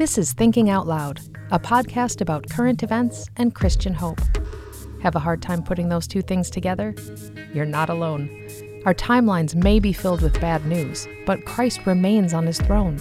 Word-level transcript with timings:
This 0.00 0.16
is 0.16 0.32
Thinking 0.32 0.70
Out 0.70 0.86
Loud, 0.86 1.20
a 1.50 1.58
podcast 1.58 2.22
about 2.22 2.48
current 2.48 2.82
events 2.82 3.28
and 3.36 3.54
Christian 3.54 3.92
hope. 3.92 4.18
Have 5.02 5.14
a 5.14 5.18
hard 5.18 5.42
time 5.42 5.62
putting 5.62 5.90
those 5.90 6.06
two 6.06 6.22
things 6.22 6.48
together? 6.48 6.94
You're 7.52 7.66
not 7.66 7.90
alone. 7.90 8.30
Our 8.86 8.94
timelines 8.94 9.54
may 9.54 9.78
be 9.78 9.92
filled 9.92 10.22
with 10.22 10.40
bad 10.40 10.64
news, 10.64 11.06
but 11.26 11.44
Christ 11.44 11.84
remains 11.84 12.32
on 12.32 12.46
his 12.46 12.58
throne. 12.62 12.98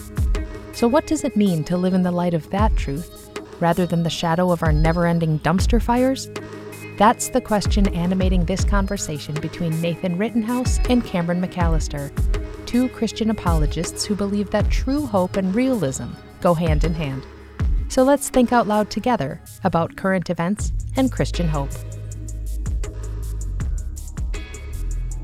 So, 0.74 0.90
what 0.90 1.08
does 1.08 1.24
it 1.24 1.38
mean 1.38 1.64
to 1.64 1.78
live 1.78 1.94
in 1.94 2.04
the 2.04 2.12
light 2.12 2.34
of 2.34 2.50
that 2.50 2.76
truth 2.76 3.30
rather 3.62 3.86
than 3.86 4.04
the 4.04 4.10
shadow 4.10 4.52
of 4.52 4.62
our 4.62 4.74
never 4.74 5.08
ending 5.08 5.40
dumpster 5.40 5.82
fires? 5.82 6.30
That's 6.98 7.30
the 7.30 7.40
question 7.40 7.88
animating 7.96 8.44
this 8.44 8.66
conversation 8.66 9.36
between 9.36 9.80
Nathan 9.80 10.18
Rittenhouse 10.18 10.80
and 10.90 11.06
Cameron 11.06 11.42
McAllister, 11.42 12.12
two 12.66 12.90
Christian 12.90 13.30
apologists 13.30 14.04
who 14.04 14.16
believe 14.16 14.50
that 14.50 14.70
true 14.70 15.06
hope 15.06 15.38
and 15.38 15.56
realism 15.56 16.10
go 16.42 16.54
hand 16.54 16.84
in 16.84 16.94
hand. 16.94 17.26
So 17.90 18.04
let's 18.04 18.30
think 18.30 18.52
out 18.54 18.68
loud 18.68 18.90
together 18.90 19.42
about 19.64 19.96
current 19.96 20.30
events 20.30 20.72
and 20.96 21.12
Christian 21.12 21.48
hope. 21.48 21.72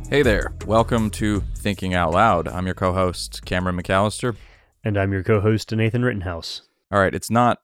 Hey 0.10 0.22
there, 0.22 0.54
welcome 0.66 1.10
to 1.12 1.42
Thinking 1.58 1.94
Out 1.94 2.14
Loud. 2.14 2.48
I'm 2.48 2.66
your 2.66 2.76
co 2.76 2.94
host, 2.94 3.44
Cameron 3.46 3.76
McAllister. 3.78 4.36
And 4.84 4.98
I'm 4.98 5.12
your 5.12 5.24
co 5.24 5.42
host, 5.42 5.72
Nathan 5.72 6.04
Rittenhouse. 6.04 6.62
All 6.92 7.00
right, 7.00 7.14
it's 7.14 7.32
not 7.32 7.60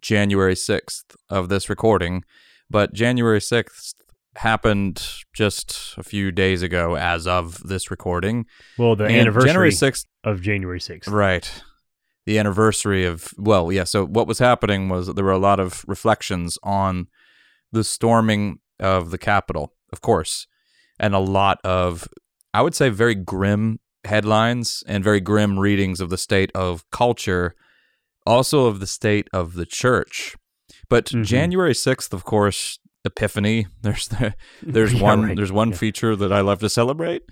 January 0.00 0.54
6th 0.54 1.04
of 1.28 1.48
this 1.50 1.68
recording, 1.68 2.24
but 2.70 2.94
January 2.94 3.38
6th 3.38 3.94
happened 4.36 5.06
just 5.32 5.94
a 5.96 6.02
few 6.02 6.32
days 6.32 6.62
ago 6.62 6.96
as 6.96 7.26
of 7.26 7.62
this 7.68 7.90
recording. 7.90 8.46
Well, 8.78 8.96
the 8.96 9.04
And 9.04 9.14
anniversary 9.16 9.48
January 9.50 9.70
6th, 9.70 10.06
of 10.24 10.40
January 10.40 10.80
6th. 10.80 11.10
right. 11.10 11.62
The 12.26 12.38
anniversary 12.38 13.04
of, 13.04 13.28
well, 13.36 13.70
yeah, 13.70 13.84
so 13.84 14.06
what 14.06 14.26
was 14.26 14.38
happening 14.38 14.88
was 14.88 15.12
there 15.12 15.24
were 15.24 15.30
a 15.32 15.38
lot 15.38 15.60
of 15.60 15.84
reflections 15.86 16.58
on 16.62 17.08
the 17.70 17.84
storming 17.84 18.60
of 18.80 19.10
the 19.10 19.18
Capitol, 19.18 19.74
of 19.92 20.00
course, 20.00 20.46
and 20.98 21.14
a 21.14 21.18
lot 21.18 21.58
of, 21.64 22.08
I 22.54 22.62
would 22.62 22.74
say, 22.74 22.88
very 22.88 23.14
grim 23.14 23.78
headlines 24.04 24.82
and 24.86 25.04
very 25.04 25.20
grim 25.20 25.58
readings 25.58 26.00
of 26.00 26.08
the 26.10 26.16
state 26.18 26.50
of 26.54 26.88
culture, 26.90 27.54
also 28.26 28.66
of 28.66 28.80
the 28.80 28.86
state 28.86 29.28
of 29.32 29.54
the 29.54 29.66
church. 29.66 30.34
But 30.88 31.06
Mhm. 31.06 31.24
January 31.24 31.74
6th, 31.74 32.12
of 32.14 32.24
course, 32.24 32.78
Epiphany, 33.04 33.66
there's 33.82 34.08
the, 34.08 34.34
there's 34.62 34.92
Yeah, 34.94 35.02
one 35.02 35.22
right. 35.24 35.36
there's 35.36 35.52
one 35.52 35.70
Yeah. 35.70 35.76
feature 35.76 36.16
that 36.16 36.32
I 36.32 36.40
love 36.40 36.60
to 36.60 36.70
celebrate. 36.70 37.22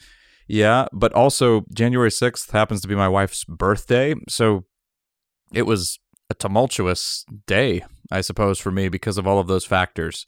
Yeah, 0.49 0.87
but 0.93 1.13
also 1.15 1.65
January 1.73 2.11
6th 2.11 2.51
happens 2.51 2.83
to 2.83 2.89
be 2.89 2.95
my 2.95 3.09
wife's 3.09 3.45
birthday, 3.45 4.15
so 4.29 4.65
it 5.53 5.63
was 5.63 5.99
a 6.31 6.35
tumultuous 6.35 7.25
day, 7.47 7.85
I 8.11 8.21
suppose 8.21 8.59
for 8.59 8.71
me 8.71 8.89
because 8.89 9.19
of 9.19 9.27
all 9.27 9.39
of 9.39 9.47
those 9.47 9.65
factors. 9.65 10.27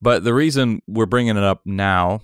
But 0.00 0.24
the 0.24 0.34
reason 0.34 0.80
we're 0.86 1.06
bringing 1.06 1.36
it 1.36 1.42
up 1.42 1.62
now, 1.64 2.20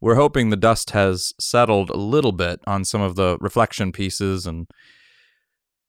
we're 0.00 0.14
hoping 0.14 0.50
the 0.50 0.56
dust 0.56 0.90
has 0.90 1.32
settled 1.40 1.90
a 1.90 1.96
little 1.96 2.32
bit 2.32 2.60
on 2.66 2.84
some 2.84 3.00
of 3.00 3.16
the 3.16 3.38
reflection 3.40 3.92
pieces 3.92 4.46
and 4.46 4.66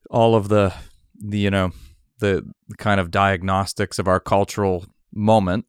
all 0.10 0.36
of 0.36 0.50
the, 0.50 0.74
the 1.16 1.40
you 1.40 1.52
know, 1.52 1.72
the 2.20 2.44
kind 2.78 3.00
of 3.00 3.12
diagnostics 3.12 4.00
of 4.00 4.08
our 4.08 4.20
cultural 4.20 4.86
moment. 5.14 5.66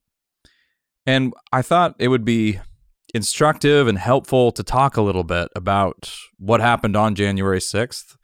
And 1.06 1.32
I 1.52 1.62
thought 1.62 1.94
it 1.98 2.08
would 2.08 2.24
be 2.24 2.60
instructive 3.14 3.88
and 3.88 3.98
helpful 3.98 4.52
to 4.52 4.62
talk 4.62 4.96
a 4.96 5.02
little 5.02 5.24
bit 5.24 5.48
about 5.56 6.12
what 6.38 6.60
happened 6.60 6.96
on 6.96 7.14
January 7.14 7.60
6th 7.60 8.17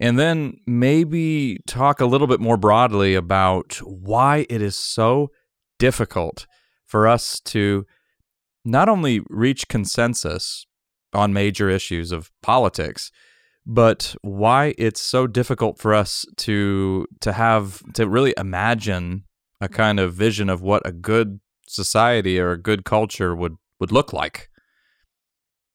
and 0.00 0.18
then 0.18 0.56
maybe 0.66 1.58
talk 1.66 2.00
a 2.00 2.06
little 2.06 2.26
bit 2.26 2.40
more 2.40 2.56
broadly 2.56 3.14
about 3.14 3.74
why 3.84 4.46
it 4.48 4.62
is 4.62 4.76
so 4.76 5.30
difficult 5.78 6.46
for 6.86 7.06
us 7.06 7.38
to 7.40 7.86
not 8.64 8.88
only 8.88 9.20
reach 9.28 9.68
consensus 9.68 10.66
on 11.12 11.32
major 11.32 11.68
issues 11.68 12.10
of 12.12 12.30
politics 12.42 13.10
but 13.66 14.16
why 14.22 14.74
it's 14.78 15.00
so 15.00 15.26
difficult 15.26 15.78
for 15.78 15.94
us 15.94 16.24
to 16.36 17.06
to 17.20 17.32
have 17.32 17.82
to 17.92 18.08
really 18.08 18.34
imagine 18.36 19.24
a 19.60 19.68
kind 19.68 20.00
of 20.00 20.14
vision 20.14 20.48
of 20.48 20.62
what 20.62 20.82
a 20.86 20.92
good 20.92 21.40
society 21.68 22.40
or 22.40 22.52
a 22.52 22.60
good 22.60 22.84
culture 22.84 23.34
would 23.34 23.56
would 23.78 23.92
look 23.92 24.12
like. 24.12 24.48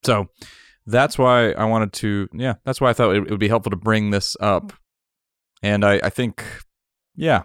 So 0.04 0.28
that's 0.86 1.18
why 1.18 1.52
I 1.52 1.66
wanted 1.66 1.94
to, 1.94 2.28
yeah, 2.34 2.56
that's 2.64 2.80
why 2.80 2.90
I 2.90 2.94
thought 2.94 3.16
it, 3.16 3.24
it 3.24 3.30
would 3.30 3.40
be 3.40 3.48
helpful 3.48 3.72
to 3.72 3.76
bring 3.78 4.12
this 4.12 4.36
up. 4.40 4.74
And 5.64 5.84
I, 5.84 6.00
I 6.04 6.10
think, 6.10 6.44
yeah, 7.16 7.44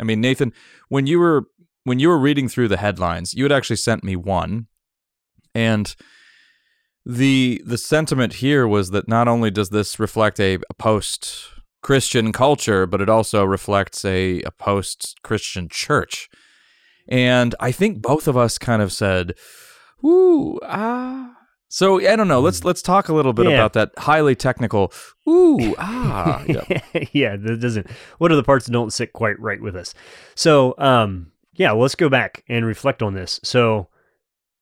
I 0.00 0.04
mean, 0.04 0.20
Nathan, 0.20 0.52
when 0.88 1.06
you 1.06 1.18
were 1.18 1.44
when 1.84 1.98
you 1.98 2.08
were 2.08 2.18
reading 2.18 2.48
through 2.48 2.68
the 2.68 2.76
headlines, 2.76 3.34
you 3.34 3.44
had 3.44 3.52
actually 3.52 3.76
sent 3.76 4.04
me 4.04 4.16
one, 4.16 4.66
and 5.54 5.94
the 7.04 7.62
the 7.64 7.78
sentiment 7.78 8.34
here 8.34 8.66
was 8.68 8.90
that 8.90 9.08
not 9.08 9.28
only 9.28 9.50
does 9.50 9.70
this 9.70 9.98
reflect 9.98 10.38
a, 10.38 10.58
a 10.70 10.74
post 10.74 11.46
Christian 11.82 12.32
culture, 12.32 12.86
but 12.86 13.00
it 13.00 13.08
also 13.08 13.44
reflects 13.44 14.04
a, 14.04 14.42
a 14.42 14.50
post 14.50 15.16
Christian 15.22 15.68
church. 15.68 16.28
And 17.08 17.54
I 17.60 17.72
think 17.72 18.02
both 18.02 18.28
of 18.28 18.36
us 18.36 18.58
kind 18.58 18.82
of 18.82 18.92
said, 18.92 19.34
"Ooh, 20.04 20.60
ah." 20.62 21.37
So 21.68 22.00
I 22.00 22.16
don't 22.16 22.28
know. 22.28 22.40
Let's 22.40 22.64
let's 22.64 22.80
talk 22.82 23.08
a 23.08 23.12
little 23.14 23.32
bit 23.32 23.46
Yeah. 23.46 23.52
about 23.52 23.74
that 23.74 23.92
highly 23.98 24.34
technical. 24.34 24.92
Ooh, 25.28 25.74
ah. 25.78 26.42
Yeah. 26.48 26.80
yeah, 27.12 27.36
that 27.36 27.60
doesn't. 27.60 27.90
What 28.18 28.32
are 28.32 28.36
the 28.36 28.42
parts 28.42 28.66
that 28.66 28.72
don't 28.72 28.92
sit 28.92 29.12
quite 29.12 29.38
right 29.38 29.60
with 29.60 29.76
us? 29.76 29.94
So, 30.34 30.74
um, 30.78 31.30
yeah, 31.54 31.72
let's 31.72 31.94
go 31.94 32.08
back 32.08 32.42
and 32.48 32.64
reflect 32.64 33.02
on 33.02 33.12
this. 33.14 33.38
So, 33.42 33.88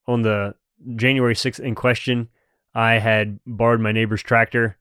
on 0.08 0.22
the 0.22 0.54
January 0.96 1.34
6th 1.34 1.60
in 1.60 1.74
question, 1.74 2.28
I 2.74 2.94
had 2.94 3.38
borrowed 3.46 3.80
my 3.80 3.92
neighbor's 3.92 4.22
tractor. 4.22 4.76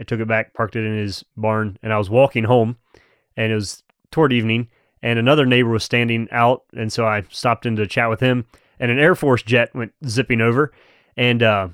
I 0.00 0.04
took 0.04 0.20
it 0.20 0.28
back, 0.28 0.54
parked 0.54 0.76
it 0.76 0.84
in 0.86 0.96
his 0.96 1.24
barn, 1.36 1.78
and 1.82 1.92
I 1.92 1.98
was 1.98 2.08
walking 2.08 2.44
home, 2.44 2.76
and 3.36 3.52
it 3.52 3.54
was 3.54 3.82
toward 4.10 4.32
evening, 4.32 4.68
and 5.02 5.18
another 5.18 5.44
neighbor 5.44 5.70
was 5.70 5.84
standing 5.84 6.28
out, 6.30 6.62
and 6.74 6.92
so 6.92 7.04
I 7.06 7.24
stopped 7.30 7.66
in 7.66 7.76
to 7.76 7.86
chat 7.86 8.08
with 8.08 8.20
him, 8.20 8.46
and 8.80 8.90
an 8.90 8.98
Air 8.98 9.14
Force 9.14 9.42
jet 9.42 9.74
went 9.74 9.92
zipping 10.06 10.40
over, 10.40 10.72
and 11.18 11.42
uh, 11.42 11.68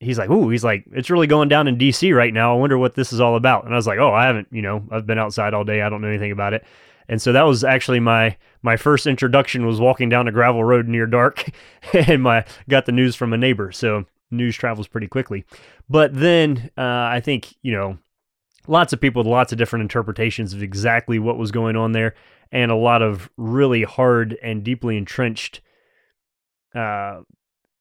he's 0.00 0.18
like, 0.18 0.30
"Ooh," 0.30 0.48
he's 0.48 0.64
like, 0.64 0.84
"It's 0.92 1.10
really 1.10 1.26
going 1.28 1.48
down 1.48 1.68
in 1.68 1.78
D.C. 1.78 2.12
right 2.12 2.32
now. 2.32 2.56
I 2.56 2.58
wonder 2.58 2.78
what 2.78 2.94
this 2.94 3.12
is 3.12 3.20
all 3.20 3.36
about." 3.36 3.64
And 3.64 3.74
I 3.74 3.76
was 3.76 3.86
like, 3.86 3.98
"Oh, 3.98 4.12
I 4.12 4.24
haven't, 4.24 4.48
you 4.50 4.62
know, 4.62 4.82
I've 4.90 5.06
been 5.06 5.18
outside 5.18 5.54
all 5.54 5.64
day. 5.64 5.82
I 5.82 5.88
don't 5.88 6.00
know 6.00 6.08
anything 6.08 6.32
about 6.32 6.54
it." 6.54 6.64
And 7.08 7.22
so 7.22 7.32
that 7.32 7.42
was 7.42 7.62
actually 7.62 8.00
my 8.00 8.36
my 8.62 8.76
first 8.76 9.06
introduction 9.06 9.66
was 9.66 9.78
walking 9.78 10.08
down 10.08 10.26
a 10.26 10.32
gravel 10.32 10.64
road 10.64 10.88
near 10.88 11.06
dark, 11.06 11.48
and 11.92 12.22
my 12.22 12.44
got 12.68 12.86
the 12.86 12.92
news 12.92 13.14
from 13.14 13.32
a 13.32 13.36
neighbor. 13.36 13.70
So 13.70 14.06
news 14.30 14.56
travels 14.56 14.88
pretty 14.88 15.06
quickly. 15.06 15.44
But 15.88 16.14
then 16.14 16.70
uh, 16.76 16.80
I 16.80 17.20
think 17.22 17.54
you 17.60 17.72
know, 17.72 17.98
lots 18.66 18.94
of 18.94 19.00
people 19.00 19.20
with 19.20 19.30
lots 19.30 19.52
of 19.52 19.58
different 19.58 19.82
interpretations 19.82 20.54
of 20.54 20.62
exactly 20.62 21.18
what 21.18 21.36
was 21.36 21.52
going 21.52 21.76
on 21.76 21.92
there, 21.92 22.14
and 22.50 22.70
a 22.70 22.76
lot 22.76 23.02
of 23.02 23.28
really 23.36 23.82
hard 23.82 24.38
and 24.42 24.64
deeply 24.64 24.96
entrenched. 24.96 25.60
Uh, 26.74 27.20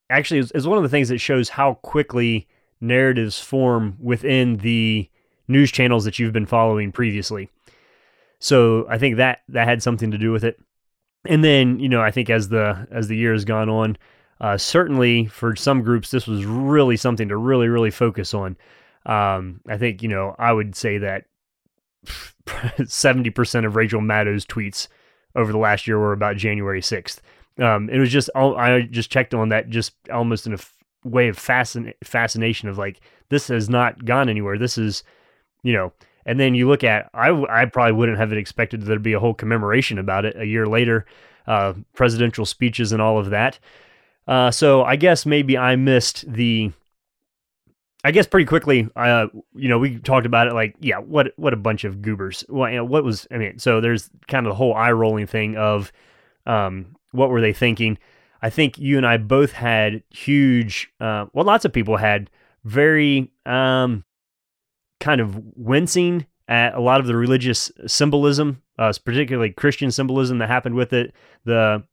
actually, 0.09 0.39
is, 0.39 0.51
is 0.51 0.67
one 0.67 0.77
of 0.77 0.83
the 0.83 0.89
things 0.89 1.09
that 1.09 1.19
shows 1.19 1.49
how 1.49 1.75
quickly 1.75 2.47
narratives 2.81 3.39
form 3.39 3.97
within 3.99 4.57
the 4.57 5.09
news 5.47 5.71
channels 5.71 6.05
that 6.05 6.19
you've 6.19 6.33
been 6.33 6.45
following 6.45 6.91
previously. 6.91 7.49
So 8.39 8.87
I 8.89 8.97
think 8.97 9.17
that 9.17 9.39
that 9.49 9.67
had 9.67 9.81
something 9.81 10.11
to 10.11 10.17
do 10.17 10.31
with 10.31 10.43
it. 10.43 10.59
And 11.27 11.43
then 11.43 11.79
you 11.79 11.89
know 11.89 12.01
I 12.01 12.11
think 12.11 12.29
as 12.29 12.49
the 12.49 12.87
as 12.91 13.07
the 13.07 13.17
year 13.17 13.33
has 13.33 13.45
gone 13.45 13.69
on, 13.69 13.97
uh, 14.41 14.57
certainly 14.57 15.25
for 15.25 15.55
some 15.55 15.81
groups 15.81 16.11
this 16.11 16.27
was 16.27 16.45
really 16.45 16.97
something 16.97 17.29
to 17.29 17.37
really 17.37 17.67
really 17.67 17.91
focus 17.91 18.33
on. 18.33 18.57
Um, 19.05 19.61
I 19.67 19.77
think 19.77 20.03
you 20.03 20.09
know 20.09 20.35
I 20.37 20.51
would 20.51 20.75
say 20.75 20.97
that 20.99 21.25
seventy 22.87 23.29
percent 23.29 23.65
of 23.65 23.75
Rachel 23.75 24.01
Maddow's 24.01 24.45
tweets 24.45 24.87
over 25.35 25.51
the 25.51 25.57
last 25.57 25.87
year 25.87 25.97
were 25.97 26.13
about 26.13 26.37
January 26.37 26.81
sixth. 26.81 27.21
Um, 27.59 27.89
it 27.89 27.99
was 27.99 28.11
just 28.11 28.29
I 28.35 28.81
just 28.89 29.11
checked 29.11 29.33
on 29.33 29.49
that 29.49 29.69
just 29.69 29.93
almost 30.11 30.45
in 30.45 30.53
a 30.53 30.57
f- 30.57 30.75
way 31.03 31.29
of 31.29 31.37
fascin- 31.37 31.93
fascination 32.03 32.67
of 32.67 32.77
like 32.77 32.99
this 33.29 33.47
has 33.47 33.69
not 33.69 34.03
gone 34.03 34.29
anywhere. 34.29 34.57
This 34.57 34.77
is 34.77 35.03
you 35.63 35.73
know 35.73 35.91
and 36.25 36.39
then 36.39 36.55
you 36.55 36.67
look 36.67 36.83
at 36.83 37.09
I, 37.13 37.29
I 37.29 37.65
probably 37.65 37.93
wouldn't 37.93 38.17
have 38.17 38.33
expected 38.33 38.81
there 38.81 38.95
to 38.95 38.99
be 38.99 39.13
a 39.13 39.19
whole 39.19 39.33
commemoration 39.33 39.99
about 39.99 40.25
it 40.25 40.35
a 40.37 40.45
year 40.45 40.65
later 40.65 41.05
uh, 41.47 41.73
presidential 41.93 42.45
speeches 42.45 42.91
and 42.91 43.01
all 43.01 43.19
of 43.19 43.29
that 43.29 43.59
uh, 44.27 44.51
so 44.51 44.83
i 44.83 44.95
guess 44.95 45.25
maybe 45.25 45.57
i 45.57 45.75
missed 45.75 46.31
the 46.31 46.71
i 48.03 48.11
guess 48.11 48.27
pretty 48.27 48.45
quickly 48.45 48.87
uh, 48.95 49.27
you 49.55 49.69
know 49.69 49.79
we 49.79 49.99
talked 49.99 50.25
about 50.25 50.47
it 50.47 50.53
like 50.53 50.75
yeah 50.79 50.97
what 50.97 51.33
what 51.37 51.53
a 51.53 51.57
bunch 51.57 51.83
of 51.83 52.01
goobers 52.01 52.43
well, 52.49 52.69
you 52.69 52.77
know, 52.77 52.85
what 52.85 53.03
was 53.03 53.27
i 53.31 53.37
mean 53.37 53.59
so 53.59 53.81
there's 53.81 54.09
kind 54.27 54.45
of 54.45 54.51
the 54.51 54.55
whole 54.55 54.73
eye 54.73 54.91
rolling 54.91 55.27
thing 55.27 55.55
of 55.57 55.91
um, 56.47 56.95
what 57.15 57.29
were 57.29 57.41
they 57.41 57.53
thinking 57.53 57.97
i 58.41 58.49
think 58.49 58.77
you 58.77 58.97
and 58.97 59.05
i 59.05 59.17
both 59.17 59.51
had 59.51 60.03
huge 60.09 60.91
uh, 60.99 61.25
well 61.33 61.45
lots 61.45 61.65
of 61.65 61.73
people 61.73 61.97
had 61.97 62.29
very 62.63 63.31
um, 63.45 64.03
kind 64.99 65.21
of 65.21 65.39
wincing 65.55 66.25
at 66.47 66.73
a 66.75 66.81
lot 66.81 66.99
of 66.99 67.07
the 67.07 67.15
religious 67.15 67.71
symbolism, 67.87 68.61
uh, 68.77 68.91
particularly 69.03 69.51
Christian 69.51 69.91
symbolism 69.91 70.39
that 70.39 70.49
happened 70.49 70.75
with 70.75 70.93
it. 70.93 71.13
The 71.45 71.83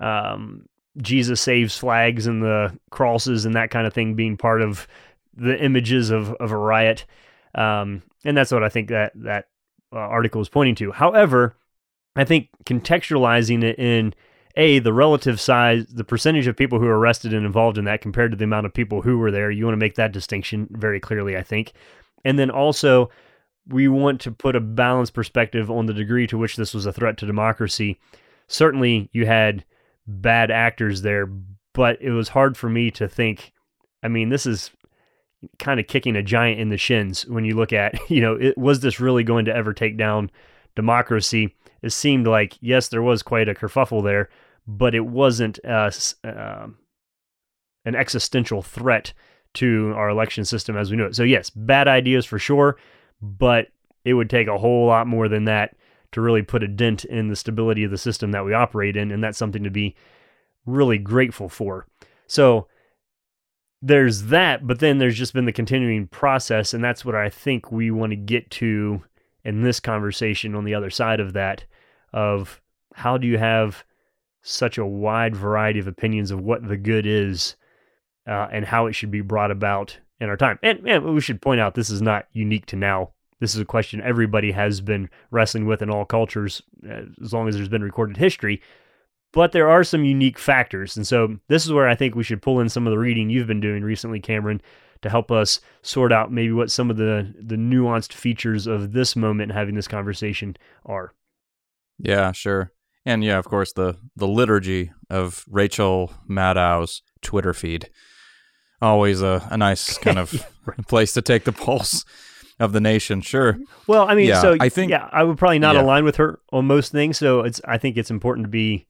um, 0.00 0.66
Jesus 0.98 1.40
saves 1.40 1.76
flags 1.76 2.26
and 2.26 2.42
the 2.42 2.78
crosses 2.90 3.44
and 3.44 3.54
that 3.54 3.70
kind 3.70 3.86
of 3.86 3.92
thing 3.92 4.14
being 4.14 4.36
part 4.36 4.62
of 4.62 4.86
the 5.36 5.60
images 5.62 6.10
of, 6.10 6.32
of 6.34 6.50
a 6.50 6.56
riot. 6.56 7.04
Um, 7.54 8.02
and 8.24 8.36
that's 8.36 8.52
what 8.52 8.64
I 8.64 8.68
think 8.68 8.88
that 8.88 9.12
that 9.16 9.48
uh, 9.92 9.98
article 9.98 10.40
is 10.40 10.48
pointing 10.48 10.74
to. 10.76 10.92
However, 10.92 11.56
I 12.16 12.24
think 12.24 12.48
contextualizing 12.64 13.62
it 13.62 13.78
in 13.78 14.14
a 14.56 14.78
the 14.78 14.92
relative 14.92 15.40
size, 15.40 15.86
the 15.86 16.04
percentage 16.04 16.46
of 16.46 16.56
people 16.56 16.78
who 16.78 16.86
are 16.86 16.98
arrested 16.98 17.34
and 17.34 17.44
involved 17.44 17.78
in 17.78 17.84
that 17.84 18.00
compared 18.00 18.30
to 18.30 18.36
the 18.36 18.44
amount 18.44 18.66
of 18.66 18.74
people 18.74 19.02
who 19.02 19.18
were 19.18 19.30
there, 19.30 19.50
you 19.50 19.64
want 19.64 19.74
to 19.74 19.78
make 19.80 19.96
that 19.96 20.12
distinction 20.12 20.68
very 20.70 21.00
clearly. 21.00 21.36
I 21.36 21.42
think, 21.42 21.72
and 22.24 22.38
then 22.38 22.50
also 22.50 23.10
we 23.66 23.88
want 23.88 24.20
to 24.20 24.30
put 24.30 24.56
a 24.56 24.60
balanced 24.60 25.14
perspective 25.14 25.70
on 25.70 25.86
the 25.86 25.94
degree 25.94 26.26
to 26.26 26.38
which 26.38 26.56
this 26.56 26.74
was 26.74 26.86
a 26.86 26.92
threat 26.92 27.16
to 27.18 27.26
democracy. 27.26 27.98
Certainly, 28.46 29.08
you 29.12 29.26
had 29.26 29.64
bad 30.06 30.50
actors 30.50 31.02
there, 31.02 31.26
but 31.72 32.00
it 32.00 32.10
was 32.10 32.28
hard 32.28 32.56
for 32.56 32.68
me 32.68 32.90
to 32.92 33.08
think. 33.08 33.52
I 34.02 34.08
mean, 34.08 34.28
this 34.28 34.44
is 34.44 34.70
kind 35.58 35.80
of 35.80 35.86
kicking 35.86 36.16
a 36.16 36.22
giant 36.22 36.60
in 36.60 36.68
the 36.68 36.76
shins 36.76 37.26
when 37.26 37.44
you 37.44 37.54
look 37.56 37.72
at, 37.72 37.98
you 38.10 38.20
know, 38.20 38.34
it, 38.34 38.56
was 38.58 38.80
this 38.80 39.00
really 39.00 39.24
going 39.24 39.46
to 39.46 39.54
ever 39.54 39.72
take 39.72 39.96
down 39.96 40.30
democracy? 40.76 41.54
It 41.82 41.90
seemed 41.90 42.26
like, 42.26 42.56
yes, 42.60 42.88
there 42.88 43.02
was 43.02 43.22
quite 43.22 43.48
a 43.48 43.54
kerfuffle 43.54 44.02
there, 44.02 44.28
but 44.66 44.94
it 44.94 45.06
wasn't 45.06 45.58
uh, 45.64 45.90
uh, 46.24 46.66
an 47.84 47.94
existential 47.94 48.62
threat 48.62 49.12
to 49.54 49.92
our 49.96 50.08
election 50.08 50.44
system 50.44 50.76
as 50.76 50.90
we 50.90 50.96
know 50.96 51.06
it. 51.06 51.14
So, 51.14 51.22
yes, 51.22 51.50
bad 51.50 51.88
ideas 51.88 52.26
for 52.26 52.38
sure, 52.38 52.76
but 53.20 53.68
it 54.04 54.14
would 54.14 54.30
take 54.30 54.48
a 54.48 54.58
whole 54.58 54.86
lot 54.86 55.06
more 55.06 55.28
than 55.28 55.44
that 55.44 55.76
to 56.12 56.20
really 56.20 56.42
put 56.42 56.62
a 56.62 56.68
dent 56.68 57.04
in 57.04 57.28
the 57.28 57.36
stability 57.36 57.84
of 57.84 57.90
the 57.90 57.98
system 57.98 58.32
that 58.32 58.44
we 58.44 58.52
operate 58.52 58.96
in. 58.96 59.10
And 59.10 59.22
that's 59.22 59.38
something 59.38 59.64
to 59.64 59.70
be 59.70 59.94
really 60.66 60.98
grateful 60.98 61.48
for. 61.48 61.86
So, 62.26 62.68
there's 63.82 64.24
that, 64.24 64.66
but 64.66 64.78
then 64.78 64.96
there's 64.96 65.18
just 65.18 65.34
been 65.34 65.44
the 65.44 65.52
continuing 65.52 66.06
process, 66.06 66.72
and 66.72 66.82
that's 66.82 67.04
what 67.04 67.14
I 67.14 67.28
think 67.28 67.70
we 67.70 67.90
want 67.90 68.12
to 68.12 68.16
get 68.16 68.50
to 68.52 69.02
in 69.44 69.62
this 69.62 69.78
conversation 69.78 70.54
on 70.54 70.64
the 70.64 70.74
other 70.74 70.88
side 70.88 71.20
of 71.20 71.34
that 71.34 71.64
of 72.10 72.62
how 72.94 73.18
do 73.18 73.26
you 73.26 73.36
have 73.36 73.84
such 74.44 74.78
a 74.78 74.86
wide 74.86 75.34
variety 75.34 75.80
of 75.80 75.88
opinions 75.88 76.30
of 76.30 76.40
what 76.40 76.66
the 76.66 76.76
good 76.76 77.06
is 77.06 77.56
uh, 78.28 78.48
and 78.52 78.64
how 78.64 78.86
it 78.86 78.92
should 78.92 79.10
be 79.10 79.20
brought 79.20 79.50
about 79.50 79.98
in 80.20 80.28
our 80.28 80.36
time. 80.36 80.58
And, 80.62 80.88
and 80.88 81.04
we 81.14 81.20
should 81.20 81.42
point 81.42 81.60
out 81.60 81.74
this 81.74 81.90
is 81.90 82.02
not 82.02 82.26
unique 82.32 82.66
to 82.66 82.76
now. 82.76 83.10
This 83.40 83.54
is 83.54 83.60
a 83.60 83.64
question 83.64 84.00
everybody 84.00 84.52
has 84.52 84.80
been 84.80 85.10
wrestling 85.30 85.66
with 85.66 85.82
in 85.82 85.90
all 85.90 86.04
cultures 86.04 86.62
uh, 86.88 87.02
as 87.22 87.32
long 87.32 87.48
as 87.48 87.56
there's 87.56 87.68
been 87.68 87.82
recorded 87.82 88.16
history 88.16 88.62
but 89.34 89.50
there 89.50 89.68
are 89.68 89.82
some 89.82 90.04
unique 90.04 90.38
factors. 90.38 90.96
And 90.96 91.06
so 91.06 91.36
this 91.48 91.66
is 91.66 91.72
where 91.72 91.88
I 91.88 91.96
think 91.96 92.14
we 92.14 92.22
should 92.22 92.40
pull 92.40 92.60
in 92.60 92.68
some 92.68 92.86
of 92.86 92.92
the 92.92 92.98
reading 92.98 93.28
you've 93.28 93.48
been 93.48 93.60
doing 93.60 93.82
recently, 93.82 94.20
Cameron, 94.20 94.62
to 95.02 95.10
help 95.10 95.30
us 95.32 95.60
sort 95.82 96.12
out 96.12 96.32
maybe 96.32 96.52
what 96.52 96.70
some 96.70 96.88
of 96.88 96.96
the 96.96 97.34
the 97.38 97.56
nuanced 97.56 98.12
features 98.12 98.66
of 98.66 98.92
this 98.92 99.16
moment 99.16 99.52
having 99.52 99.74
this 99.74 99.88
conversation 99.88 100.56
are. 100.86 101.12
Yeah, 101.98 102.30
sure. 102.32 102.72
And 103.06 103.22
yeah, 103.22 103.38
of 103.38 103.46
course 103.46 103.72
the 103.72 103.96
the 104.16 104.28
liturgy 104.28 104.92
of 105.10 105.44
Rachel 105.48 106.12
Maddow's 106.28 107.02
Twitter 107.22 107.52
feed. 107.52 107.90
Always 108.80 109.22
a, 109.22 109.46
a 109.50 109.56
nice 109.56 109.96
kind 109.98 110.18
of 110.18 110.34
place 110.88 111.12
to 111.14 111.22
take 111.22 111.44
the 111.44 111.52
pulse 111.52 112.04
of 112.60 112.72
the 112.72 112.80
nation. 112.80 113.20
Sure. 113.20 113.58
Well, 113.86 114.08
I 114.08 114.14
mean, 114.14 114.28
yeah, 114.28 114.40
so 114.40 114.56
I 114.60 114.68
think 114.68 114.90
yeah, 114.90 115.08
I 115.12 115.24
would 115.24 115.38
probably 115.38 115.58
not 115.58 115.74
yeah. 115.74 115.82
align 115.82 116.04
with 116.04 116.16
her 116.16 116.40
on 116.52 116.66
most 116.66 116.92
things. 116.92 117.18
So 117.18 117.40
it's 117.40 117.60
I 117.64 117.78
think 117.78 117.96
it's 117.96 118.10
important 118.10 118.44
to 118.44 118.50
be 118.50 118.86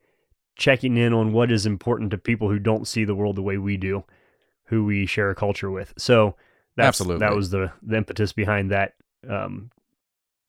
checking 0.56 0.96
in 0.96 1.12
on 1.12 1.32
what 1.32 1.50
is 1.50 1.66
important 1.66 2.10
to 2.12 2.18
people 2.18 2.48
who 2.48 2.58
don't 2.58 2.86
see 2.86 3.04
the 3.04 3.14
world 3.14 3.36
the 3.36 3.42
way 3.42 3.58
we 3.58 3.76
do, 3.76 4.04
who 4.66 4.84
we 4.84 5.06
share 5.06 5.30
a 5.30 5.34
culture 5.34 5.70
with. 5.70 5.92
So 5.98 6.36
that's, 6.76 7.00
Absolutely. 7.00 7.26
that 7.26 7.34
was 7.34 7.50
the, 7.50 7.72
the 7.82 7.96
impetus 7.96 8.32
behind 8.32 8.70
that. 8.70 8.92
Um, 9.28 9.70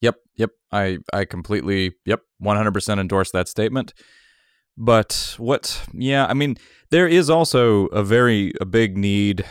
yep, 0.01 0.15
yep. 0.35 0.51
I 0.71 0.99
I 1.13 1.25
completely 1.25 1.93
yep, 2.05 2.21
100% 2.41 2.99
endorse 2.99 3.31
that 3.31 3.47
statement. 3.47 3.93
But 4.77 5.35
what 5.37 5.85
yeah, 5.93 6.25
I 6.25 6.33
mean, 6.33 6.57
there 6.91 7.07
is 7.07 7.29
also 7.29 7.85
a 7.87 8.03
very 8.03 8.51
a 8.59 8.65
big 8.65 8.97
need 8.97 9.45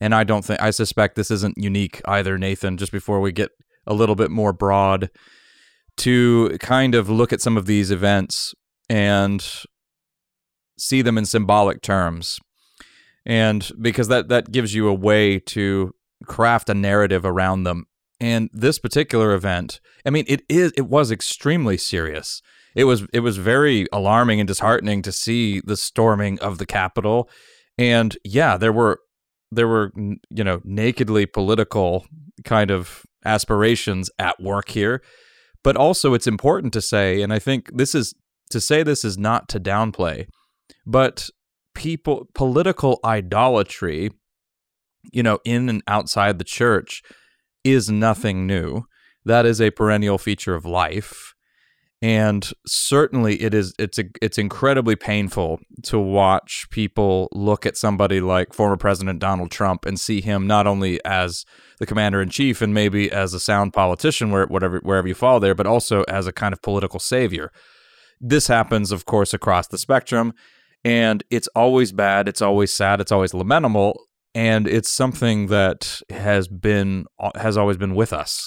and 0.00 0.14
I 0.14 0.24
don't 0.24 0.44
think 0.44 0.60
I 0.60 0.70
suspect 0.70 1.16
this 1.16 1.30
isn't 1.30 1.56
unique 1.56 2.02
either, 2.04 2.36
Nathan, 2.36 2.76
just 2.76 2.92
before 2.92 3.20
we 3.20 3.32
get 3.32 3.52
a 3.86 3.94
little 3.94 4.16
bit 4.16 4.30
more 4.30 4.52
broad 4.52 5.10
to 5.98 6.56
kind 6.60 6.94
of 6.94 7.08
look 7.08 7.32
at 7.32 7.40
some 7.40 7.56
of 7.56 7.66
these 7.66 7.90
events 7.90 8.54
and 8.88 9.46
see 10.78 11.02
them 11.02 11.16
in 11.16 11.24
symbolic 11.24 11.80
terms. 11.80 12.38
And 13.24 13.70
because 13.80 14.08
that 14.08 14.28
that 14.28 14.52
gives 14.52 14.74
you 14.74 14.88
a 14.88 14.94
way 14.94 15.38
to 15.38 15.94
craft 16.26 16.68
a 16.68 16.74
narrative 16.74 17.24
around 17.24 17.64
them. 17.64 17.86
And 18.24 18.48
this 18.54 18.78
particular 18.78 19.34
event, 19.34 19.80
I 20.06 20.08
mean, 20.08 20.24
it 20.26 20.44
is 20.48 20.72
it 20.78 20.88
was 20.88 21.10
extremely 21.10 21.76
serious. 21.76 22.40
It 22.74 22.84
was 22.84 23.04
it 23.12 23.20
was 23.20 23.36
very 23.36 23.86
alarming 23.92 24.40
and 24.40 24.48
disheartening 24.48 25.02
to 25.02 25.12
see 25.12 25.60
the 25.60 25.76
storming 25.76 26.38
of 26.40 26.56
the 26.56 26.64
Capitol. 26.64 27.28
And 27.76 28.16
yeah, 28.24 28.56
there 28.56 28.72
were 28.72 29.00
there 29.50 29.68
were 29.68 29.92
you 29.94 30.42
know 30.42 30.62
nakedly 30.64 31.26
political 31.26 32.06
kind 32.46 32.70
of 32.70 33.02
aspirations 33.26 34.08
at 34.18 34.40
work 34.42 34.70
here. 34.70 35.02
But 35.62 35.76
also 35.76 36.14
it's 36.14 36.26
important 36.26 36.72
to 36.72 36.80
say 36.80 37.20
and 37.20 37.30
I 37.30 37.38
think 37.38 37.70
this 37.74 37.94
is 37.94 38.14
to 38.48 38.58
say 38.58 38.82
this 38.82 39.04
is 39.04 39.18
not 39.18 39.50
to 39.50 39.60
downplay, 39.60 40.28
but 40.86 41.28
people 41.74 42.26
political 42.34 43.00
idolatry, 43.04 44.12
you 45.12 45.22
know, 45.22 45.40
in 45.44 45.68
and 45.68 45.82
outside 45.86 46.38
the 46.38 46.44
church 46.44 47.02
is 47.64 47.90
nothing 47.90 48.46
new. 48.46 48.84
That 49.24 49.46
is 49.46 49.60
a 49.60 49.70
perennial 49.70 50.18
feature 50.18 50.54
of 50.54 50.64
life. 50.64 51.32
And 52.02 52.50
certainly 52.66 53.40
it 53.40 53.54
is 53.54 53.72
it's 53.78 53.98
a, 53.98 54.04
it's 54.20 54.36
incredibly 54.36 54.94
painful 54.94 55.60
to 55.84 55.98
watch 55.98 56.66
people 56.70 57.28
look 57.32 57.64
at 57.64 57.78
somebody 57.78 58.20
like 58.20 58.52
former 58.52 58.76
President 58.76 59.20
Donald 59.20 59.50
Trump 59.50 59.86
and 59.86 59.98
see 59.98 60.20
him 60.20 60.46
not 60.46 60.66
only 60.66 61.02
as 61.06 61.46
the 61.78 61.86
commander 61.86 62.20
in 62.20 62.28
chief 62.28 62.60
and 62.60 62.74
maybe 62.74 63.10
as 63.10 63.32
a 63.32 63.40
sound 63.40 63.72
politician 63.72 64.30
where 64.30 64.46
whatever 64.46 64.80
wherever 64.80 65.08
you 65.08 65.14
fall 65.14 65.40
there, 65.40 65.54
but 65.54 65.66
also 65.66 66.02
as 66.02 66.26
a 66.26 66.32
kind 66.32 66.52
of 66.52 66.60
political 66.60 67.00
savior 67.00 67.50
this 68.20 68.46
happens, 68.46 68.90
of 68.90 69.04
course, 69.04 69.34
across 69.34 69.68
the 69.68 69.78
spectrum, 69.78 70.32
and 70.84 71.22
it's 71.30 71.48
always 71.48 71.92
bad. 71.92 72.28
It's 72.28 72.42
always 72.42 72.72
sad. 72.72 73.00
It's 73.00 73.12
always 73.12 73.34
lamentable, 73.34 74.00
and 74.34 74.66
it's 74.66 74.90
something 74.90 75.46
that 75.46 76.00
has 76.10 76.48
been 76.48 77.06
has 77.36 77.56
always 77.56 77.76
been 77.76 77.94
with 77.94 78.12
us. 78.12 78.46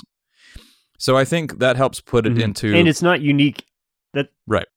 So 0.98 1.16
I 1.16 1.26
think 1.26 1.60
that 1.60 1.78
helps 1.78 2.02
put 2.02 2.26
it 2.26 2.34
mm-hmm. 2.34 2.42
into, 2.42 2.74
and 2.76 2.88
it's 2.88 3.02
not 3.02 3.22
unique. 3.22 3.66
That 4.14 4.30
right, 4.46 4.68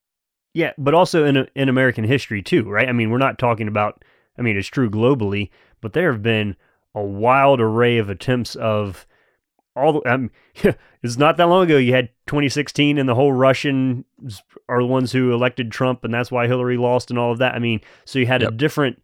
yeah, 0.55 0.73
but 0.79 0.95
also 0.95 1.25
in 1.25 1.49
in 1.55 1.69
American 1.69 2.05
history 2.05 2.43
too, 2.43 2.69
right? 2.69 2.89
I 2.89 2.93
mean, 2.93 3.11
we're 3.11 3.19
not 3.19 3.39
talking 3.39 3.69
about. 3.69 4.05
I 4.39 4.43
mean, 4.43 4.57
it's 4.57 4.69
true 4.69 4.89
globally, 4.89 5.51
but 5.81 5.93
there 5.93 6.13
have 6.13 6.23
been 6.23 6.57
a 6.95 7.03
wild 7.03 7.61
array 7.61 7.99
of 7.99 8.09
attempts 8.09 8.55
of 8.57 9.07
all 9.77 9.95
the, 9.95 10.13
um, 10.13 10.31
it's 11.03 11.17
not 11.17 11.37
that 11.37 11.45
long 11.45 11.65
ago 11.65 11.77
you 11.77 11.93
had 11.93 12.09
2016 12.27 12.99
and 12.99 13.09
the 13.09 13.15
whole 13.15 13.33
Russians 13.33 14.05
are 14.69 14.81
the 14.81 14.87
ones 14.87 15.13
who 15.13 15.33
elected 15.33 15.71
Trump 15.71 16.05
and 16.05 16.13
that's 16.13 16.31
why 16.31 16.47
Hillary 16.47 16.77
lost 16.77 17.11
and 17.11 17.19
all 17.19 17.33
of 17.33 17.39
that. 17.39 17.55
I 17.55 17.59
mean, 17.59 17.81
so 18.05 18.19
you 18.19 18.27
had 18.27 18.43
yep. 18.43 18.53
a 18.53 18.55
different 18.55 19.03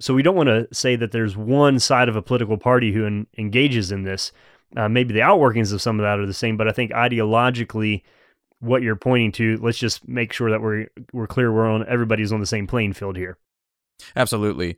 so 0.00 0.14
we 0.14 0.22
don't 0.22 0.36
want 0.36 0.48
to 0.48 0.68
say 0.72 0.96
that 0.96 1.12
there's 1.12 1.36
one 1.36 1.78
side 1.78 2.08
of 2.08 2.16
a 2.16 2.22
political 2.22 2.58
party 2.58 2.92
who 2.92 3.06
en- 3.06 3.26
engages 3.38 3.92
in 3.92 4.02
this. 4.02 4.32
Uh, 4.76 4.88
maybe 4.88 5.14
the 5.14 5.20
outworkings 5.20 5.72
of 5.72 5.80
some 5.80 5.98
of 5.98 6.04
that 6.04 6.18
are 6.18 6.26
the 6.26 6.34
same, 6.34 6.56
but 6.56 6.68
I 6.68 6.72
think 6.72 6.90
ideologically 6.90 8.02
what 8.60 8.82
you're 8.82 8.96
pointing 8.96 9.32
to, 9.32 9.58
let's 9.58 9.78
just 9.78 10.08
make 10.08 10.32
sure 10.32 10.50
that 10.50 10.60
we're 10.60 10.88
we're 11.12 11.26
clear 11.26 11.52
we're 11.52 11.70
on 11.70 11.86
everybody's 11.86 12.32
on 12.32 12.40
the 12.40 12.46
same 12.46 12.66
playing 12.66 12.94
field 12.94 13.16
here. 13.16 13.38
Absolutely. 14.14 14.76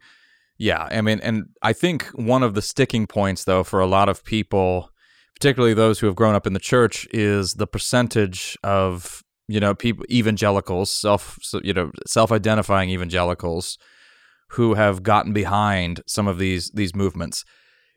Yeah, 0.58 0.88
I 0.90 1.00
mean 1.00 1.20
and 1.20 1.46
I 1.62 1.72
think 1.72 2.06
one 2.08 2.42
of 2.42 2.54
the 2.54 2.62
sticking 2.62 3.06
points 3.06 3.44
though 3.44 3.64
for 3.64 3.80
a 3.80 3.86
lot 3.86 4.08
of 4.08 4.24
people 4.24 4.90
particularly 5.38 5.74
those 5.74 6.00
who 6.00 6.06
have 6.06 6.16
grown 6.16 6.34
up 6.34 6.46
in 6.46 6.52
the 6.52 6.58
church, 6.58 7.06
is 7.12 7.54
the 7.54 7.66
percentage 7.66 8.58
of 8.64 9.22
you 9.46 9.60
know 9.60 9.74
people 9.74 10.04
evangelicals, 10.10 10.92
self 10.92 11.38
you 11.62 11.72
know 11.72 11.90
self-identifying 12.06 12.90
evangelicals 12.90 13.78
who 14.50 14.74
have 14.74 15.02
gotten 15.02 15.32
behind 15.32 16.02
some 16.06 16.26
of 16.26 16.38
these 16.38 16.70
these 16.70 16.94
movements. 16.94 17.44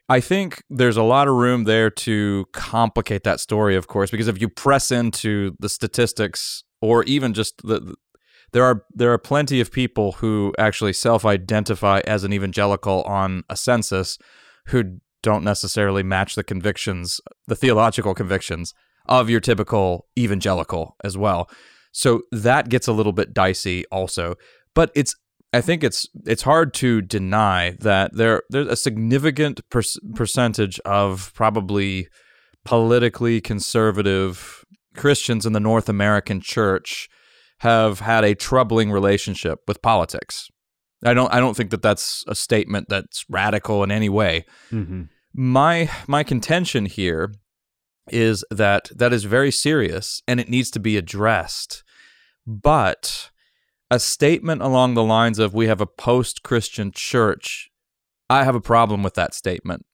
I 0.10 0.20
think 0.20 0.64
there's 0.70 0.98
a 0.98 1.04
lot 1.04 1.28
of 1.28 1.36
room 1.36 1.64
there 1.64 1.90
to 1.90 2.46
complicate 2.52 3.24
that 3.24 3.40
story, 3.40 3.76
of 3.76 3.88
course, 3.88 4.12
because 4.12 4.28
if 4.28 4.42
you 4.42 4.50
press 4.50 4.92
into 4.92 5.56
the 5.60 5.70
statistics 5.70 6.64
or 6.82 7.04
even 7.04 7.34
just 7.34 7.62
the 7.64 7.96
there 8.52 8.66
are 8.66 8.84
there 8.94 9.14
are 9.14 9.18
plenty 9.18 9.62
of 9.62 9.72
people 9.72 10.14
who 10.14 10.54
actually 10.60 10.94
self-identify 10.94 12.02
as 12.06 12.24
an 12.24 12.34
evangelical 12.34 13.04
on 13.04 13.44
a 13.50 13.56
census 13.56 14.18
who 14.68 15.00
don't 15.24 15.44
necessarily 15.44 16.04
match 16.04 16.36
the 16.36 16.44
convictions, 16.44 17.22
the 17.48 17.56
theological 17.56 18.14
convictions 18.14 18.74
of 19.06 19.30
your 19.30 19.40
typical 19.40 20.08
evangelical 20.18 20.96
as 21.04 21.18
well. 21.18 21.50
So 21.92 22.24
that 22.32 22.70
gets 22.70 22.88
a 22.88 22.94
little 22.94 23.12
bit 23.12 23.34
dicey 23.34 23.86
also. 23.92 24.36
But 24.74 24.92
it's 24.96 25.16
I 25.54 25.62
think 25.62 25.84
it's 25.84 26.08
it's 26.26 26.44
hard 26.44 26.74
to 26.76 27.02
deny 27.02 27.76
that 27.80 28.16
there 28.16 28.44
there's 28.50 28.68
a 28.68 28.76
significant 28.76 29.68
per- 29.70 29.82
percentage 30.16 30.80
of 30.82 31.32
probably 31.34 32.08
politically 32.64 33.42
conservative 33.42 34.64
Christians 34.96 35.46
in 35.46 35.54
the 35.54 35.60
North 35.60 35.90
American 35.90 36.40
church 36.42 37.10
have 37.60 38.00
had 38.00 38.24
a 38.24 38.36
troubling 38.36 38.92
relationship 38.92 39.60
with 39.68 39.82
politics. 39.82 40.50
I 41.04 41.14
don't 41.14 41.34
I 41.34 41.40
don't 41.40 41.58
think 41.58 41.72
that 41.72 41.82
that's 41.82 42.24
a 42.28 42.36
statement 42.36 42.88
that's 42.88 43.26
radical 43.30 43.84
in 43.84 43.92
any 43.92 44.10
way. 44.10 44.46
Mm-hmm. 44.72 45.04
My 45.34 45.90
my 46.08 46.24
contention 46.24 46.86
here 46.86 47.34
is 48.10 48.46
that 48.52 48.90
that 48.96 49.12
is 49.12 49.26
very 49.26 49.52
serious 49.52 50.22
and 50.28 50.40
it 50.40 50.50
needs 50.50 50.72
to 50.72 50.80
be 50.80 50.96
addressed. 50.96 51.84
But 52.48 53.31
a 53.92 54.00
statement 54.00 54.62
along 54.62 54.94
the 54.94 55.04
lines 55.04 55.38
of 55.38 55.54
we 55.54 55.68
have 55.68 55.82
a 55.82 55.86
post-Christian 55.86 56.92
church, 56.96 57.70
I 58.30 58.46
have 58.46 58.56
a 58.56 58.62
problem 58.62 59.04
with 59.04 59.16
that 59.16 59.36
statement 59.36 59.86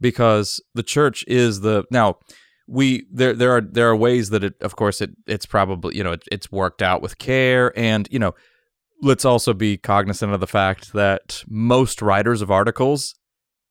because 0.00 0.60
the 0.74 0.82
church 0.82 1.24
is 1.26 1.62
the 1.62 1.84
now 1.90 2.18
we 2.68 3.06
there 3.10 3.32
there 3.32 3.56
are 3.56 3.62
there 3.62 3.88
are 3.88 3.96
ways 3.96 4.30
that 4.30 4.44
it 4.44 4.54
of 4.60 4.76
course 4.76 5.00
it 5.00 5.10
it's 5.26 5.46
probably 5.46 5.96
you 5.96 6.04
know 6.04 6.12
it, 6.12 6.22
it's 6.30 6.52
worked 6.52 6.82
out 6.82 7.00
with 7.00 7.18
care 7.18 7.72
and 7.76 8.06
you 8.10 8.18
know 8.18 8.34
let's 9.00 9.24
also 9.24 9.54
be 9.54 9.76
cognizant 9.76 10.32
of 10.32 10.40
the 10.40 10.46
fact 10.46 10.92
that 10.92 11.42
most 11.48 12.02
writers 12.02 12.42
of 12.42 12.50
articles 12.50 13.14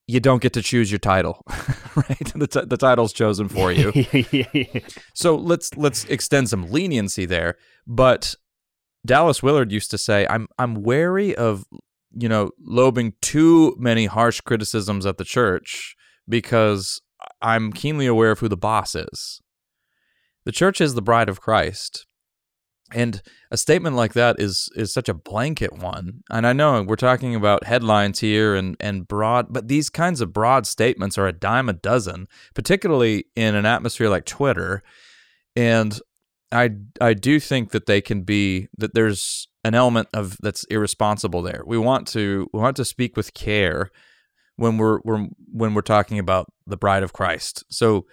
you 0.07 0.19
don't 0.19 0.41
get 0.41 0.53
to 0.53 0.61
choose 0.61 0.91
your 0.91 0.99
title 0.99 1.43
right? 1.95 2.31
The, 2.35 2.47
t- 2.47 2.65
the 2.65 2.77
title's 2.77 3.13
chosen 3.13 3.47
for 3.47 3.71
you. 3.71 3.91
So 5.13 5.35
let's 5.35 5.75
let's 5.77 6.05
extend 6.05 6.49
some 6.49 6.69
leniency 6.71 7.25
there 7.25 7.57
but 7.85 8.35
Dallas 9.05 9.41
Willard 9.41 9.71
used 9.71 9.91
to 9.91 9.97
say 9.97 10.27
I'm 10.29 10.47
I'm 10.57 10.83
wary 10.83 11.35
of 11.35 11.65
you 12.13 12.29
know 12.29 12.51
lobing 12.59 13.13
too 13.21 13.75
many 13.79 14.05
harsh 14.05 14.41
criticisms 14.41 15.05
at 15.05 15.17
the 15.17 15.25
church 15.25 15.95
because 16.27 17.01
I'm 17.41 17.73
keenly 17.73 18.07
aware 18.07 18.31
of 18.31 18.39
who 18.39 18.47
the 18.47 18.57
boss 18.57 18.95
is. 18.95 19.41
The 20.45 20.51
church 20.51 20.81
is 20.81 20.93
the 20.93 21.01
bride 21.01 21.29
of 21.29 21.41
Christ. 21.41 22.07
And 22.93 23.21
a 23.49 23.57
statement 23.57 23.95
like 23.95 24.13
that 24.13 24.35
is 24.39 24.69
is 24.75 24.93
such 24.93 25.07
a 25.07 25.13
blanket 25.13 25.73
one. 25.77 26.23
And 26.29 26.45
I 26.45 26.53
know 26.53 26.83
we're 26.83 26.97
talking 26.97 27.35
about 27.35 27.63
headlines 27.63 28.19
here 28.19 28.53
and, 28.53 28.75
and 28.79 29.07
broad, 29.07 29.53
but 29.53 29.69
these 29.69 29.89
kinds 29.89 30.19
of 30.19 30.33
broad 30.33 30.67
statements 30.67 31.17
are 31.17 31.27
a 31.27 31.33
dime 31.33 31.69
a 31.69 31.73
dozen, 31.73 32.27
particularly 32.53 33.25
in 33.35 33.55
an 33.55 33.65
atmosphere 33.65 34.09
like 34.09 34.25
Twitter. 34.25 34.83
And 35.55 35.99
I 36.51 36.71
I 36.99 37.13
do 37.13 37.39
think 37.39 37.71
that 37.71 37.85
they 37.85 38.01
can 38.01 38.23
be 38.23 38.67
that 38.77 38.93
there's 38.93 39.47
an 39.63 39.75
element 39.75 40.09
of 40.13 40.37
that's 40.41 40.63
irresponsible 40.65 41.41
there. 41.41 41.63
We 41.65 41.77
want 41.77 42.07
to 42.09 42.49
we 42.53 42.59
want 42.59 42.75
to 42.77 42.85
speak 42.85 43.15
with 43.15 43.33
care 43.33 43.91
when 44.55 44.77
we're, 44.77 44.99
we're 45.03 45.27
when 45.51 45.73
we're 45.73 45.81
talking 45.81 46.19
about 46.19 46.51
the 46.67 46.77
bride 46.77 47.03
of 47.03 47.13
Christ. 47.13 47.63
So 47.69 48.05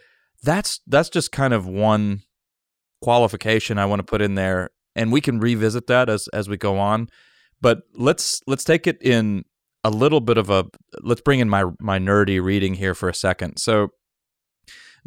that's 0.42 0.80
that's 0.87 1.09
just 1.09 1.33
kind 1.33 1.52
of 1.52 1.66
one 1.66 2.23
qualification 3.02 3.78
I 3.78 3.87
want 3.87 4.00
to 4.00 4.04
put 4.04 4.23
in 4.23 4.35
there 4.35 4.71
and 4.97 5.12
we 5.12 5.21
can 5.21 5.40
revisit 5.40 5.87
that 5.87 6.09
as 6.09 6.28
as 6.28 6.49
we 6.49 6.57
go 6.57 6.78
on. 6.78 7.09
But 7.61 7.83
let's 7.95 8.40
let's 8.47 8.64
take 8.64 8.87
it 8.87 8.99
in 9.00 9.45
a 9.85 9.90
little 9.90 10.21
bit 10.21 10.38
of 10.38 10.50
a 10.50 10.66
let's 11.00 11.21
bring 11.21 11.40
in 11.40 11.49
my 11.49 11.64
my 11.80 11.99
nerdy 11.99 12.42
reading 12.42 12.75
here 12.75 12.95
for 12.95 13.09
a 13.09 13.14
second. 13.14 13.59
So 13.59 13.88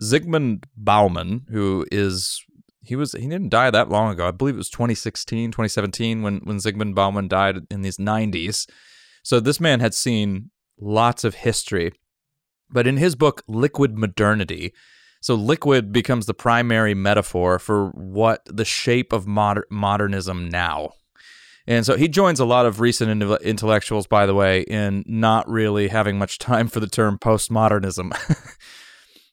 Zygmunt 0.01 0.65
Bauman, 0.75 1.45
who 1.50 1.85
is 1.91 2.43
he 2.83 2.95
was 2.95 3.13
he 3.13 3.27
didn't 3.27 3.50
die 3.50 3.69
that 3.69 3.89
long 3.89 4.11
ago. 4.11 4.27
I 4.27 4.31
believe 4.31 4.55
it 4.55 4.57
was 4.57 4.69
2016, 4.69 5.51
2017 5.51 6.21
when 6.21 6.39
when 6.43 6.57
Zygmunt 6.57 6.95
Bauman 6.95 7.27
died 7.27 7.57
in 7.69 7.81
these 7.81 7.97
90s. 7.97 8.67
So 9.23 9.39
this 9.39 9.59
man 9.59 9.79
had 9.79 9.93
seen 9.93 10.50
lots 10.79 11.23
of 11.23 11.35
history. 11.35 11.93
But 12.69 12.88
in 12.88 12.97
his 12.97 13.15
book, 13.15 13.43
Liquid 13.47 13.97
Modernity, 13.97 14.73
so 15.21 15.35
liquid 15.35 15.91
becomes 15.91 16.25
the 16.25 16.33
primary 16.33 16.95
metaphor 16.95 17.59
for 17.59 17.89
what 17.89 18.41
the 18.45 18.65
shape 18.65 19.13
of 19.13 19.27
moder- 19.27 19.67
modernism 19.69 20.50
now. 20.50 20.91
And 21.67 21.85
so 21.85 21.95
he 21.95 22.07
joins 22.07 22.39
a 22.39 22.45
lot 22.45 22.65
of 22.65 22.79
recent 22.79 23.21
intellectuals, 23.43 24.07
by 24.07 24.25
the 24.25 24.33
way, 24.33 24.61
in 24.61 25.03
not 25.05 25.47
really 25.47 25.89
having 25.89 26.17
much 26.17 26.39
time 26.39 26.67
for 26.67 26.79
the 26.79 26.88
term 26.88 27.19
postmodernism. 27.19 28.11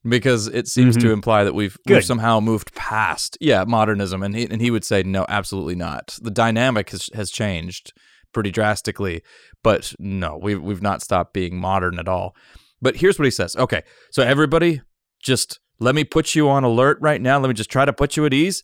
because 0.07 0.47
it 0.47 0.69
seems 0.69 0.97
mm-hmm. 0.97 1.09
to 1.09 1.13
imply 1.13 1.45
that 1.45 1.55
we've, 1.55 1.77
we've, 1.87 2.05
somehow 2.05 2.41
moved 2.41 2.75
past 2.75 3.37
yeah 3.41 3.65
modernism 3.65 4.23
and 4.23 4.37
he, 4.37 4.45
and 4.45 4.61
he 4.61 4.71
would 4.71 4.85
say 4.85 5.03
no 5.03 5.27
absolutely 5.29 5.75
not 5.75 6.19
the 6.23 6.31
dynamic 6.31 6.91
has, 6.91 7.11
has 7.15 7.31
changed 7.31 7.93
pretty 8.33 8.51
drastically. 8.51 9.23
But 9.63 9.95
no, 9.99 10.39
we've 10.41 10.63
we've 10.63 10.83
not 10.83 11.03
stopped 11.03 11.33
being 11.33 11.59
modern 11.59 11.99
at 11.99 12.09
all. 12.09 12.35
But 12.81 12.97
here's 12.97 13.19
what 13.19 13.25
he 13.25 13.31
says. 13.31 13.57
Okay, 13.57 13.83
so 14.11 14.23
everybody, 14.23 14.83
just 15.21 15.59
let 15.81 15.95
me 15.95 16.05
put 16.05 16.35
you 16.35 16.49
on 16.49 16.65
alert 16.65 16.99
right 17.01 17.21
now. 17.21 17.39
Let 17.39 17.49
me 17.49 17.55
just 17.55 17.71
try 17.71 17.85
to 17.85 17.93
put 17.93 18.17
you 18.17 18.25
at 18.25 18.33
ease. 18.33 18.63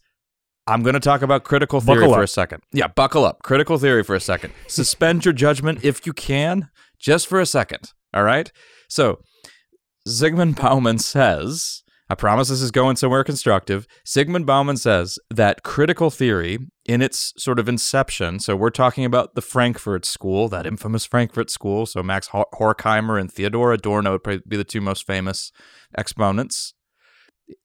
I'm 0.67 0.83
going 0.83 0.95
to 0.95 1.01
talk 1.01 1.21
about 1.21 1.45
critical 1.45 1.81
theory 1.81 1.99
buckle 1.99 2.15
for 2.15 2.21
up. 2.21 2.25
a 2.25 2.29
second. 2.29 2.63
Yeah, 2.73 2.89
buckle 2.89 3.25
up. 3.25 3.43
Critical 3.43 3.77
theory 3.77 4.03
for 4.03 4.15
a 4.15 4.21
second. 4.21 4.55
Suspend 4.67 5.25
your 5.25 5.35
judgment 5.35 5.85
if 5.85 6.07
you 6.07 6.15
can, 6.15 6.71
just 6.99 7.27
for 7.27 7.39
a 7.39 7.45
second. 7.45 7.93
All 8.15 8.23
right. 8.23 8.51
So, 8.89 9.21
Zygmunt 10.07 10.61
Bauman 10.61 10.99
says 10.99 11.85
I 12.11 12.15
promise 12.15 12.49
this 12.49 12.61
is 12.61 12.71
going 12.71 12.97
somewhere 12.97 13.25
constructive. 13.25 13.87
Zygmunt 14.07 14.45
Bauman 14.45 14.77
says 14.77 15.19
that 15.31 15.63
critical 15.63 16.11
theory, 16.11 16.59
in 16.85 17.01
its 17.01 17.33
sort 17.39 17.59
of 17.59 17.67
inception, 17.67 18.39
so 18.41 18.55
we're 18.55 18.69
talking 18.69 19.07
about 19.07 19.35
the 19.35 19.41
Frankfurt 19.41 20.05
School, 20.05 20.49
that 20.51 20.67
infamous 20.67 21.07
Frankfurt 21.07 21.49
School. 21.49 21.87
So 21.87 22.03
Max 22.03 22.29
Horkheimer 22.29 23.19
and 23.19 23.33
Theodor 23.33 23.73
Adorno 23.73 24.13
would 24.13 24.23
probably 24.23 24.43
be 24.47 24.59
the 24.59 24.65
two 24.65 24.83
most 24.83 25.07
famous 25.07 25.51
exponents. 25.97 26.75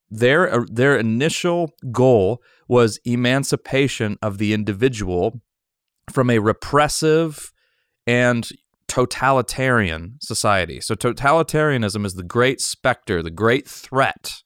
Their 0.10 0.51
uh, 0.51 0.65
their 0.72 0.98
initial 0.98 1.74
goal 1.91 2.41
was 2.69 3.00
emancipation 3.03 4.17
of 4.22 4.38
the 4.38 4.53
individual 4.53 5.41
from 6.10 6.29
a 6.29 6.39
repressive 6.39 7.51
and 8.08 8.50
totalitarian 8.89 10.15
society. 10.19 10.81
So 10.81 10.96
totalitarianism 10.96 12.05
is 12.05 12.15
the 12.15 12.24
great 12.24 12.60
specter, 12.60 13.24
the 13.24 13.31
great 13.31 13.67
threat 13.67 14.43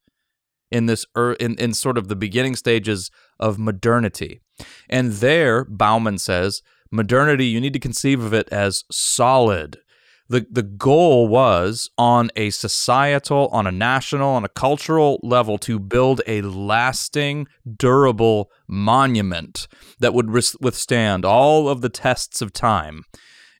in 0.69 0.85
this 0.85 1.05
er, 1.17 1.33
in 1.33 1.55
in 1.55 1.73
sort 1.73 1.97
of 1.97 2.09
the 2.09 2.15
beginning 2.15 2.55
stages 2.55 3.09
of 3.39 3.57
modernity. 3.57 4.41
And 4.89 5.13
there 5.13 5.65
Bauman 5.65 6.17
says, 6.17 6.61
modernity 6.91 7.47
you 7.47 7.59
need 7.59 7.73
to 7.73 7.79
conceive 7.79 8.21
of 8.21 8.33
it 8.33 8.49
as 8.51 8.83
solid. 8.91 9.79
The 10.27 10.45
the 10.49 10.63
goal 10.63 11.27
was 11.27 11.89
on 11.97 12.29
a 12.35 12.49
societal, 12.49 13.47
on 13.51 13.65
a 13.65 13.71
national, 13.71 14.29
on 14.29 14.43
a 14.43 14.49
cultural 14.49 15.19
level 15.23 15.57
to 15.59 15.79
build 15.79 16.21
a 16.27 16.41
lasting, 16.41 17.47
durable 17.77 18.51
monument 18.67 19.67
that 19.99 20.13
would 20.13 20.29
withstand 20.31 21.23
all 21.23 21.69
of 21.69 21.81
the 21.81 21.89
tests 21.89 22.41
of 22.41 22.51
time 22.51 23.03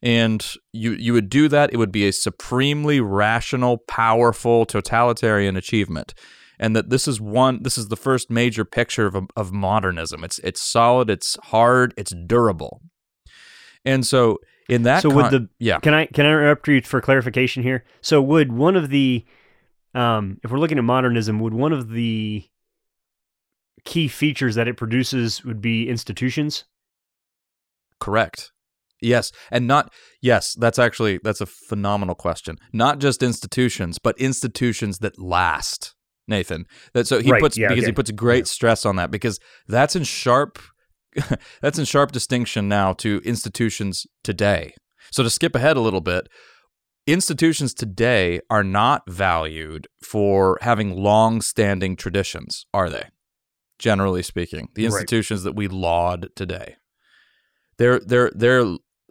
and 0.04 0.56
you 0.74 0.92
you 0.92 1.14
would 1.14 1.30
do 1.30 1.48
that 1.48 1.74
it 1.74 1.78
would 1.78 1.92
be 1.92 2.06
a 2.06 2.12
supremely 2.12 3.00
rational 3.00 3.78
powerful 3.88 4.66
totalitarian 4.66 5.56
achievement. 5.56 6.14
And 6.60 6.76
that 6.76 6.90
this 6.90 7.08
is 7.08 7.20
one 7.20 7.64
this 7.64 7.78
is 7.78 7.88
the 7.88 7.96
first 7.96 8.30
major 8.30 8.66
picture 8.66 9.08
of, 9.08 9.16
of 9.36 9.54
modernism. 9.54 10.24
It's 10.24 10.40
it's 10.40 10.62
solid 10.62 11.10
it's 11.10 11.38
hard 11.46 11.94
it's 11.98 12.14
durable. 12.28 12.82
And 13.86 14.06
so 14.06 14.40
in 14.70 14.84
that 14.84 15.02
so 15.02 15.10
con- 15.10 15.16
would 15.16 15.32
the 15.32 15.50
yeah. 15.58 15.80
Can 15.80 15.94
i 15.94 16.06
can 16.06 16.26
i 16.26 16.30
interrupt 16.30 16.68
you 16.68 16.82
for 16.82 17.00
clarification 17.00 17.64
here? 17.64 17.86
So 18.02 18.22
would 18.22 18.52
one 18.52 18.76
of 18.76 18.90
the 18.90 19.26
um 19.96 20.38
if 20.44 20.52
we're 20.52 20.60
looking 20.60 20.78
at 20.78 20.84
modernism 20.84 21.40
would 21.40 21.54
one 21.54 21.72
of 21.72 21.90
the 21.90 22.46
key 23.86 24.10
features 24.10 24.56
that 24.56 24.68
it 24.68 24.76
produces 24.76 25.46
would 25.46 25.62
be 25.62 25.88
institutions? 25.88 26.66
Correct 28.02 28.53
Yes, 29.04 29.32
and 29.52 29.68
not 29.68 29.94
yes, 30.22 30.54
that's 30.54 30.80
actually 30.80 31.20
that's 31.24 31.42
a 31.42 31.46
phenomenal 31.46 32.16
question. 32.16 32.58
Not 32.72 33.00
just 33.00 33.22
institutions, 33.22 34.00
but 34.00 34.18
institutions 34.18 35.00
that 35.00 35.20
last. 35.20 35.94
Nathan. 36.26 36.66
That 36.94 37.06
so 37.06 37.20
he 37.20 37.32
right, 37.32 37.42
puts 37.42 37.58
yeah, 37.58 37.68
because 37.68 37.84
okay. 37.84 37.88
he 37.88 37.94
puts 37.94 38.12
great 38.12 38.46
yeah. 38.46 38.50
stress 38.50 38.86
on 38.86 38.96
that 38.96 39.12
because 39.12 39.40
that's 39.68 39.94
in 39.94 40.06
sharp 40.06 40.58
that's 41.62 41.78
in 41.78 41.86
sharp 41.86 42.12
distinction 42.12 42.68
now 42.68 42.94
to 42.94 43.22
institutions 43.26 44.06
today. 44.24 44.74
So 45.12 45.24
to 45.24 45.30
skip 45.30 45.56
ahead 45.56 45.78
a 45.78 45.82
little 45.82 46.02
bit, 46.02 46.28
institutions 47.06 47.74
today 47.74 48.40
are 48.50 48.64
not 48.64 49.04
valued 49.10 49.88
for 50.02 50.58
having 50.62 50.96
long-standing 50.96 51.96
traditions, 51.96 52.66
are 52.74 52.90
they? 52.90 53.10
Generally 53.80 54.24
speaking, 54.24 54.70
the 54.76 54.86
institutions 54.86 55.42
right. 55.42 55.52
that 55.52 55.56
we 55.56 55.68
laud 55.68 56.30
today. 56.36 56.76
They're 57.78 58.00
they're 58.00 58.32
they're 58.34 58.66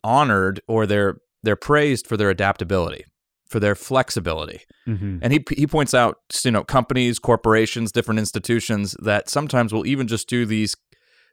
honored 0.04 0.61
or 0.66 0.87
they're 0.87 1.16
they're 1.42 1.56
praised 1.56 2.06
for 2.06 2.16
their 2.16 2.30
adaptability. 2.30 3.04
for 3.49 3.61
their 3.61 3.75
flexibility. 3.75 4.61
Mm-hmm. 4.88 5.18
And 5.21 5.32
he 5.32 5.44
he 5.54 5.66
points 5.66 5.92
out, 5.94 6.16
you 6.44 6.50
know, 6.50 6.64
companies, 6.64 7.18
corporations, 7.18 7.92
different 7.92 8.18
institutions 8.18 8.97
that 9.02 9.28
sometimes 9.28 9.73
will 9.73 9.87
even 9.87 10.06
just 10.09 10.26
do 10.28 10.47
these 10.47 10.75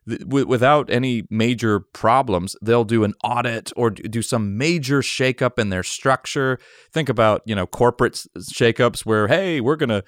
th- 0.07 0.21
without 0.25 0.89
any 0.89 1.23
major 1.29 1.79
problems. 1.79 2.55
They'll 2.61 2.83
do 2.83 3.05
an 3.05 3.13
audit 3.23 3.71
or 3.77 3.89
do 3.89 4.21
some 4.21 4.57
major 4.57 5.01
shakeup 5.01 5.57
in 5.57 5.69
their 5.69 5.83
structure. 5.83 6.59
Think 6.91 7.07
about 7.07 7.41
you 7.45 7.55
know 7.55 7.65
corporate 7.65 8.25
shakeups 8.37 9.05
where 9.05 9.27
hey, 9.27 9.61
we're 9.61 9.77
gonna. 9.77 10.03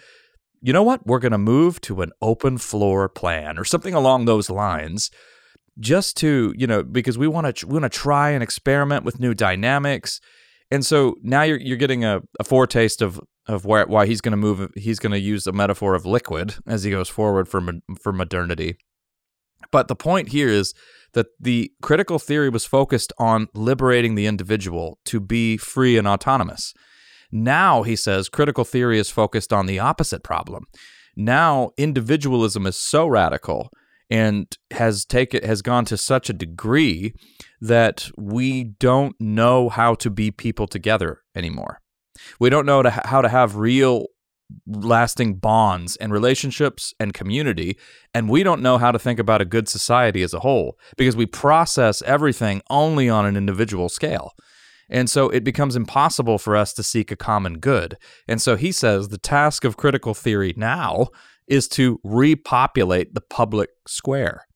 You 0.64 0.74
know 0.74 0.84
what? 0.84 1.08
We're 1.08 1.18
going 1.18 1.32
to 1.32 1.40
move 1.40 1.82
to 1.82 2.04
an 2.04 2.12
open 2.22 2.60
floor 2.60 3.10
plan 3.10 3.58
or 3.58 3.66
something 3.66 3.96
along 3.96 4.26
those 4.26 4.48
lines 4.48 5.10
just 5.80 6.18
to, 6.18 6.54
you 6.58 6.68
know, 6.68 6.84
because 6.84 7.18
we 7.18 7.28
want 7.28 7.56
to 7.56 7.68
we 7.68 7.74
want 7.74 7.92
to 7.92 7.98
try 7.98 8.32
and 8.32 8.44
experiment 8.44 9.06
with 9.06 9.20
new 9.20 9.34
dynamics. 9.34 10.20
And 10.70 10.86
so 10.86 11.16
now 11.22 11.44
you're 11.44 11.60
you're 11.60 11.78
getting 11.78 12.04
a, 12.04 12.22
a 12.40 12.44
foretaste 12.44 13.02
of 13.02 13.20
of 13.48 13.66
where 13.66 13.86
why 13.88 14.06
he's 14.06 14.22
going 14.22 14.32
to 14.32 14.38
move 14.38 14.70
he's 14.76 15.00
going 15.00 15.12
to 15.12 15.20
use 15.20 15.44
the 15.44 15.54
metaphor 15.54 15.96
of 15.96 16.06
liquid 16.06 16.56
as 16.68 16.84
he 16.84 16.92
goes 16.92 17.10
forward 17.10 17.48
for 17.48 17.62
for 18.02 18.14
modernity. 18.14 18.78
But 19.72 19.88
the 19.88 19.96
point 19.96 20.30
here 20.30 20.50
is 20.50 20.74
that 21.14 21.28
the 21.40 21.72
critical 21.82 22.20
theory 22.20 22.50
was 22.50 22.66
focused 22.66 23.14
on 23.18 23.48
liberating 23.54 24.16
the 24.16 24.28
individual 24.28 24.98
to 25.06 25.20
be 25.20 25.58
free 25.58 25.98
and 25.98 26.08
autonomous. 26.08 26.74
Now, 27.32 27.84
he 27.84 27.96
says, 27.96 28.28
critical 28.28 28.66
theory 28.66 29.00
is 29.00 29.10
focused 29.10 29.54
on 29.54 29.66
the 29.66 29.80
opposite 29.80 30.24
problem. 30.24 30.66
Now, 31.16 31.72
individualism 31.78 32.66
is 32.66 32.78
so 32.78 33.08
radical 33.08 33.70
and 34.12 34.58
has 34.72 35.06
taken 35.06 35.42
has 35.44 35.62
gone 35.62 35.86
to 35.86 35.98
such 35.98 36.30
a 36.30 36.34
degree 36.34 37.14
that 37.62 38.12
we 38.18 38.66
don't 38.66 39.16
know 39.20 39.70
how 39.70 39.96
to 39.96 40.10
be 40.12 40.30
people 40.30 40.68
together 40.68 41.22
anymore. 41.36 41.80
We 42.40 42.50
don't 42.50 42.66
know 42.66 42.84
to, 42.84 42.92
how 42.92 43.22
to 43.22 43.30
have 43.30 43.56
real 43.56 44.08
lasting 44.68 45.36
bonds 45.36 45.96
and 45.96 46.12
relationships 46.12 46.94
and 47.00 47.14
community 47.14 47.78
and 48.14 48.30
we 48.30 48.44
don't 48.44 48.62
know 48.62 48.78
how 48.78 48.92
to 48.92 49.00
think 49.00 49.18
about 49.18 49.42
a 49.42 49.46
good 49.46 49.70
society 49.70 50.22
as 50.24 50.34
a 50.34 50.42
whole 50.42 50.78
because 50.98 51.16
we 51.16 51.26
process 51.26 52.02
everything 52.02 52.62
only 52.70 53.10
on 53.10 53.26
an 53.26 53.38
individual 53.38 53.88
scale. 53.88 54.34
And 54.90 55.10
so 55.10 55.30
it 55.30 55.46
becomes 55.46 55.78
impossible 55.78 56.38
for 56.38 56.58
us 56.58 56.74
to 56.74 56.84
seek 56.84 57.12
a 57.12 57.16
common 57.16 57.60
good. 57.60 57.98
And 58.28 58.42
so 58.42 58.58
he 58.58 58.74
says 58.74 59.08
the 59.08 59.18
task 59.18 59.64
of 59.64 59.78
critical 59.78 60.14
theory 60.14 60.54
now 60.58 61.08
is 61.52 61.68
to 61.68 62.00
repopulate 62.04 63.14
the 63.14 63.22
public 63.22 63.70
square 63.86 64.48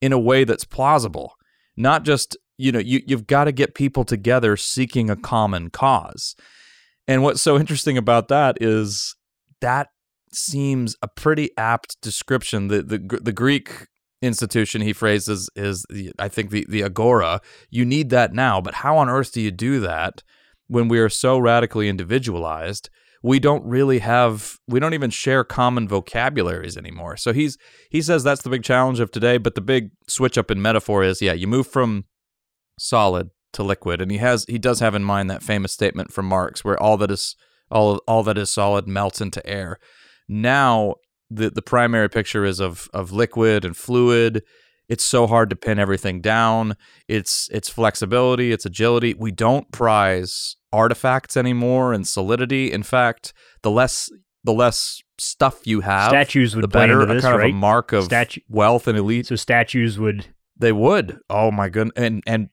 in 0.00 0.12
a 0.12 0.18
way 0.18 0.42
that's 0.42 0.64
plausible, 0.64 1.36
not 1.76 2.04
just, 2.04 2.36
you 2.58 2.72
know, 2.72 2.80
you, 2.80 3.00
you've 3.06 3.28
got 3.28 3.44
to 3.44 3.52
get 3.52 3.74
people 3.74 4.04
together 4.04 4.56
seeking 4.56 5.08
a 5.08 5.16
common 5.16 5.70
cause. 5.70 6.34
And 7.06 7.22
what's 7.22 7.40
so 7.40 7.56
interesting 7.56 7.96
about 7.96 8.28
that 8.28 8.58
is 8.60 9.14
that 9.60 9.88
seems 10.32 10.96
a 11.02 11.08
pretty 11.08 11.50
apt 11.56 12.00
description. 12.02 12.68
The 12.68 12.82
the, 12.82 13.20
the 13.22 13.32
Greek 13.32 13.86
institution 14.22 14.80
he 14.80 14.92
phrases 14.92 15.48
is 15.56 15.86
the, 15.88 16.12
I 16.18 16.28
think 16.28 16.50
the 16.50 16.66
the 16.68 16.82
agora. 16.82 17.40
You 17.70 17.84
need 17.84 18.10
that 18.10 18.32
now, 18.32 18.60
but 18.60 18.74
how 18.74 18.98
on 18.98 19.08
earth 19.08 19.32
do 19.32 19.40
you 19.40 19.52
do 19.52 19.80
that 19.80 20.22
when 20.66 20.88
we 20.88 20.98
are 20.98 21.08
so 21.08 21.38
radically 21.38 21.88
individualized? 21.88 22.90
We 23.22 23.38
don't 23.38 23.64
really 23.64 23.98
have 23.98 24.58
we 24.66 24.80
don't 24.80 24.94
even 24.94 25.10
share 25.10 25.44
common 25.44 25.88
vocabularies 25.88 26.76
anymore. 26.76 27.16
So 27.16 27.32
he's 27.32 27.58
he 27.90 28.00
says 28.00 28.24
that's 28.24 28.42
the 28.42 28.50
big 28.50 28.62
challenge 28.62 29.00
of 29.00 29.10
today, 29.10 29.38
but 29.38 29.54
the 29.54 29.60
big 29.60 29.90
switch 30.08 30.38
up 30.38 30.50
in 30.50 30.62
metaphor 30.62 31.02
is 31.02 31.20
yeah, 31.20 31.34
you 31.34 31.46
move 31.46 31.66
from 31.66 32.04
solid 32.78 33.30
to 33.52 33.62
liquid 33.62 34.00
and 34.00 34.10
he 34.10 34.18
has 34.18 34.44
he 34.48 34.58
does 34.58 34.80
have 34.80 34.94
in 34.94 35.04
mind 35.04 35.28
that 35.28 35.42
famous 35.42 35.72
statement 35.72 36.12
from 36.12 36.26
Marx 36.26 36.64
where 36.64 36.80
all 36.80 36.96
that 36.96 37.10
is 37.10 37.36
all 37.70 37.96
all 38.06 38.22
that 38.22 38.38
is 38.38 38.50
solid 38.50 38.86
melts 38.88 39.20
into 39.20 39.44
air. 39.46 39.78
Now 40.28 40.94
the 41.30 41.50
the 41.50 41.62
primary 41.62 42.08
picture 42.08 42.44
is 42.44 42.60
of 42.60 42.88
of 42.92 43.12
liquid 43.12 43.64
and 43.64 43.76
fluid. 43.76 44.42
It's 44.88 45.04
so 45.04 45.28
hard 45.28 45.50
to 45.50 45.56
pin 45.56 45.78
everything 45.78 46.20
down. 46.20 46.76
It's 47.06 47.48
it's 47.52 47.68
flexibility, 47.68 48.50
it's 48.50 48.66
agility. 48.66 49.14
We 49.14 49.30
don't 49.30 49.70
prize 49.70 50.56
artifacts 50.72 51.36
anymore 51.36 51.92
and 51.92 52.06
solidity. 52.06 52.70
In 52.72 52.82
fact, 52.82 53.32
the 53.62 53.70
less 53.70 54.10
the 54.44 54.52
less 54.52 55.02
stuff 55.18 55.66
you 55.66 55.80
have, 55.82 56.08
Statues 56.10 56.54
would 56.54 56.64
the 56.64 56.68
better 56.68 57.04
this, 57.04 57.22
kind 57.22 57.34
of 57.34 57.42
a 57.46 57.52
mark 57.52 57.92
of 57.92 58.04
Statu- 58.04 58.40
wealth 58.48 58.88
and 58.88 58.96
elite. 58.96 59.26
So 59.26 59.36
statues 59.36 59.98
would 59.98 60.26
They 60.58 60.72
would. 60.72 61.18
Oh 61.28 61.50
my 61.50 61.68
goodness. 61.68 61.92
And 61.96 62.22
and 62.26 62.48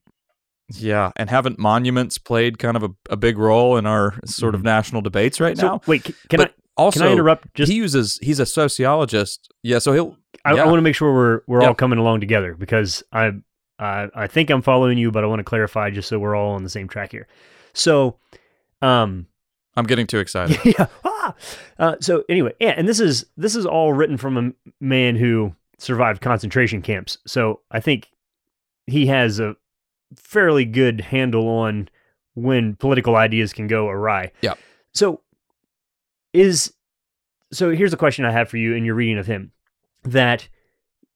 yeah, 0.74 1.12
and 1.16 1.30
haven't 1.30 1.58
monuments 1.60 2.18
played 2.18 2.60
kind 2.60 2.76
of 2.76 2.84
a, 2.84 2.90
a 3.10 3.16
big 3.16 3.38
role 3.38 3.78
in 3.78 3.86
our 3.86 4.16
sort 4.26 4.54
of 4.54 4.64
national 4.64 5.02
debates 5.02 5.40
right 5.40 5.56
Mm-hmm. 5.56 5.62
so 5.62 5.68
now? 5.76 5.82
wait, 5.88 6.04
can 6.04 6.38
But 6.40 6.50
I 6.50 6.54
also, 6.76 7.00
can 7.00 7.08
I 7.08 7.12
interrupt 7.14 7.54
just 7.54 7.72
he 7.72 7.78
uses 7.78 8.20
he's 8.22 8.40
a 8.40 8.46
sociologist. 8.46 9.50
Yeah, 9.64 9.80
so 9.80 9.94
he'll 9.94 10.18
I, 10.44 10.54
yeah. 10.56 10.64
I 10.64 10.66
want 10.66 10.78
to 10.78 10.82
make 10.82 10.96
sure 10.96 11.14
we're 11.14 11.42
we're 11.48 11.62
Yeah. 11.62 11.70
all 11.70 11.74
coming 11.76 12.00
along 12.00 12.20
together 12.20 12.54
because 12.54 13.02
I, 13.14 13.32
I 13.80 14.10
I 14.14 14.28
think 14.28 14.50
I'm 14.50 14.62
following 14.62 14.98
you, 14.98 15.10
but 15.10 15.24
I 15.24 15.28
want 15.28 15.40
to 15.40 15.44
clarify 15.46 15.90
just 15.90 16.10
so 16.10 16.20
we're 16.20 16.36
all 16.36 16.52
on 16.56 16.64
the 16.64 16.70
same 16.70 16.88
track 16.90 17.12
here. 17.12 17.28
So, 17.78 18.18
um, 18.82 19.28
I'm 19.76 19.86
getting 19.86 20.08
too 20.08 20.20
excited. 20.20 20.60
yeah. 20.66 20.88
Ah! 21.06 21.36
Uh, 21.78 21.96
so 22.00 22.24
anyway, 22.28 22.54
yeah, 22.60 22.74
and 22.76 22.88
this 22.88 23.00
is 23.00 23.26
this 23.38 23.56
is 23.56 23.66
all 23.66 23.94
written 23.94 24.18
from 24.18 24.38
a 24.38 24.72
man 24.82 25.16
who 25.16 25.54
survived 25.78 26.22
concentration 26.22 26.82
camps. 26.82 27.20
So 27.28 27.62
I 27.70 27.80
think 27.80 28.10
he 28.88 29.06
has 29.08 29.40
a 29.40 29.56
fairly 30.16 30.66
good 30.66 31.02
handle 31.02 31.48
on 31.48 31.90
when 32.34 32.76
political 32.76 33.16
ideas 33.16 33.54
can 33.54 33.68
go 33.68 33.88
awry. 33.88 34.32
Yeah. 34.42 34.56
So 34.94 35.22
is 36.34 36.74
so 37.52 37.72
here's 37.72 37.94
a 37.94 37.98
question 37.98 38.26
I 38.26 38.32
have 38.32 38.50
for 38.50 38.58
you 38.58 38.74
in 38.74 38.84
your 38.84 38.96
reading 38.96 39.18
of 39.18 39.28
him 39.28 39.52
that 40.04 40.48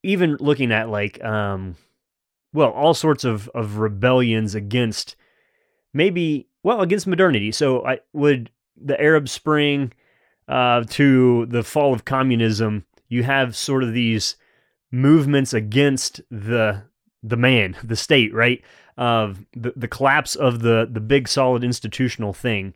even 0.02 0.36
looking 0.38 0.70
at 0.72 0.88
like 0.88 1.22
um 1.24 1.76
well 2.52 2.70
all 2.70 2.94
sorts 2.94 3.24
of 3.24 3.48
of 3.50 3.78
rebellions 3.78 4.54
against 4.54 5.16
maybe 5.92 6.48
well 6.62 6.80
against 6.80 7.06
modernity. 7.06 7.52
So 7.52 7.84
i 7.86 7.98
would 8.12 8.50
the 8.76 9.00
arab 9.00 9.28
spring 9.28 9.92
uh 10.48 10.84
to 10.88 11.46
the 11.46 11.62
fall 11.62 11.92
of 11.92 12.04
communism 12.04 12.84
you 13.08 13.22
have 13.22 13.54
sort 13.54 13.82
of 13.82 13.92
these 13.92 14.36
movements 14.90 15.52
against 15.52 16.20
the 16.30 16.82
the 17.22 17.36
man 17.36 17.76
the 17.84 17.96
state 17.96 18.32
right 18.34 18.62
of 18.96 19.44
the, 19.54 19.72
the 19.76 19.88
collapse 19.88 20.34
of 20.34 20.60
the 20.60 20.88
the 20.90 21.00
big 21.00 21.28
solid 21.28 21.64
institutional 21.64 22.32
thing. 22.32 22.74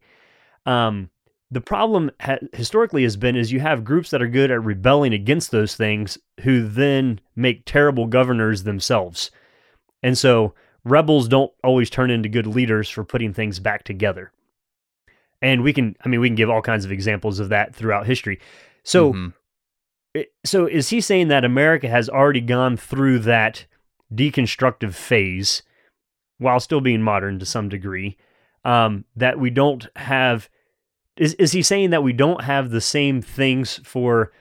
Um 0.64 1.11
the 1.51 1.61
problem 1.61 2.11
ha- 2.20 2.38
historically 2.53 3.05
has 3.05 3.16
been 3.16 3.37
is 3.37 3.53
you 3.53 3.61
have 3.61 3.85
groups 3.85 4.11
that 4.11 4.20
are 4.20 4.29
good 4.29 4.51
at 4.51 4.64
rebelling 4.64 5.12
against 5.12 5.51
those 5.51 5.77
things 5.77 6.18
who 6.40 6.66
then 6.66 7.20
make 7.37 7.64
terrible 7.64 8.07
governors 8.07 8.64
themselves. 8.64 9.31
And 10.03 10.18
so 10.18 10.55
rebels 10.87 11.29
don't 11.29 11.53
always 11.64 11.90
turn 11.90 12.11
into 12.11 12.29
good 12.29 12.46
leaders 12.46 12.88
for 12.88 13.03
putting 13.05 13.33
things 13.35 13.59
back 13.59 13.83
together 13.85 14.31
and 15.42 15.62
we 15.62 15.72
can 15.72 15.96
i 16.05 16.09
mean 16.09 16.20
we 16.20 16.29
can 16.29 16.37
give 16.37 16.49
all 16.49 16.62
kinds 16.62 16.85
of 16.85 16.92
examples 16.92 17.40
of 17.40 17.49
that 17.49 17.75
throughout 17.75 18.07
history 18.07 18.38
so 18.85 19.12
Mhm. 19.12 19.33
so 20.44 20.66
is 20.66 20.88
he 20.90 21.01
saying 21.01 21.29
that 21.29 21.44
America 21.44 21.88
has 21.88 22.09
already 22.09 22.40
gone 22.40 22.77
through 22.77 23.18
that 23.20 23.66
deconstructive 24.14 24.94
phase 24.94 25.62
while 26.38 26.61
still 26.61 26.81
being 26.81 27.03
modern 27.03 27.38
to 27.38 27.44
some 27.44 27.68
degree? 27.68 28.16
Um, 28.64 29.05
that 29.14 29.38
we 29.38 29.51
don't 29.51 29.87
have 29.96 30.49
is 31.16 31.35
is 31.35 31.53
he 31.53 31.62
saying 31.62 31.90
that 31.90 32.03
we 32.03 32.12
don't 32.12 32.44
have 32.44 32.70
the 32.70 32.81
same 32.81 33.20
things 33.20 33.81
for 33.85 34.33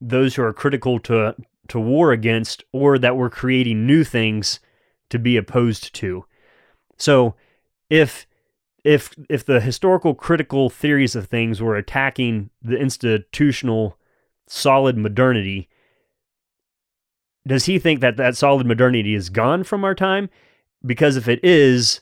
those 0.00 0.34
who 0.34 0.42
are 0.42 0.52
critical 0.52 0.98
to 1.00 1.34
to 1.68 1.80
war 1.80 2.12
against, 2.12 2.64
or 2.72 2.98
that 2.98 3.16
we're 3.16 3.30
creating 3.30 3.86
new 3.86 4.04
things 4.04 4.60
to 5.12 5.18
be 5.18 5.36
opposed 5.36 5.94
to? 5.94 6.24
So 6.98 7.34
if 7.88 8.26
if 8.84 9.14
if 9.28 9.44
the 9.44 9.60
historical 9.60 10.14
critical 10.14 10.68
theories 10.68 11.14
of 11.14 11.26
things 11.26 11.60
were 11.60 11.76
attacking 11.76 12.50
the 12.60 12.76
institutional 12.76 13.98
solid 14.46 14.96
modernity 14.96 15.68
does 17.46 17.64
he 17.64 17.78
think 17.78 18.00
that 18.00 18.16
that 18.16 18.36
solid 18.36 18.66
modernity 18.66 19.14
is 19.14 19.30
gone 19.30 19.64
from 19.64 19.84
our 19.84 19.94
time 19.94 20.28
because 20.84 21.16
if 21.16 21.28
it 21.28 21.42
is 21.44 22.00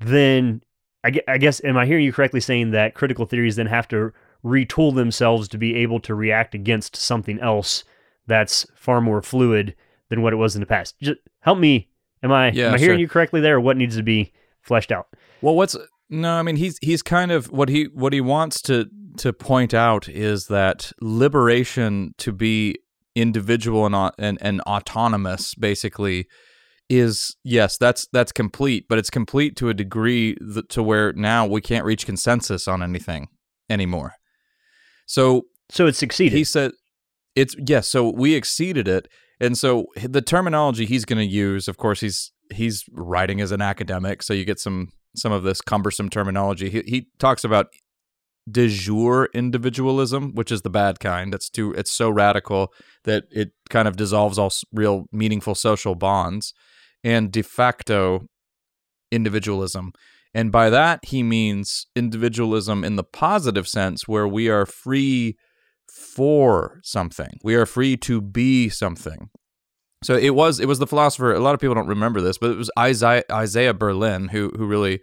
then 0.00 0.62
I 1.04 1.20
I 1.26 1.38
guess 1.38 1.62
am 1.64 1.76
i 1.76 1.86
hearing 1.86 2.04
you 2.04 2.12
correctly 2.12 2.40
saying 2.40 2.70
that 2.70 2.94
critical 2.94 3.26
theories 3.26 3.56
then 3.56 3.66
have 3.66 3.88
to 3.88 4.12
retool 4.44 4.94
themselves 4.94 5.48
to 5.48 5.58
be 5.58 5.74
able 5.76 6.00
to 6.00 6.14
react 6.14 6.54
against 6.54 6.96
something 6.96 7.38
else 7.40 7.84
that's 8.26 8.66
far 8.74 9.00
more 9.00 9.22
fluid 9.22 9.74
than 10.08 10.22
what 10.22 10.32
it 10.32 10.36
was 10.36 10.54
in 10.54 10.60
the 10.60 10.66
past 10.66 10.98
Just 11.00 11.20
help 11.40 11.58
me 11.58 11.88
am 12.22 12.32
i 12.32 12.50
Yeah, 12.52 12.68
am 12.68 12.74
i 12.74 12.78
hearing 12.78 12.96
sure. 12.96 13.00
you 13.00 13.08
correctly 13.08 13.40
there 13.40 13.56
or 13.56 13.60
what 13.60 13.76
needs 13.76 13.96
to 13.96 14.02
be 14.02 14.32
fleshed 14.62 14.92
out 14.92 15.06
Well, 15.40 15.54
what's 15.56 15.76
no? 16.08 16.30
I 16.34 16.42
mean, 16.42 16.56
he's 16.56 16.78
he's 16.82 17.02
kind 17.02 17.32
of 17.32 17.46
what 17.50 17.68
he 17.70 17.84
what 17.94 18.12
he 18.12 18.20
wants 18.20 18.60
to 18.62 18.86
to 19.18 19.32
point 19.32 19.72
out 19.74 20.08
is 20.08 20.46
that 20.48 20.92
liberation 21.00 22.14
to 22.18 22.32
be 22.32 22.76
individual 23.14 23.86
and 23.86 24.12
and, 24.18 24.38
and 24.40 24.60
autonomous, 24.62 25.54
basically, 25.54 26.26
is 26.88 27.34
yes, 27.44 27.78
that's 27.78 28.06
that's 28.12 28.30
complete, 28.32 28.84
but 28.88 28.98
it's 28.98 29.10
complete 29.10 29.56
to 29.56 29.68
a 29.70 29.74
degree 29.74 30.36
that, 30.40 30.68
to 30.68 30.82
where 30.82 31.12
now 31.14 31.46
we 31.46 31.60
can't 31.60 31.84
reach 31.84 32.04
consensus 32.06 32.68
on 32.68 32.82
anything 32.82 33.28
anymore. 33.70 34.12
So 35.06 35.42
So 35.70 35.86
it 35.86 35.96
succeeded. 35.96 36.36
he 36.36 36.44
said 36.44 36.72
it's 37.34 37.56
yes, 37.66 37.88
so 37.88 38.10
we 38.10 38.34
exceeded 38.34 38.86
it. 38.86 39.08
And 39.42 39.58
so 39.58 39.86
the 40.00 40.22
terminology 40.22 40.86
he's 40.86 41.04
going 41.04 41.18
to 41.18 41.26
use, 41.26 41.66
of 41.66 41.76
course, 41.76 42.00
he's 42.00 42.30
he's 42.54 42.84
writing 42.92 43.40
as 43.40 43.50
an 43.50 43.60
academic, 43.60 44.22
so 44.22 44.32
you 44.32 44.44
get 44.44 44.60
some 44.60 44.92
some 45.16 45.32
of 45.32 45.42
this 45.42 45.60
cumbersome 45.60 46.08
terminology. 46.08 46.70
He 46.70 46.82
he 46.86 47.08
talks 47.18 47.42
about 47.42 47.66
de 48.48 48.68
jure 48.68 49.28
individualism, 49.34 50.32
which 50.34 50.52
is 50.52 50.62
the 50.62 50.70
bad 50.70 51.00
kind. 51.00 51.34
It's 51.34 51.50
too 51.50 51.72
it's 51.72 51.90
so 51.90 52.08
radical 52.08 52.72
that 53.02 53.24
it 53.32 53.50
kind 53.68 53.88
of 53.88 53.96
dissolves 53.96 54.38
all 54.38 54.52
real 54.72 55.06
meaningful 55.10 55.56
social 55.56 55.96
bonds, 55.96 56.54
and 57.02 57.32
de 57.32 57.42
facto 57.42 58.26
individualism. 59.10 59.90
And 60.32 60.52
by 60.52 60.70
that 60.70 61.00
he 61.06 61.24
means 61.24 61.88
individualism 61.96 62.84
in 62.84 62.94
the 62.94 63.04
positive 63.04 63.66
sense 63.66 64.06
where 64.06 64.28
we 64.28 64.48
are 64.48 64.66
free 64.66 65.36
for 65.90 66.80
something. 66.82 67.38
We 67.42 67.54
are 67.54 67.66
free 67.66 67.96
to 67.98 68.20
be 68.20 68.68
something. 68.68 69.30
So 70.02 70.16
it 70.16 70.34
was 70.34 70.58
it 70.58 70.66
was 70.66 70.78
the 70.78 70.86
philosopher. 70.86 71.32
A 71.32 71.40
lot 71.40 71.54
of 71.54 71.60
people 71.60 71.74
don't 71.74 71.86
remember 71.86 72.20
this, 72.20 72.38
but 72.38 72.50
it 72.50 72.56
was 72.56 72.70
Isaiah, 72.78 73.24
Isaiah 73.30 73.74
Berlin 73.74 74.28
who 74.28 74.50
who 74.56 74.66
really 74.66 75.00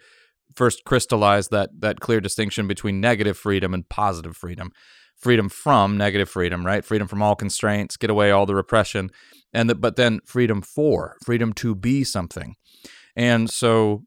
first 0.56 0.84
crystallized 0.86 1.52
that 1.52 1.70
that 1.80 2.00
clear 2.00 2.20
distinction 2.20 2.68
between 2.68 3.00
negative 3.00 3.38
freedom 3.38 3.74
and 3.74 3.88
positive 3.88 4.36
freedom. 4.36 4.72
Freedom 5.18 5.50
from 5.50 5.98
negative 5.98 6.30
freedom, 6.30 6.66
right? 6.66 6.86
Freedom 6.86 7.06
from 7.08 7.22
all 7.22 7.36
constraints, 7.36 7.98
get 7.98 8.10
away 8.10 8.32
all 8.32 8.46
the 8.46 8.56
repression, 8.56 9.10
and 9.54 9.70
the, 9.70 9.76
but 9.76 9.98
then 9.98 10.22
freedom 10.26 10.62
for 10.62 11.18
freedom 11.26 11.52
to 11.54 11.76
be 11.76 12.06
something. 12.06 12.56
And 13.18 13.50
so 13.50 14.04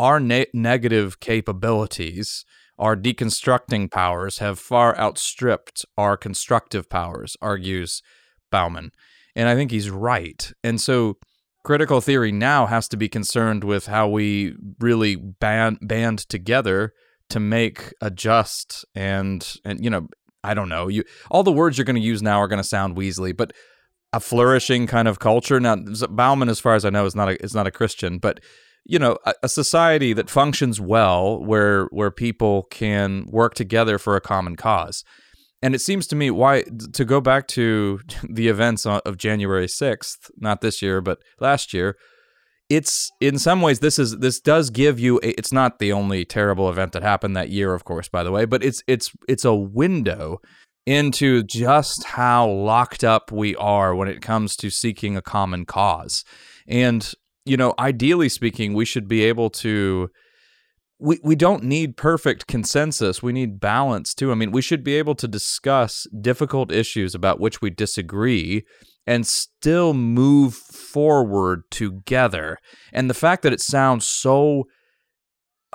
our 0.00 0.18
ne- 0.18 0.50
negative 0.52 1.20
capabilities, 1.20 2.44
our 2.78 2.96
deconstructing 2.96 3.90
powers, 3.90 4.38
have 4.38 4.58
far 4.58 4.96
outstripped 4.98 5.84
our 5.96 6.16
constructive 6.16 6.88
powers, 6.88 7.36
argues 7.40 8.02
Bauman. 8.50 8.92
And 9.34 9.48
I 9.48 9.54
think 9.54 9.70
he's 9.70 9.90
right. 9.90 10.52
And 10.64 10.80
so 10.80 11.18
critical 11.64 12.00
theory 12.00 12.32
now 12.32 12.66
has 12.66 12.88
to 12.88 12.96
be 12.96 13.08
concerned 13.08 13.64
with 13.64 13.86
how 13.86 14.08
we 14.08 14.54
really 14.80 15.16
band, 15.16 15.78
band 15.82 16.20
together 16.28 16.92
to 17.30 17.40
make 17.40 17.92
a 18.00 18.10
just 18.10 18.84
and 18.94 19.54
and 19.64 19.84
you 19.84 19.90
know 19.90 20.08
I 20.42 20.54
don't 20.54 20.68
know 20.68 20.88
you 20.88 21.04
all 21.30 21.42
the 21.42 21.52
words 21.52 21.76
you're 21.76 21.84
going 21.84 21.96
to 21.96 22.00
use 22.00 22.22
now 22.22 22.40
are 22.40 22.48
going 22.48 22.62
to 22.62 22.64
sound 22.64 22.96
Weasley, 22.96 23.36
but 23.36 23.52
a 24.12 24.20
flourishing 24.20 24.86
kind 24.86 25.06
of 25.06 25.18
culture. 25.18 25.60
Now 25.60 25.76
Bauman, 25.76 26.48
as 26.48 26.60
far 26.60 26.74
as 26.74 26.84
I 26.84 26.90
know, 26.90 27.04
is 27.04 27.14
not 27.14 27.28
a 27.28 27.42
is 27.42 27.54
not 27.54 27.66
a 27.66 27.70
Christian, 27.70 28.18
but 28.18 28.40
you 28.88 28.98
know 28.98 29.18
a, 29.24 29.34
a 29.44 29.48
society 29.48 30.12
that 30.14 30.28
functions 30.28 30.80
well 30.80 31.38
where 31.44 31.84
where 31.86 32.10
people 32.10 32.64
can 32.70 33.26
work 33.30 33.54
together 33.54 33.98
for 33.98 34.16
a 34.16 34.20
common 34.20 34.56
cause. 34.56 35.04
And 35.60 35.74
it 35.74 35.80
seems 35.80 36.06
to 36.08 36.16
me 36.16 36.30
why 36.30 36.64
to 36.92 37.04
go 37.04 37.20
back 37.20 37.46
to 37.48 38.00
the 38.28 38.48
events 38.48 38.86
of 38.86 39.16
January 39.16 39.66
6th, 39.66 40.30
not 40.38 40.60
this 40.62 40.82
year 40.82 41.00
but 41.00 41.18
last 41.38 41.72
year, 41.72 41.96
it's 42.68 43.10
in 43.20 43.38
some 43.38 43.60
ways 43.60 43.78
this 43.78 43.98
is 43.98 44.18
this 44.18 44.40
does 44.40 44.70
give 44.70 44.98
you 44.98 45.18
a, 45.22 45.28
it's 45.38 45.52
not 45.52 45.78
the 45.78 45.92
only 45.92 46.24
terrible 46.24 46.68
event 46.68 46.92
that 46.92 47.02
happened 47.02 47.36
that 47.36 47.50
year 47.50 47.74
of 47.74 47.84
course 47.84 48.08
by 48.08 48.24
the 48.24 48.32
way, 48.32 48.46
but 48.46 48.64
it's 48.64 48.82
it's 48.86 49.12
it's 49.28 49.44
a 49.44 49.54
window 49.54 50.40
into 50.86 51.42
just 51.42 52.04
how 52.04 52.48
locked 52.48 53.04
up 53.04 53.30
we 53.30 53.54
are 53.56 53.94
when 53.94 54.08
it 54.08 54.22
comes 54.22 54.56
to 54.56 54.70
seeking 54.70 55.18
a 55.18 55.22
common 55.22 55.66
cause. 55.66 56.24
And 56.66 57.12
you 57.48 57.56
know, 57.56 57.74
ideally 57.78 58.28
speaking, 58.28 58.74
we 58.74 58.84
should 58.84 59.08
be 59.08 59.24
able 59.24 59.50
to 59.50 60.10
we, 61.00 61.20
we 61.22 61.36
don't 61.36 61.62
need 61.62 61.96
perfect 61.96 62.48
consensus. 62.48 63.22
We 63.22 63.32
need 63.32 63.60
balance 63.60 64.14
too. 64.14 64.32
I 64.32 64.34
mean, 64.34 64.50
we 64.50 64.62
should 64.62 64.82
be 64.82 64.96
able 64.96 65.14
to 65.16 65.28
discuss 65.28 66.06
difficult 66.20 66.72
issues 66.72 67.14
about 67.14 67.38
which 67.38 67.62
we 67.62 67.70
disagree 67.70 68.64
and 69.06 69.26
still 69.26 69.94
move 69.94 70.54
forward 70.54 71.62
together. 71.70 72.58
And 72.92 73.08
the 73.08 73.14
fact 73.14 73.42
that 73.42 73.52
it 73.52 73.60
sounds 73.60 74.06
so 74.06 74.64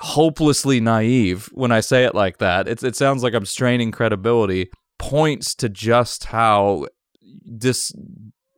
hopelessly 0.00 0.80
naive 0.80 1.48
when 1.52 1.72
I 1.72 1.80
say 1.80 2.04
it 2.04 2.14
like 2.14 2.38
that, 2.38 2.68
it, 2.68 2.82
it 2.82 2.94
sounds 2.94 3.22
like 3.22 3.34
I'm 3.34 3.46
straining 3.46 3.92
credibility, 3.92 4.68
points 4.98 5.54
to 5.56 5.68
just 5.68 6.26
how 6.26 6.86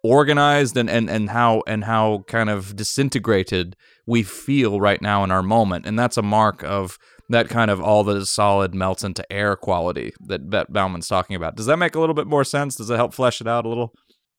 disorganized 0.06 0.76
and, 0.76 0.88
and, 0.88 1.10
and 1.10 1.30
how 1.30 1.62
and 1.66 1.84
how 1.84 2.24
kind 2.26 2.48
of 2.48 2.76
disintegrated 2.76 3.76
we 4.06 4.22
feel 4.22 4.80
right 4.80 5.02
now 5.02 5.24
in 5.24 5.30
our 5.30 5.42
moment. 5.42 5.86
And 5.86 5.98
that's 5.98 6.16
a 6.16 6.22
mark 6.22 6.62
of 6.62 6.98
that 7.28 7.48
kind 7.48 7.70
of 7.70 7.80
all 7.80 8.04
that 8.04 8.16
is 8.16 8.30
solid 8.30 8.74
melts 8.74 9.02
into 9.02 9.30
air 9.32 9.56
quality 9.56 10.12
that, 10.26 10.50
that 10.52 10.72
Bauman's 10.72 11.08
talking 11.08 11.34
about. 11.34 11.56
Does 11.56 11.66
that 11.66 11.76
make 11.76 11.96
a 11.96 12.00
little 12.00 12.14
bit 12.14 12.28
more 12.28 12.44
sense? 12.44 12.76
Does 12.76 12.88
it 12.88 12.96
help 12.96 13.14
flesh 13.14 13.40
it 13.40 13.48
out 13.48 13.66
a 13.66 13.68
little? 13.68 13.92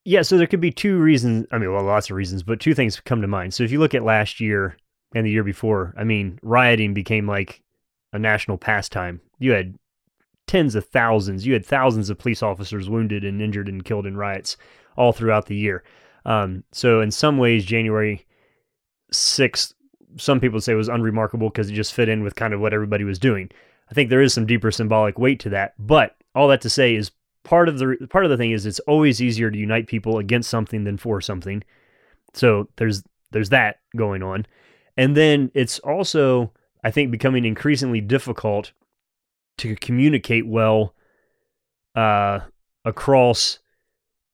Yeah, 0.06 0.22
so 0.22 0.38
there 0.38 0.48
could 0.48 0.62
be 0.62 0.72
two 0.72 0.98
reasons. 1.00 1.46
I 1.52 1.58
mean, 1.58 1.74
well, 1.74 1.84
lots 1.84 2.10
of 2.10 2.16
reasons, 2.16 2.44
but 2.44 2.62
two 2.62 2.74
things 2.74 3.02
come 3.02 3.22
to 3.22 3.28
mind. 3.28 3.54
So 3.54 3.64
if 3.64 3.72
you 3.72 3.80
look 3.80 3.94
at 3.94 4.04
last 4.04 4.40
year 4.40 4.78
and 5.14 5.26
the 5.26 5.32
year 5.32 5.44
before, 5.44 5.94
I 5.98 6.06
mean, 6.06 6.40
rioting 6.42 6.94
became 6.94 7.28
like 7.28 7.62
a 8.14 8.20
national 8.20 8.58
pastime. 8.58 9.20
You 9.38 9.52
had 9.52 9.76
tens 10.48 10.76
of 10.76 10.86
thousands, 10.86 11.46
you 11.46 11.54
had 11.54 11.66
thousands 11.66 12.10
of 12.10 12.18
police 12.18 12.42
officers 12.42 12.90
wounded 12.90 13.24
and 13.24 13.42
injured 13.42 13.70
and 13.70 13.86
killed 13.86 14.08
in 14.08 14.18
riots 14.18 14.58
all 14.96 15.12
throughout 15.12 15.46
the 15.46 15.56
year. 15.56 15.84
Um, 16.26 16.64
so 16.72 17.02
in 17.02 17.12
some 17.12 17.38
ways, 17.38 17.66
January 17.66 18.26
6th, 19.14 19.74
some 20.18 20.40
people 20.40 20.60
say 20.60 20.74
was 20.74 20.90
unremarkable 20.90 21.50
because 21.50 21.70
it 21.70 21.74
just 21.74 21.94
fit 21.94 22.10
in 22.10 22.24
with 22.24 22.36
kind 22.36 22.54
of 22.54 22.60
what 22.60 22.74
everybody 22.74 23.04
was 23.04 23.20
doing. 23.20 23.50
I 23.90 23.94
think 23.94 24.10
there 24.10 24.22
is 24.22 24.34
some 24.34 24.46
deeper 24.46 24.72
symbolic 24.72 25.20
weight 25.20 25.40
to 25.42 25.50
that. 25.50 25.74
But 25.80 26.16
all 26.36 26.48
that 26.50 26.62
to 26.62 26.70
say 26.70 26.96
is 26.96 27.12
part 27.44 27.70
of 27.70 27.80
the 27.80 28.08
part 28.10 28.26
of 28.26 28.32
the 28.32 28.38
thing 28.38 28.52
is 28.52 28.66
it's 28.66 28.80
always 28.82 29.22
easier 29.22 29.50
to 29.50 29.58
unite 29.58 29.88
people 29.88 30.18
against 30.18 30.50
something 30.50 30.84
than 30.84 30.98
for 30.98 31.22
something. 31.22 31.64
So 32.34 32.68
there's 32.76 33.04
there's 33.32 33.50
that 33.50 33.80
going 33.96 34.24
on. 34.24 34.46
And 34.98 35.16
then 35.16 35.52
it's 35.54 35.80
also 35.80 36.52
I 36.84 36.92
think 36.92 37.12
becoming 37.12 37.46
increasingly 37.46 38.02
difficult 38.02 38.72
to 39.58 39.76
communicate 39.76 40.48
well 40.48 40.94
uh 41.96 42.40
across 42.86 43.60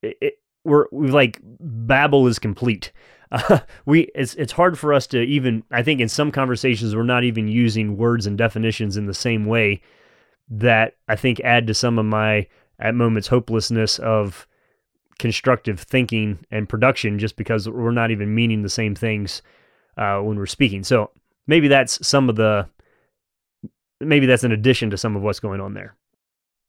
it, 0.02 0.18
it, 0.22 0.34
we're 0.64 0.86
we 0.92 1.10
like 1.10 1.40
babel 1.44 2.28
is 2.28 2.40
complete 2.40 2.92
uh, 3.32 3.60
we 3.86 4.02
it's 4.16 4.36
it's 4.36 4.54
hard 4.54 4.78
for 4.78 4.94
us 4.94 5.08
to 5.08 5.22
even 5.22 5.64
I 5.72 5.84
think 5.84 6.00
in 6.00 6.10
some 6.10 6.32
conversations 6.32 6.96
we're 6.96 7.04
not 7.04 7.24
even 7.24 7.48
using 7.48 7.98
words 7.98 8.28
and 8.28 8.38
definitions 8.38 8.98
in 8.98 9.06
the 9.06 9.14
same 9.14 9.46
way 9.46 9.82
that 10.50 10.98
I 11.08 11.16
think 11.16 11.40
add 11.42 11.68
to 11.68 11.74
some 11.74 11.98
of 11.98 12.06
my 12.06 12.48
at 12.80 12.96
moments 12.96 13.28
hopelessness 13.28 14.00
of 14.00 14.48
constructive 15.20 15.80
thinking 15.80 16.40
and 16.52 16.68
production 16.68 17.20
just 17.20 17.36
because 17.36 17.70
we're 17.70 17.92
not 17.92 18.12
even 18.12 18.34
meaning 18.34 18.62
the 18.62 18.70
same 18.70 18.96
things 18.96 19.42
uh, 19.98 20.20
when 20.20 20.38
we're 20.38 20.46
speaking. 20.46 20.84
So 20.84 21.12
maybe 21.48 21.68
that's 21.68 22.06
some 22.06 22.30
of 22.30 22.36
the 22.36 22.68
maybe 24.08 24.26
that's 24.26 24.44
an 24.44 24.52
addition 24.52 24.90
to 24.90 24.98
some 24.98 25.16
of 25.16 25.22
what's 25.22 25.40
going 25.40 25.62
on 25.62 25.74
there. 25.74 25.96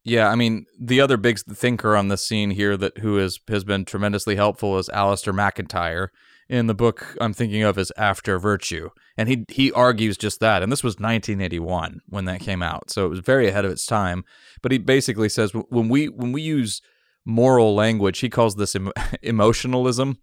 Yeah, 0.05 0.29
I 0.29 0.35
mean, 0.35 0.67
the 0.79 1.01
other 1.01 1.17
big 1.17 1.39
thinker 1.39 1.97
on 1.97 2.09
the 2.09 2.19
scene 2.19 2.51
here 2.51 2.77
that 2.77 2.99
who 2.99 3.19
is 3.19 3.41
has 3.49 3.65
been 3.65 3.87
tremendously 3.87 4.37
helpful 4.37 4.79
is 4.79 4.91
Alasdair 4.91 5.35
MacIntyre. 5.35 6.11
In 6.47 6.67
the 6.67 6.75
book 6.75 7.17
I'm 7.23 7.33
thinking 7.33 7.63
of 7.63 7.79
is 7.79 7.91
After 7.97 8.39
Virtue, 8.39 8.91
and 9.17 9.31
he 9.31 9.47
he 9.49 9.73
argues 9.73 10.19
just 10.19 10.41
that. 10.41 10.63
And 10.63 10.71
this 10.71 10.85
was 10.85 10.97
1981 10.97 12.03
when 12.07 12.27
that 12.27 12.41
came 12.41 12.63
out, 12.63 12.91
so 12.91 13.07
it 13.07 13.09
was 13.09 13.21
very 13.21 13.49
ahead 13.49 13.65
of 13.65 13.71
its 13.71 13.87
time. 13.87 14.25
But 14.61 14.71
he 14.71 14.77
basically 14.77 15.31
says 15.31 15.53
when 15.55 15.89
we 15.89 16.11
when 16.11 16.33
we 16.33 16.43
use 16.43 16.83
moral 17.25 17.75
language, 17.75 18.19
he 18.19 18.29
calls 18.29 18.57
this 18.57 18.77
em- 18.77 18.93
emotionalism. 19.23 20.19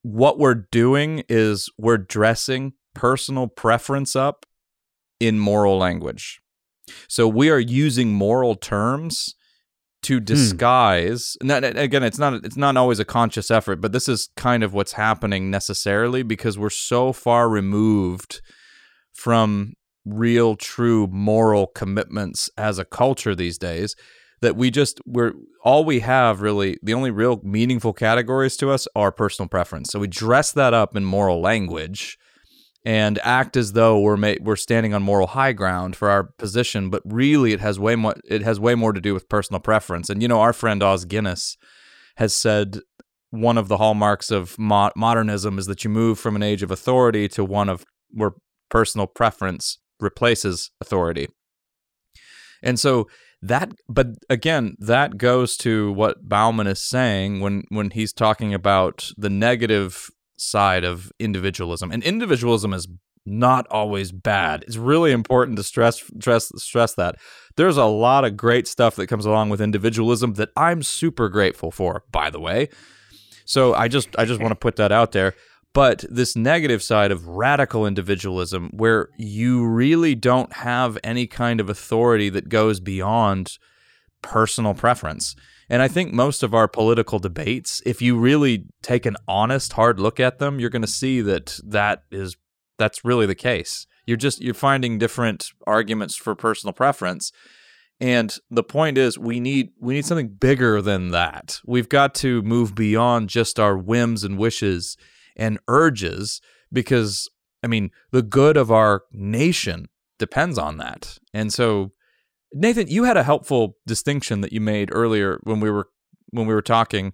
What 0.00 0.38
we're 0.38 0.54
doing 0.54 1.22
is 1.28 1.68
we're 1.76 1.98
dressing 1.98 2.72
personal 2.94 3.46
preference 3.46 4.16
up 4.16 4.45
in 5.20 5.38
moral 5.38 5.78
language. 5.78 6.40
So 7.08 7.26
we 7.26 7.50
are 7.50 7.58
using 7.58 8.12
moral 8.12 8.54
terms 8.54 9.34
to 10.02 10.20
disguise. 10.20 11.36
Hmm. 11.40 11.46
Not, 11.48 11.64
again, 11.64 12.02
it's 12.02 12.18
not 12.18 12.34
it's 12.44 12.56
not 12.56 12.76
always 12.76 13.00
a 13.00 13.04
conscious 13.04 13.50
effort, 13.50 13.80
but 13.80 13.92
this 13.92 14.08
is 14.08 14.28
kind 14.36 14.62
of 14.62 14.72
what's 14.72 14.92
happening 14.92 15.50
necessarily 15.50 16.22
because 16.22 16.58
we're 16.58 16.70
so 16.70 17.12
far 17.12 17.48
removed 17.48 18.40
from 19.14 19.74
real, 20.04 20.54
true 20.54 21.08
moral 21.08 21.66
commitments 21.66 22.48
as 22.56 22.78
a 22.78 22.84
culture 22.84 23.34
these 23.34 23.58
days 23.58 23.96
that 24.42 24.54
we 24.54 24.70
just 24.70 25.00
we're 25.06 25.32
all 25.64 25.84
we 25.84 26.00
have 26.00 26.40
really 26.40 26.78
the 26.82 26.94
only 26.94 27.10
real 27.10 27.40
meaningful 27.42 27.92
categories 27.92 28.56
to 28.58 28.70
us 28.70 28.86
are 28.94 29.10
personal 29.10 29.48
preference. 29.48 29.90
So 29.90 29.98
we 29.98 30.06
dress 30.06 30.52
that 30.52 30.74
up 30.74 30.94
in 30.94 31.04
moral 31.04 31.40
language 31.40 32.18
and 32.86 33.18
act 33.24 33.56
as 33.56 33.72
though 33.72 33.98
we're 33.98 34.16
ma- 34.16 34.36
we're 34.40 34.54
standing 34.54 34.94
on 34.94 35.02
moral 35.02 35.26
high 35.26 35.52
ground 35.52 35.96
for 35.96 36.08
our 36.08 36.22
position, 36.22 36.88
but 36.88 37.02
really 37.04 37.52
it 37.52 37.58
has 37.58 37.80
way 37.80 37.96
more 37.96 38.14
it 38.24 38.42
has 38.42 38.60
way 38.60 38.76
more 38.76 38.92
to 38.92 39.00
do 39.00 39.12
with 39.12 39.28
personal 39.28 39.58
preference. 39.58 40.08
And 40.08 40.22
you 40.22 40.28
know, 40.28 40.40
our 40.40 40.52
friend 40.52 40.82
Os 40.84 41.04
Guinness 41.04 41.56
has 42.16 42.34
said 42.34 42.78
one 43.30 43.58
of 43.58 43.66
the 43.66 43.78
hallmarks 43.78 44.30
of 44.30 44.56
mo- 44.56 44.92
modernism 44.94 45.58
is 45.58 45.66
that 45.66 45.82
you 45.82 45.90
move 45.90 46.20
from 46.20 46.36
an 46.36 46.44
age 46.44 46.62
of 46.62 46.70
authority 46.70 47.26
to 47.30 47.44
one 47.44 47.68
of 47.68 47.84
where 48.10 48.34
personal 48.70 49.08
preference 49.08 49.78
replaces 49.98 50.70
authority. 50.80 51.28
And 52.62 52.78
so 52.78 53.08
that 53.42 53.72
but 53.88 54.06
again 54.30 54.76
that 54.78 55.18
goes 55.18 55.56
to 55.56 55.92
what 55.92 56.28
Bauman 56.28 56.68
is 56.68 56.80
saying 56.80 57.40
when 57.40 57.64
when 57.68 57.90
he's 57.90 58.12
talking 58.12 58.54
about 58.54 59.10
the 59.16 59.28
negative 59.28 60.08
side 60.36 60.84
of 60.84 61.12
individualism. 61.18 61.90
And 61.90 62.02
individualism 62.02 62.72
is 62.72 62.88
not 63.26 63.66
always 63.70 64.12
bad. 64.12 64.64
It's 64.66 64.76
really 64.76 65.12
important 65.12 65.56
to 65.56 65.62
stress 65.62 66.02
stress 66.18 66.52
stress 66.56 66.94
that. 66.94 67.16
There's 67.56 67.76
a 67.76 67.84
lot 67.84 68.24
of 68.24 68.36
great 68.36 68.68
stuff 68.68 68.96
that 68.96 69.08
comes 69.08 69.26
along 69.26 69.48
with 69.50 69.60
individualism 69.60 70.34
that 70.34 70.50
I'm 70.56 70.82
super 70.82 71.28
grateful 71.28 71.70
for, 71.70 72.04
by 72.12 72.30
the 72.30 72.40
way. 72.40 72.68
So 73.44 73.74
I 73.74 73.88
just 73.88 74.08
I 74.18 74.24
just 74.24 74.40
want 74.40 74.52
to 74.52 74.56
put 74.56 74.76
that 74.76 74.92
out 74.92 75.12
there. 75.12 75.34
But 75.72 76.04
this 76.08 76.36
negative 76.36 76.82
side 76.82 77.10
of 77.10 77.26
radical 77.26 77.86
individualism, 77.86 78.70
where 78.72 79.10
you 79.18 79.66
really 79.66 80.14
don't 80.14 80.52
have 80.54 80.96
any 81.04 81.26
kind 81.26 81.60
of 81.60 81.68
authority 81.68 82.30
that 82.30 82.48
goes 82.48 82.80
beyond 82.80 83.58
personal 84.22 84.72
preference. 84.72 85.36
And 85.68 85.82
I 85.82 85.88
think 85.88 86.12
most 86.12 86.42
of 86.42 86.54
our 86.54 86.68
political 86.68 87.18
debates, 87.18 87.82
if 87.84 88.00
you 88.00 88.16
really 88.16 88.66
take 88.82 89.04
an 89.06 89.16
honest, 89.26 89.72
hard 89.72 89.98
look 89.98 90.20
at 90.20 90.38
them, 90.38 90.60
you're 90.60 90.70
going 90.70 90.82
to 90.82 90.88
see 90.88 91.20
that 91.22 91.58
that 91.64 92.04
is 92.10 92.36
that's 92.78 93.04
really 93.04 93.26
the 93.26 93.34
case. 93.34 93.86
You're 94.06 94.16
just 94.16 94.40
you're 94.40 94.54
finding 94.54 94.98
different 94.98 95.46
arguments 95.66 96.14
for 96.16 96.34
personal 96.34 96.72
preference. 96.72 97.32
And 97.98 98.36
the 98.50 98.62
point 98.62 98.98
is 98.98 99.18
we 99.18 99.40
need 99.40 99.70
we 99.80 99.94
need 99.94 100.04
something 100.04 100.28
bigger 100.28 100.80
than 100.80 101.10
that. 101.10 101.60
We've 101.64 101.88
got 101.88 102.14
to 102.16 102.42
move 102.42 102.74
beyond 102.74 103.30
just 103.30 103.58
our 103.58 103.76
whims 103.76 104.22
and 104.22 104.38
wishes 104.38 104.96
and 105.36 105.58
urges 105.66 106.40
because 106.72 107.28
I 107.62 107.66
mean, 107.66 107.90
the 108.12 108.22
good 108.22 108.56
of 108.56 108.70
our 108.70 109.02
nation 109.12 109.86
depends 110.18 110.58
on 110.58 110.76
that. 110.76 111.18
And 111.34 111.52
so 111.52 111.92
Nathan, 112.56 112.88
you 112.88 113.04
had 113.04 113.16
a 113.16 113.22
helpful 113.22 113.76
distinction 113.86 114.40
that 114.40 114.52
you 114.52 114.60
made 114.60 114.90
earlier 114.92 115.38
when 115.44 115.60
we 115.60 115.70
were 115.70 115.88
when 116.30 116.46
we 116.46 116.54
were 116.54 116.62
talking 116.62 117.12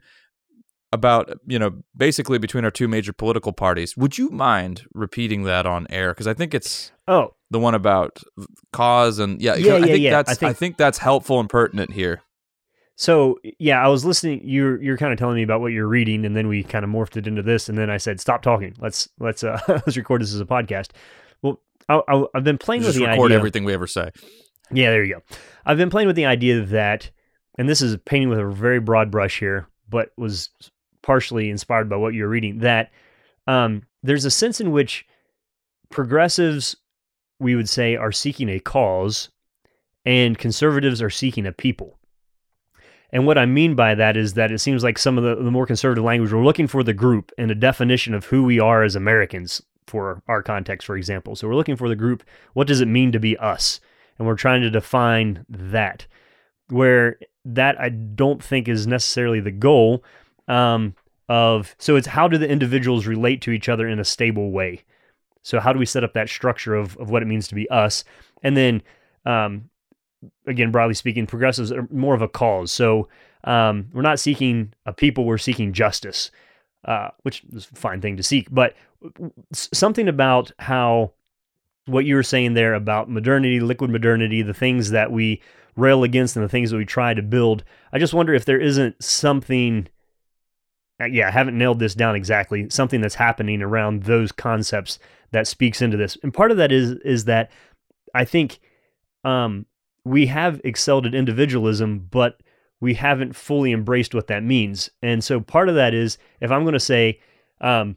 about 0.93 1.33
you 1.47 1.59
know 1.59 1.83
basically 1.97 2.39
between 2.39 2.65
our 2.65 2.71
two 2.71 2.87
major 2.87 3.13
political 3.13 3.53
parties. 3.53 3.97
Would 3.97 4.19
you 4.19 4.31
mind 4.31 4.85
repeating 4.95 5.45
that 5.45 5.67
on 5.67 5.87
air? 5.91 6.11
Because 6.13 6.27
I 6.27 6.35
think 6.35 6.55
it's 6.55 6.93
oh 7.09 7.35
the 7.51 7.59
one 7.59 7.75
about 7.75 8.21
cause 8.73 9.19
and 9.19 9.41
yeah 9.43 9.55
yeah, 9.57 9.75
I 9.75 9.79
yeah, 9.79 9.85
think 9.87 10.03
yeah. 10.03 10.11
that's 10.11 10.31
I 10.31 10.35
think, 10.35 10.51
I 10.51 10.53
think 10.53 10.77
that's 10.77 10.99
helpful 10.99 11.41
and 11.41 11.49
pertinent 11.49 11.93
here. 11.93 12.23
So 12.95 13.39
yeah, 13.59 13.85
I 13.85 13.89
was 13.89 14.05
listening. 14.05 14.43
You're 14.45 14.81
you're 14.83 14.99
kind 14.99 15.13
of 15.13 15.19
telling 15.19 15.37
me 15.37 15.43
about 15.43 15.61
what 15.61 15.73
you're 15.73 15.89
reading, 15.89 16.25
and 16.25 16.37
then 16.37 16.47
we 16.47 16.63
kind 16.63 16.85
of 16.85 16.91
morphed 16.91 17.17
it 17.17 17.27
into 17.27 17.43
this, 17.43 17.69
and 17.69 17.77
then 17.77 17.91
I 17.91 17.97
said, 17.97 18.21
"Stop 18.21 18.43
talking. 18.43 18.75
Let's 18.79 19.09
let's 19.19 19.43
uh, 19.43 19.59
let's 19.69 19.97
record 19.97 20.23
this 20.23 20.35
as 20.35 20.41
a 20.41 20.45
podcast." 20.45 20.91
Well, 21.41 21.61
I, 21.89 22.01
I, 22.07 22.25
I've 22.35 22.45
been 22.45 22.59
playing 22.59 22.83
Just 22.83 22.95
with 22.95 23.05
the 23.05 23.11
record 23.11 23.27
idea. 23.27 23.39
everything 23.39 23.65
we 23.65 23.73
ever 23.73 23.87
say. 23.87 24.11
Yeah, 24.73 24.91
there 24.91 25.05
you 25.05 25.15
go. 25.15 25.23
I've 25.65 25.79
been 25.79 25.91
playing 25.91 26.07
with 26.07 26.17
the 26.17 26.27
idea 26.27 26.61
that, 26.61 27.11
and 27.59 27.69
this 27.69 27.83
is 27.83 27.97
painting 28.05 28.29
with 28.29 28.39
a 28.39 28.47
very 28.47 28.81
broad 28.81 29.11
brush 29.11 29.39
here, 29.39 29.69
but 29.89 30.11
was 30.17 30.51
partially 31.03 31.51
inspired 31.51 31.89
by 31.89 31.97
what 31.97 32.15
you're 32.15 32.29
reading. 32.29 32.59
That 32.59 32.91
um, 33.47 33.83
there's 34.03 34.25
a 34.25 34.31
sense 34.31 34.61
in 34.61 34.73
which 34.73 35.07
progressives, 35.91 36.77
we 37.39 37.55
would 37.55 37.69
say, 37.69 37.97
are 37.97 38.13
seeking 38.13 38.49
a 38.49 38.59
cause, 38.59 39.29
and 40.05 40.39
conservatives 40.39 41.03
are 41.03 41.11
seeking 41.11 41.47
a 41.47 41.53
people. 41.53 41.99
And 43.11 43.27
what 43.27 43.37
I 43.37 43.45
mean 43.45 43.75
by 43.75 43.95
that 43.95 44.17
is 44.17 44.35
that 44.35 44.51
it 44.51 44.59
seems 44.59 44.83
like 44.83 44.99
some 44.99 45.19
of 45.19 45.25
the, 45.25 45.37
the 45.37 45.51
more 45.51 45.67
conservative 45.67 46.03
language, 46.03 46.33
we're 46.33 46.45
looking 46.45 46.67
for 46.67 46.83
the 46.83 46.95
group 46.95 47.31
and 47.37 47.51
a 47.51 47.55
definition 47.55 48.15
of 48.15 48.25
who 48.25 48.43
we 48.43 48.59
are 48.59 48.83
as 48.83 48.97
Americans 48.97 49.61
for 49.87 50.23
our 50.29 50.43
context, 50.43 50.87
for 50.87 50.97
example. 50.97 51.37
So 51.37 51.47
we're 51.47 51.55
looking 51.55 51.77
for 51.77 51.91
the 51.91 51.97
group. 51.97 52.25
What 52.55 52.67
does 52.67 52.81
it 52.81 52.89
mean 52.89 53.13
to 53.13 53.21
be 53.21 53.37
us? 53.37 53.81
And 54.19 54.27
we're 54.27 54.37
trying 54.37 54.63
to 54.63 54.71
define 54.71 55.45
that. 55.49 56.07
Where 56.69 57.19
that 57.45 57.81
I 57.81 57.89
don't 57.89 58.43
think 58.43 58.69
is 58.69 58.87
necessarily 58.87 59.41
the 59.41 59.51
goal 59.51 60.05
um, 60.49 60.95
of. 61.29 61.75
So 61.79 61.97
it's 61.97 62.07
how 62.07 62.29
do 62.29 62.39
the 62.39 62.49
individuals 62.49 63.07
relate 63.07 63.43
to 63.43 63.51
each 63.51 63.69
other 63.69 63.89
in 63.89 63.99
a 63.99 64.05
stable 64.05 64.51
way? 64.51 64.83
So 65.43 65.61
how 65.61 65.73
do 65.73 65.79
we 65.79 65.87
set 65.87 66.05
up 66.05 66.15
that 66.15 66.29
structure 66.29 66.75
of, 66.75 66.97
of 66.99 67.11
what 67.11 67.23
it 67.23 67.27
means 67.27 67.49
to 67.49 67.55
be 67.55 67.69
us? 67.69 68.05
And 68.43 68.57
then 68.57 68.83
um, 69.27 69.69
again, 70.47 70.71
broadly 70.71 70.95
speaking, 70.95 71.27
progressives 71.27 71.73
are 71.73 71.89
more 71.91 72.15
of 72.15 72.23
a 72.23 72.29
cause. 72.29 72.73
So 72.73 73.09
um, 73.45 73.89
we're 73.93 74.03
not 74.03 74.21
seeking 74.21 74.73
a 74.87 74.93
people, 74.93 75.25
we're 75.25 75.39
seeking 75.39 75.73
justice, 75.73 76.31
uh, 76.85 77.09
which 77.23 77.43
is 77.53 77.69
a 77.73 77.77
fine 77.77 78.01
thing 78.01 78.17
to 78.17 78.23
seek. 78.23 78.49
But 78.51 78.75
something 79.53 80.09
about 80.09 80.53
how 80.59 81.13
what 81.87 82.05
you 82.05 82.15
were 82.15 82.23
saying 82.23 82.55
there 82.55 82.75
about 82.75 83.11
modernity, 83.11 83.61
liquid 83.61 83.91
modernity, 83.91 84.43
the 84.43 84.55
things 84.55 84.91
that 84.91 85.11
we 85.11 85.43
rail 85.77 86.05
against 86.05 86.37
and 86.37 86.45
the 86.45 86.49
things 86.49 86.71
that 86.71 86.77
we 86.77 86.85
try 86.85 87.15
to 87.15 87.23
build, 87.23 87.65
I 87.93 87.99
just 87.99 88.15
wonder 88.15 88.35
if 88.35 88.45
there 88.45 88.61
isn't 88.61 89.03
something. 89.03 89.89
uh, 91.01 91.07
Yeah, 91.07 91.29
I 91.29 91.31
haven't 91.31 91.59
nailed 91.59 91.79
this 91.79 91.95
down 91.95 92.15
exactly. 92.15 92.69
Something 92.71 93.01
that's 93.01 93.15
happening 93.17 93.63
around 93.63 94.05
those 94.05 94.33
concepts 94.33 94.99
that 95.33 95.47
speaks 95.47 95.81
into 95.81 95.97
this, 95.97 96.19
and 96.23 96.33
part 96.33 96.51
of 96.51 96.59
that 96.59 96.73
is 96.73 96.93
is 97.05 97.25
that 97.25 97.51
I 98.15 98.25
think 98.25 98.61
um, 99.25 99.67
we 100.05 100.27
have 100.27 100.61
excelled 100.63 101.07
at 101.07 101.15
individualism, 101.15 102.07
but 102.11 102.41
we 102.81 102.95
haven't 102.95 103.35
fully 103.35 103.73
embraced 103.73 104.15
what 104.15 104.27
that 104.27 104.43
means. 104.43 104.91
And 105.03 105.23
so 105.25 105.41
part 105.41 105.69
of 105.69 105.77
that 105.77 105.95
is 105.95 106.19
if 106.41 106.51
I'm 106.51 106.65
going 106.65 106.75
to 106.75 106.81
say, 106.81 107.21
um, 107.61 107.97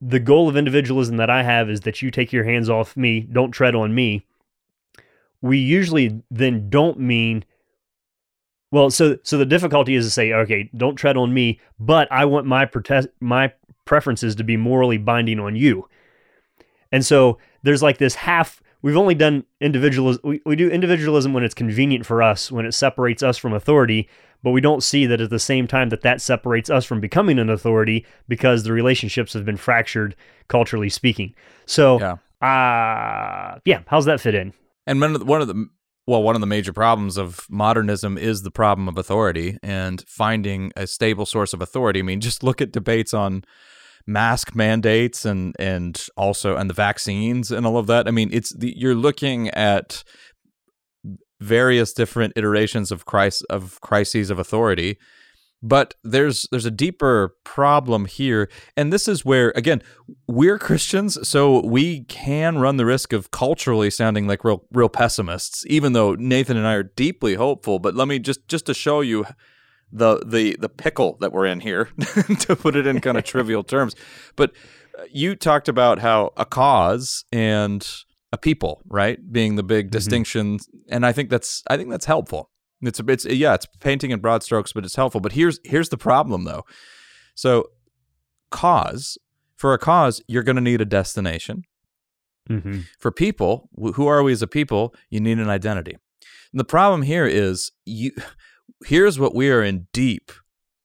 the 0.00 0.20
goal 0.20 0.48
of 0.48 0.56
individualism 0.56 1.16
that 1.16 1.30
I 1.30 1.42
have 1.42 1.70
is 1.70 1.80
that 1.80 2.02
you 2.02 2.10
take 2.10 2.32
your 2.32 2.44
hands 2.44 2.68
off 2.68 2.96
me, 2.96 3.20
don't 3.20 3.50
tread 3.50 3.74
on 3.74 3.94
me. 3.94 4.26
We 5.40 5.58
usually 5.58 6.22
then 6.30 6.68
don't 6.68 6.98
mean, 6.98 7.44
well, 8.70 8.90
so 8.90 9.18
so 9.22 9.38
the 9.38 9.46
difficulty 9.46 9.94
is 9.94 10.06
to 10.06 10.10
say, 10.10 10.32
okay, 10.32 10.70
don't 10.76 10.96
tread 10.96 11.16
on 11.16 11.32
me, 11.32 11.60
but 11.78 12.10
I 12.10 12.24
want 12.24 12.46
my 12.46 12.64
protest 12.66 13.08
my 13.20 13.52
preferences 13.84 14.34
to 14.36 14.44
be 14.44 14.56
morally 14.56 14.98
binding 14.98 15.40
on 15.40 15.56
you. 15.56 15.88
And 16.92 17.04
so 17.04 17.38
there's 17.62 17.82
like 17.82 17.98
this 17.98 18.14
half 18.14 18.62
we've 18.82 18.96
only 18.96 19.14
done 19.14 19.44
individualism 19.60 20.20
we, 20.24 20.40
we 20.44 20.56
do 20.56 20.68
individualism 20.68 21.32
when 21.32 21.42
it's 21.42 21.54
convenient 21.54 22.06
for 22.06 22.22
us 22.22 22.52
when 22.52 22.66
it 22.66 22.72
separates 22.72 23.22
us 23.22 23.36
from 23.36 23.52
authority 23.52 24.08
but 24.42 24.50
we 24.52 24.60
don't 24.60 24.82
see 24.82 25.06
that 25.06 25.20
at 25.20 25.30
the 25.30 25.38
same 25.38 25.66
time 25.66 25.88
that 25.90 26.02
that 26.02 26.20
separates 26.20 26.70
us 26.70 26.84
from 26.84 27.00
becoming 27.00 27.38
an 27.38 27.50
authority 27.50 28.04
because 28.28 28.62
the 28.64 28.72
relationships 28.72 29.32
have 29.32 29.44
been 29.44 29.56
fractured 29.56 30.14
culturally 30.48 30.88
speaking 30.88 31.34
so 31.66 31.98
Yeah. 32.00 32.16
uh 32.46 33.58
yeah 33.64 33.82
how's 33.86 34.04
that 34.04 34.20
fit 34.20 34.34
in 34.34 34.52
And 34.86 35.00
one 35.00 35.14
of 35.14 35.20
the, 35.20 35.24
one 35.26 35.40
of 35.42 35.48
the 35.48 35.66
well, 36.08 36.22
one 36.22 36.36
of 36.36 36.40
the 36.40 36.46
major 36.46 36.72
problems 36.72 37.16
of 37.16 37.46
modernism 37.50 38.16
is 38.16 38.42
the 38.42 38.50
problem 38.52 38.86
of 38.86 38.96
authority 38.96 39.58
and 39.60 40.04
finding 40.06 40.70
a 40.76 40.86
stable 40.86 41.26
source 41.26 41.52
of 41.52 41.60
authority. 41.60 41.98
I 41.98 42.02
mean, 42.04 42.20
just 42.20 42.44
look 42.44 42.60
at 42.60 42.70
debates 42.70 43.12
on 43.12 43.42
mask 44.06 44.54
mandates 44.54 45.24
and 45.24 45.56
and 45.58 46.06
also 46.16 46.56
and 46.56 46.70
the 46.70 46.74
vaccines 46.74 47.50
and 47.50 47.66
all 47.66 47.76
of 47.76 47.88
that. 47.88 48.06
I 48.06 48.12
mean, 48.12 48.30
it's 48.32 48.54
the, 48.54 48.72
you're 48.76 48.94
looking 48.94 49.48
at 49.50 50.04
various 51.40 51.92
different 51.92 52.32
iterations 52.36 52.90
of 52.90 53.04
crisis 53.04 53.42
of 53.50 53.80
crises 53.80 54.30
of 54.30 54.38
authority. 54.38 54.98
But 55.62 55.94
there's 56.04 56.46
there's 56.50 56.66
a 56.66 56.70
deeper 56.70 57.34
problem 57.42 58.04
here, 58.04 58.50
and 58.76 58.92
this 58.92 59.08
is 59.08 59.24
where 59.24 59.52
again 59.56 59.82
we're 60.28 60.58
Christians, 60.58 61.18
so 61.26 61.64
we 61.64 62.04
can 62.04 62.58
run 62.58 62.76
the 62.76 62.84
risk 62.84 63.12
of 63.12 63.30
culturally 63.30 63.90
sounding 63.90 64.26
like 64.26 64.44
real 64.44 64.64
real 64.70 64.90
pessimists, 64.90 65.64
even 65.66 65.92
though 65.92 66.14
Nathan 66.14 66.56
and 66.56 66.66
I 66.66 66.74
are 66.74 66.82
deeply 66.82 67.34
hopeful. 67.34 67.78
But 67.78 67.94
let 67.94 68.06
me 68.06 68.18
just 68.18 68.46
just 68.48 68.66
to 68.66 68.74
show 68.74 69.00
you 69.00 69.24
the 69.90 70.22
the 70.26 70.56
the 70.60 70.68
pickle 70.68 71.16
that 71.20 71.32
we're 71.32 71.46
in 71.46 71.60
here, 71.60 71.88
to 72.40 72.54
put 72.54 72.76
it 72.76 72.86
in 72.86 73.00
kind 73.00 73.16
of 73.16 73.24
trivial 73.32 73.64
terms. 73.64 73.94
But 74.36 74.52
uh, 74.98 75.04
you 75.10 75.34
talked 75.34 75.68
about 75.68 76.00
how 76.00 76.32
a 76.36 76.44
cause 76.44 77.24
and 77.32 77.86
a 78.36 78.38
people, 78.38 78.82
right, 78.88 79.18
being 79.32 79.56
the 79.56 79.62
big 79.62 79.90
distinction, 79.90 80.58
and 80.88 81.04
I 81.04 81.12
think 81.12 81.30
that's 81.30 81.62
I 81.68 81.76
think 81.76 81.90
that's 81.90 82.06
helpful. 82.06 82.50
It's 82.82 83.00
it's 83.00 83.24
yeah, 83.24 83.54
it's 83.54 83.66
painting 83.80 84.10
in 84.10 84.20
broad 84.20 84.42
strokes, 84.42 84.72
but 84.72 84.84
it's 84.84 84.96
helpful. 84.96 85.20
But 85.20 85.32
here's 85.32 85.58
here's 85.64 85.88
the 85.88 85.96
problem 85.96 86.44
though. 86.44 86.64
So, 87.34 87.70
cause 88.50 89.18
for 89.56 89.72
a 89.72 89.78
cause, 89.78 90.22
you're 90.28 90.42
going 90.42 90.56
to 90.56 90.62
need 90.62 90.80
a 90.80 90.84
destination. 90.84 91.64
mm-hmm. 92.48 92.80
For 92.98 93.10
people, 93.10 93.70
who 93.94 94.06
are 94.06 94.22
we 94.22 94.32
as 94.32 94.42
a 94.42 94.46
people? 94.46 94.94
You 95.10 95.20
need 95.20 95.38
an 95.38 95.48
identity. 95.48 95.96
And 96.52 96.60
the 96.60 96.64
problem 96.64 97.02
here 97.02 97.26
is 97.26 97.72
you. 97.84 98.12
Here's 98.84 99.18
what 99.18 99.34
we 99.34 99.50
are 99.50 99.62
in 99.62 99.86
deep, 99.94 100.30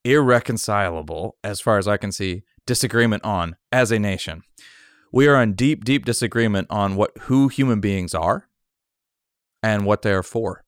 irreconcilable, 0.06 1.36
as 1.44 1.60
far 1.60 1.78
as 1.78 1.90
I 1.90 1.98
can 1.98 2.14
see, 2.14 2.44
disagreement 2.66 3.26
on 3.26 3.58
as 3.70 3.92
a 3.92 4.00
nation. 4.00 4.44
We 5.12 5.28
are 5.28 5.42
in 5.42 5.54
deep, 5.54 5.84
deep 5.84 6.06
disagreement 6.06 6.68
on 6.70 6.96
what 6.96 7.12
who 7.22 7.48
human 7.48 7.80
beings 7.82 8.14
are 8.14 8.48
and 9.62 9.86
what 9.86 10.02
they 10.02 10.12
are 10.12 10.24
for. 10.24 10.64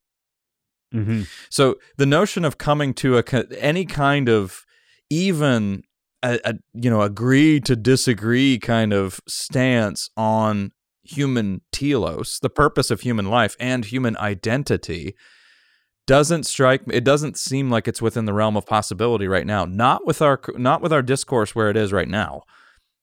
Mm-hmm. 0.93 1.23
So 1.49 1.77
the 1.97 2.05
notion 2.05 2.45
of 2.45 2.57
coming 2.57 2.93
to 2.95 3.17
a 3.17 3.23
any 3.57 3.85
kind 3.85 4.29
of 4.29 4.65
even 5.09 5.83
a, 6.21 6.39
a 6.45 6.53
you 6.73 6.89
know 6.89 7.01
agree 7.01 7.59
to 7.61 7.75
disagree 7.75 8.59
kind 8.59 8.93
of 8.93 9.19
stance 9.27 10.09
on 10.15 10.71
human 11.03 11.61
telos, 11.71 12.39
the 12.41 12.49
purpose 12.49 12.91
of 12.91 13.01
human 13.01 13.29
life 13.29 13.55
and 13.59 13.85
human 13.85 14.15
identity 14.17 15.15
doesn't 16.05 16.43
strike 16.43 16.85
me. 16.85 16.95
it 16.95 17.03
doesn't 17.03 17.37
seem 17.37 17.69
like 17.69 17.87
it's 17.87 18.01
within 18.01 18.25
the 18.25 18.33
realm 18.33 18.57
of 18.57 18.65
possibility 18.65 19.27
right 19.27 19.45
now 19.47 19.63
not 19.63 20.05
with 20.05 20.21
our 20.21 20.39
not 20.57 20.81
with 20.81 20.91
our 20.91 21.01
discourse 21.01 21.55
where 21.55 21.69
it 21.69 21.77
is 21.77 21.93
right 21.93 22.09
now 22.09 22.41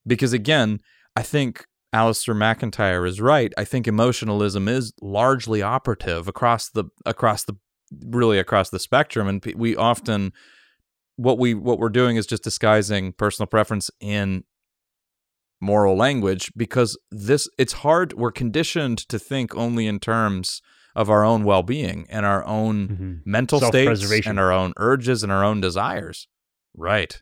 because 0.05 0.33
again 0.33 0.79
i 1.15 1.21
think 1.21 1.65
Alasdair 1.93 2.35
MacIntyre 2.37 3.05
is 3.05 3.19
right. 3.19 3.51
I 3.57 3.65
think 3.65 3.85
emotionalism 3.85 4.69
is 4.69 4.93
largely 5.01 5.61
operative 5.61 6.27
across 6.29 6.69
the 6.69 6.85
across 7.05 7.43
the 7.43 7.57
really 8.05 8.39
across 8.39 8.69
the 8.69 8.79
spectrum 8.79 9.27
and 9.27 9.45
we 9.57 9.75
often 9.75 10.31
what 11.17 11.37
we 11.37 11.53
what 11.53 11.79
we're 11.79 11.89
doing 11.89 12.15
is 12.15 12.25
just 12.25 12.43
disguising 12.43 13.11
personal 13.11 13.47
preference 13.47 13.91
in 13.99 14.45
moral 15.59 15.97
language 15.97 16.51
because 16.55 16.97
this 17.11 17.49
it's 17.57 17.73
hard 17.73 18.13
we're 18.13 18.31
conditioned 18.31 18.97
to 18.97 19.19
think 19.19 19.53
only 19.55 19.87
in 19.87 19.99
terms 19.99 20.61
of 20.95 21.09
our 21.09 21.23
own 21.23 21.43
well-being 21.43 22.05
and 22.09 22.25
our 22.25 22.45
own 22.45 22.87
mm-hmm. 22.87 23.13
mental 23.25 23.59
states 23.59 24.25
and 24.25 24.39
our 24.39 24.51
own 24.51 24.73
urges 24.77 25.23
and 25.23 25.31
our 25.31 25.43
own 25.43 25.61
desires. 25.61 26.27
Right. 26.75 27.21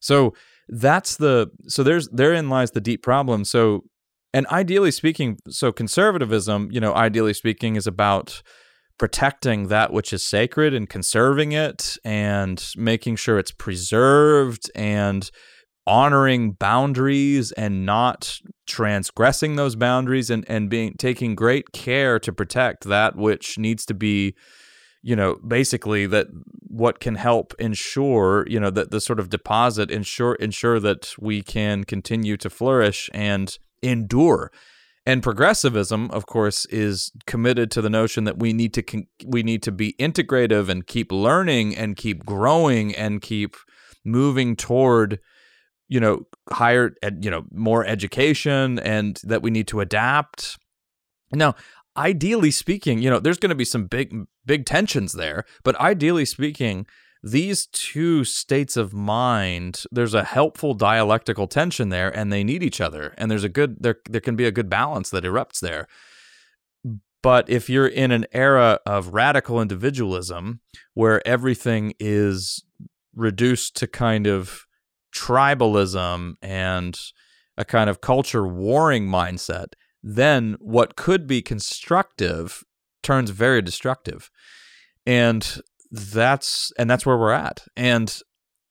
So 0.00 0.34
that's 0.68 1.16
the 1.16 1.50
so 1.66 1.82
there's 1.82 2.08
therein 2.08 2.48
lies 2.48 2.72
the 2.72 2.80
deep 2.80 3.02
problem. 3.02 3.44
So 3.44 3.84
and 4.32 4.46
ideally 4.48 4.90
speaking 4.90 5.38
so 5.48 5.72
conservatism 5.72 6.68
you 6.70 6.80
know 6.80 6.94
ideally 6.94 7.32
speaking 7.32 7.76
is 7.76 7.86
about 7.86 8.42
protecting 8.98 9.68
that 9.68 9.92
which 9.92 10.12
is 10.12 10.26
sacred 10.26 10.72
and 10.74 10.88
conserving 10.88 11.52
it 11.52 11.96
and 12.04 12.70
making 12.76 13.16
sure 13.16 13.38
it's 13.38 13.52
preserved 13.52 14.70
and 14.74 15.30
honoring 15.86 16.52
boundaries 16.52 17.52
and 17.52 17.86
not 17.86 18.38
transgressing 18.66 19.54
those 19.54 19.76
boundaries 19.76 20.30
and, 20.30 20.44
and 20.48 20.68
being 20.68 20.94
taking 20.98 21.34
great 21.34 21.72
care 21.72 22.18
to 22.18 22.32
protect 22.32 22.84
that 22.84 23.16
which 23.16 23.56
needs 23.58 23.86
to 23.86 23.94
be 23.94 24.34
you 25.02 25.14
know 25.14 25.36
basically 25.46 26.06
that 26.06 26.26
what 26.68 27.00
can 27.00 27.14
help 27.14 27.54
ensure 27.58 28.46
you 28.48 28.58
know 28.58 28.70
that 28.70 28.90
the 28.90 29.00
sort 29.00 29.20
of 29.20 29.30
deposit 29.30 29.90
ensure 29.90 30.34
ensure 30.36 30.80
that 30.80 31.14
we 31.18 31.42
can 31.42 31.84
continue 31.84 32.36
to 32.36 32.50
flourish 32.50 33.08
and 33.14 33.58
endure. 33.82 34.50
And 35.04 35.22
progressivism 35.22 36.10
of 36.10 36.26
course 36.26 36.66
is 36.66 37.12
committed 37.26 37.70
to 37.72 37.82
the 37.82 37.90
notion 37.90 38.24
that 38.24 38.38
we 38.38 38.52
need 38.52 38.74
to 38.74 38.82
con- 38.82 39.06
we 39.24 39.42
need 39.42 39.62
to 39.62 39.72
be 39.72 39.94
integrative 40.00 40.68
and 40.68 40.86
keep 40.86 41.12
learning 41.12 41.76
and 41.76 41.96
keep 41.96 42.26
growing 42.26 42.94
and 42.94 43.20
keep 43.20 43.56
moving 44.04 44.56
toward 44.56 45.20
you 45.88 46.00
know 46.00 46.26
higher 46.50 46.94
you 47.20 47.30
know 47.30 47.44
more 47.52 47.86
education 47.86 48.80
and 48.80 49.20
that 49.22 49.42
we 49.42 49.50
need 49.50 49.68
to 49.68 49.80
adapt. 49.80 50.58
Now 51.32 51.54
ideally 51.96 52.50
speaking 52.50 53.00
you 53.00 53.08
know 53.08 53.20
there's 53.20 53.38
going 53.38 53.50
to 53.50 53.56
be 53.56 53.64
some 53.64 53.86
big 53.86 54.12
big 54.46 54.64
tensions 54.64 55.12
there. 55.12 55.44
But 55.64 55.78
ideally 55.80 56.24
speaking 56.24 56.86
these 57.22 57.66
two 57.66 58.22
states 58.24 58.76
of 58.76 58.92
mind 58.92 59.82
there's 59.90 60.14
a 60.14 60.22
helpful 60.22 60.74
dialectical 60.74 61.48
tension 61.48 61.88
there 61.88 62.16
and 62.16 62.32
they 62.32 62.44
need 62.44 62.62
each 62.62 62.80
other 62.80 63.14
and 63.18 63.28
there's 63.30 63.42
a 63.42 63.48
good 63.48 63.82
there 63.82 63.96
there 64.08 64.20
can 64.20 64.36
be 64.36 64.44
a 64.44 64.52
good 64.52 64.70
balance 64.70 65.10
that 65.10 65.24
erupts 65.24 65.60
there. 65.60 65.88
But 67.22 67.50
if 67.50 67.68
you're 67.68 67.88
in 67.88 68.12
an 68.12 68.26
era 68.32 68.78
of 68.86 69.08
radical 69.08 69.60
individualism 69.60 70.60
where 70.94 71.26
everything 71.26 71.94
is 71.98 72.62
reduced 73.16 73.74
to 73.76 73.88
kind 73.88 74.28
of 74.28 74.66
tribalism 75.12 76.34
and 76.40 76.96
a 77.56 77.64
kind 77.64 77.90
of 77.90 78.00
culture 78.00 78.46
warring 78.46 79.08
mindset, 79.08 79.72
then 80.02 80.56
what 80.60 80.94
could 80.94 81.26
be 81.26 81.42
constructive 81.42 82.62
turns 83.06 83.30
very 83.30 83.62
destructive. 83.62 84.30
And 85.06 85.60
that's 85.90 86.72
and 86.78 86.90
that's 86.90 87.06
where 87.06 87.16
we're 87.16 87.32
at. 87.32 87.64
And 87.76 88.14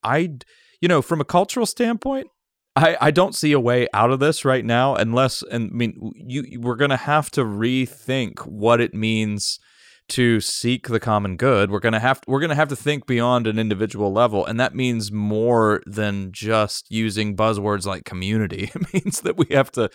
I 0.03 0.37
you 0.81 0.87
know, 0.87 1.01
from 1.01 1.21
a 1.21 1.25
cultural 1.25 1.65
standpoint, 1.65 2.27
I, 2.75 2.97
I 2.99 3.11
don't 3.11 3.33
see 3.33 3.53
a 3.53 3.59
way 3.59 3.87
out 3.93 4.11
of 4.11 4.19
this 4.19 4.43
right 4.43 4.65
now 4.65 4.95
unless 4.95 5.41
and 5.49 5.71
I 5.71 5.75
mean 5.75 6.11
you 6.15 6.59
we're 6.59 6.75
gonna 6.75 6.97
have 6.97 7.31
to 7.31 7.41
rethink 7.41 8.45
what 8.45 8.81
it 8.81 8.93
means 8.93 9.59
to 10.07 10.39
seek 10.39 10.87
the 10.87 10.99
common 10.99 11.35
good 11.35 11.71
we're 11.71 11.79
to 11.79 11.99
have 11.99 12.21
we're 12.27 12.45
to 12.45 12.53
have 12.53 12.67
to 12.67 12.75
think 12.75 13.07
beyond 13.07 13.47
an 13.47 13.57
individual 13.57 14.11
level 14.11 14.45
and 14.45 14.59
that 14.59 14.75
means 14.75 15.11
more 15.11 15.81
than 15.87 16.31
just 16.31 16.91
using 16.91 17.35
buzzwords 17.35 17.87
like 17.87 18.03
community 18.05 18.69
it 18.75 18.93
means 18.93 19.21
that 19.21 19.37
we 19.37 19.47
have 19.49 19.71
to 19.71 19.89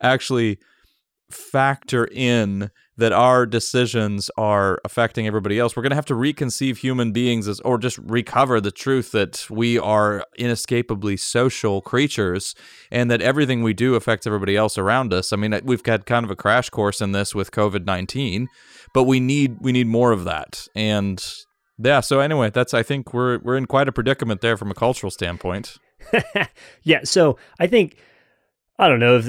actually 0.00 0.58
factor 1.30 2.08
in 2.10 2.70
that 3.02 3.12
our 3.12 3.46
decisions 3.46 4.30
are 4.36 4.80
affecting 4.84 5.26
everybody 5.26 5.58
else. 5.58 5.74
We're 5.74 5.82
going 5.82 5.90
to 5.90 5.96
have 5.96 6.06
to 6.06 6.14
reconceive 6.14 6.76
human 6.76 7.10
beings 7.10 7.48
as 7.48 7.58
or 7.60 7.76
just 7.76 7.98
recover 7.98 8.60
the 8.60 8.70
truth 8.70 9.10
that 9.10 9.44
we 9.50 9.76
are 9.76 10.24
inescapably 10.38 11.16
social 11.16 11.80
creatures 11.80 12.54
and 12.92 13.10
that 13.10 13.20
everything 13.20 13.64
we 13.64 13.72
do 13.72 13.96
affects 13.96 14.24
everybody 14.24 14.56
else 14.56 14.78
around 14.78 15.12
us. 15.12 15.32
I 15.32 15.36
mean 15.36 15.60
we've 15.64 15.84
had 15.84 16.06
kind 16.06 16.24
of 16.24 16.30
a 16.30 16.36
crash 16.36 16.70
course 16.70 17.00
in 17.00 17.10
this 17.10 17.34
with 17.34 17.50
covid-19 17.50 18.46
but 18.94 19.02
we 19.02 19.18
need 19.18 19.56
we 19.60 19.72
need 19.72 19.88
more 19.88 20.12
of 20.12 20.22
that. 20.22 20.68
And 20.76 21.20
yeah 21.78 21.98
so 21.98 22.20
anyway 22.20 22.50
that's 22.50 22.72
i 22.72 22.84
think 22.84 23.12
we're 23.12 23.38
we're 23.38 23.56
in 23.56 23.66
quite 23.66 23.88
a 23.88 23.92
predicament 23.92 24.42
there 24.42 24.56
from 24.56 24.70
a 24.70 24.74
cultural 24.74 25.10
standpoint. 25.10 25.76
Yeah 26.84 27.00
so 27.02 27.36
i 27.58 27.66
think 27.66 27.96
i 28.78 28.86
don't 28.86 29.00
know 29.00 29.16
if 29.16 29.28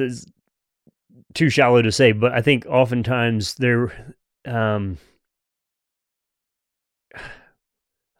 too 1.33 1.49
shallow 1.49 1.81
to 1.81 1.91
say 1.91 2.11
but 2.11 2.31
i 2.33 2.41
think 2.41 2.65
oftentimes 2.67 3.55
there 3.55 4.15
um 4.45 4.97
i 7.15 7.21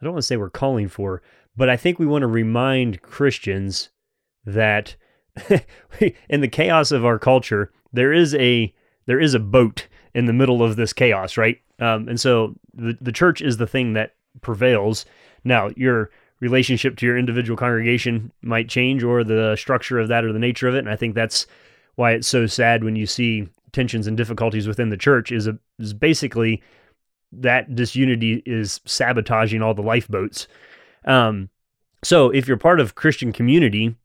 don't 0.02 0.14
want 0.14 0.22
to 0.22 0.28
say 0.28 0.38
we're 0.38 0.50
calling 0.50 0.88
for 0.88 1.22
but 1.56 1.70
i 1.70 1.78
think 1.78 2.00
we 2.00 2.06
want 2.06 2.22
to 2.22 2.28
remind 2.28 3.02
christians 3.02 3.90
that 4.46 4.96
in 6.30 6.42
the 6.42 6.48
chaos 6.48 6.92
of 6.92 7.06
our 7.06 7.18
culture 7.18 7.72
there 7.92 8.12
is 8.12 8.36
a 8.36 8.74
there 9.06 9.20
is 9.20 9.34
a 9.34 9.40
boat 9.40 9.88
in 10.14 10.26
the 10.26 10.34
middle 10.34 10.62
of 10.62 10.76
this 10.76 10.94
chaos, 10.94 11.38
right? 11.38 11.60
Um, 11.80 12.08
and 12.08 12.20
so 12.20 12.56
the 12.74 12.98
the 13.00 13.12
church 13.12 13.42
is 13.42 13.58
the 13.58 13.68
thing 13.68 13.94
that 13.94 14.16
prevails. 14.42 15.06
Now, 15.44 15.70
your 15.76 16.10
relationship 16.40 16.98
to 16.98 17.06
your 17.06 17.18
individual 17.18 17.58
congregation 17.58 18.32
might 18.42 18.70
change, 18.70 19.04
or 19.04 19.24
the 19.24 19.56
structure 19.56 20.00
of 20.00 20.08
that, 20.10 20.26
or 20.26 20.34
the 20.34 20.40
nature 20.40 20.68
of 20.68 20.76
it. 20.76 20.80
And 20.80 20.90
I 20.90 20.96
think 20.96 21.16
that's 21.16 21.48
why 21.96 22.12
it's 22.12 22.28
so 22.28 22.46
sad 22.46 22.84
when 22.84 22.96
you 22.96 23.06
see 23.06 23.48
tensions 23.72 24.08
and 24.08 24.18
difficulties 24.18 24.68
within 24.68 24.90
the 24.90 24.98
church. 24.98 25.32
Is 25.32 25.48
a, 25.48 25.58
is 25.80 25.94
basically 25.94 26.62
that 27.32 27.76
disunity 27.76 28.44
is 28.46 28.80
sabotaging 28.86 29.62
all 29.62 29.74
the 29.74 29.82
lifeboats. 29.82 30.48
Um, 31.06 31.50
so 32.04 32.30
if 32.30 32.48
you're 32.48 32.58
part 32.58 32.80
of 32.80 32.96
Christian 32.96 33.32
community, 33.32 33.96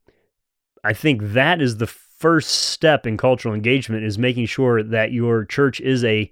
I 0.84 0.92
think 0.92 1.20
that 1.22 1.60
is 1.60 1.76
the 1.76 1.86
first 1.86 2.50
step 2.50 3.06
in 3.06 3.16
cultural 3.16 3.54
engagement 3.54 4.04
is 4.04 4.18
making 4.18 4.46
sure 4.46 4.82
that 4.82 5.12
your 5.12 5.44
church 5.44 5.80
is 5.80 6.04
a 6.04 6.30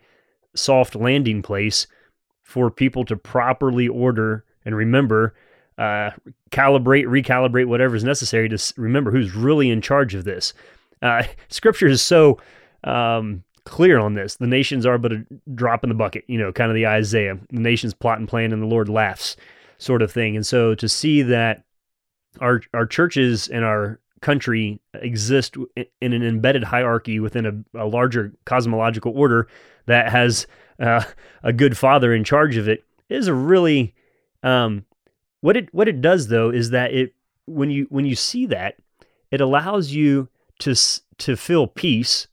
soft 0.55 0.95
landing 0.95 1.42
place 1.42 1.87
for 2.42 2.71
people 2.71 3.05
to 3.05 3.16
properly 3.16 3.88
order 3.88 4.45
and 4.64 4.75
remember, 4.75 5.35
uh, 5.79 6.11
calibrate, 6.51 7.07
recalibrate 7.07 7.66
whatever 7.66 7.95
is 7.95 8.05
necessary 8.05 8.49
to 8.49 8.75
remember 8.77 9.11
who's 9.11 9.35
really 9.35 9.71
in 9.71 9.81
charge 9.81 10.14
of 10.14 10.25
this. 10.25 10.55
Uh, 11.03 11.25
scripture 11.49 11.87
is 11.87 12.03
so 12.03 12.41
um, 12.85 13.45
clear 13.65 13.99
on 13.99 14.15
this. 14.15 14.37
The 14.37 14.47
nations 14.47 14.87
are 14.87 14.99
but 14.99 15.13
a 15.13 15.27
drop 15.55 15.85
in 15.85 15.89
the 15.89 15.95
bucket, 15.95 16.25
you 16.27 16.39
know, 16.39 16.53
kind 16.53 16.71
of 16.71 16.75
the 16.75 16.87
Isaiah. 16.87 17.39
The 17.51 17.61
nations 17.61 17.95
plot 17.95 18.19
and 18.19 18.29
plan 18.29 18.53
and 18.53 18.63
the 18.63 18.67
Lord 18.67 18.89
laughs 18.89 19.37
sort 19.79 20.03
of 20.03 20.11
thing. 20.11 20.37
And 20.37 20.47
so 20.47 20.75
to 20.75 20.89
see 20.89 21.23
that 21.23 21.65
our 22.41 22.61
our 22.75 22.87
churches 22.87 23.49
and 23.49 23.65
our 23.65 24.01
country 24.21 24.81
exist 24.95 25.57
in 26.01 26.13
an 26.13 26.23
embedded 26.23 26.65
hierarchy 26.65 27.21
within 27.21 27.47
a, 27.75 27.83
a 27.83 27.87
larger 27.87 28.33
cosmological 28.44 29.13
order 29.17 29.47
that 29.87 30.11
has 30.11 30.47
uh, 30.81 31.03
a 31.42 31.53
good 31.53 31.77
father 31.77 32.15
in 32.15 32.25
charge 32.25 32.57
of 32.57 32.69
it 32.69 32.85
is 33.09 33.29
a 33.29 33.35
really 33.35 33.94
um, 34.42 34.85
what 35.40 35.57
it 35.57 35.73
what 35.73 35.88
it 35.88 36.01
does 36.01 36.29
though 36.29 36.51
is 36.51 36.71
that 36.71 36.92
it 36.92 37.15
when 37.47 37.71
you 37.71 37.87
when 37.90 38.05
you 38.05 38.17
see 38.17 38.47
that 38.47 38.77
it 39.31 39.40
allows 39.40 39.92
you 39.92 40.29
to 40.61 40.75
to 41.19 41.37
feel 41.37 41.67
peace 41.67 42.29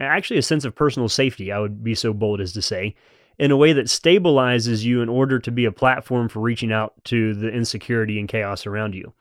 actually 0.00 0.38
a 0.38 0.42
sense 0.42 0.64
of 0.64 0.74
personal 0.74 1.08
safety 1.08 1.50
I 1.50 1.58
would 1.58 1.82
be 1.82 1.94
so 1.94 2.12
bold 2.12 2.40
as 2.40 2.52
to 2.52 2.62
say 2.62 2.94
in 3.38 3.50
a 3.50 3.56
way 3.56 3.72
that 3.72 3.86
stabilizes 3.86 4.82
you 4.82 5.02
in 5.02 5.08
order 5.08 5.38
to 5.38 5.50
be 5.50 5.64
a 5.64 5.72
platform 5.72 6.28
for 6.28 6.40
reaching 6.40 6.72
out 6.72 6.94
to 7.04 7.34
the 7.34 7.48
insecurity 7.48 8.18
and 8.18 8.28
chaos 8.28 8.66
around 8.66 8.94
you 8.94 9.12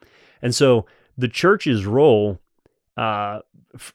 and 0.42 0.54
so 0.54 0.86
the 1.18 1.28
church's 1.28 1.86
role 1.86 2.40
uh, 2.98 3.40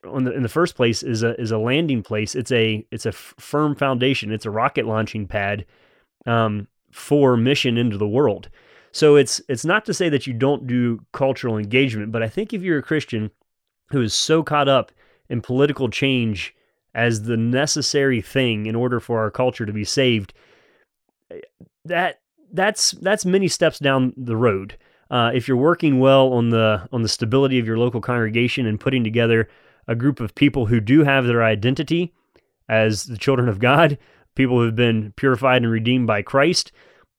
the, 0.03 0.33
in 0.35 0.43
the 0.43 0.49
first 0.49 0.75
place 0.75 1.03
is 1.03 1.23
a 1.23 1.39
is 1.41 1.51
a 1.51 1.59
landing 1.59 2.03
place. 2.03 2.35
It's 2.35 2.53
a 2.53 2.87
it's 2.91 3.07
a 3.07 3.11
f- 3.11 3.35
firm 3.39 3.75
foundation. 3.75 4.33
It's 4.33 4.47
a 4.47 4.51
rocket 4.51 4.87
launching 4.87 5.27
pad 5.27 5.65
um, 6.27 6.69
for 6.91 7.37
mission 7.37 7.77
into 7.77 7.97
the 7.97 8.09
world. 8.09 8.49
So 8.93 9.17
it's 9.17 9.41
it's 9.49 9.65
not 9.65 9.85
to 9.87 9.95
say 9.95 10.09
that 10.09 10.27
you 10.27 10.33
don't 10.33 10.67
do 10.67 11.01
cultural 11.13 11.57
engagement, 11.57 12.13
but 12.13 12.23
I 12.23 12.29
think 12.29 12.53
if 12.53 12.63
you're 12.63 12.79
a 12.79 12.83
Christian 12.83 13.31
who 13.91 14.03
is 14.03 14.15
so 14.15 14.43
caught 14.43 14.69
up 14.69 14.93
in 15.29 15.41
political 15.41 15.89
change 15.89 16.55
as 16.95 17.23
the 17.23 17.37
necessary 17.37 18.21
thing 18.21 18.67
in 18.67 18.75
order 18.75 19.01
for 19.01 19.21
our 19.21 19.31
culture 19.31 19.67
to 19.67 19.73
be 19.73 19.85
saved, 19.85 20.33
that 21.85 22.21
that's 22.53 22.93
that's 22.93 23.25
many 23.25 23.49
steps 23.49 23.79
down 23.79 24.13
the 24.17 24.37
road. 24.37 24.77
Uh, 25.11 25.31
if 25.35 25.49
you're 25.49 25.57
working 25.57 25.99
well 25.99 26.33
on 26.33 26.51
the 26.51 26.89
on 26.93 27.03
the 27.03 27.09
stability 27.09 27.59
of 27.59 27.67
your 27.67 27.79
local 27.79 28.01
congregation 28.01 28.67
and 28.67 28.81
putting 28.81 29.05
together 29.05 29.49
a 29.87 29.95
group 29.95 30.21
of 30.21 30.35
people 30.35 30.67
who 30.67 30.81
do 30.81 31.05
have 31.05 31.27
their 31.27 31.43
identity 31.43 32.13
as 32.69 33.05
the 33.05 33.19
children 33.19 33.49
of 33.49 33.59
God, 33.59 33.99
people 34.35 34.59
who 34.59 34.65
have 34.67 34.77
been 34.77 35.13
purified 35.17 35.63
and 35.63 35.71
redeemed 35.71 36.07
by 36.07 36.23
Christ, 36.23 36.71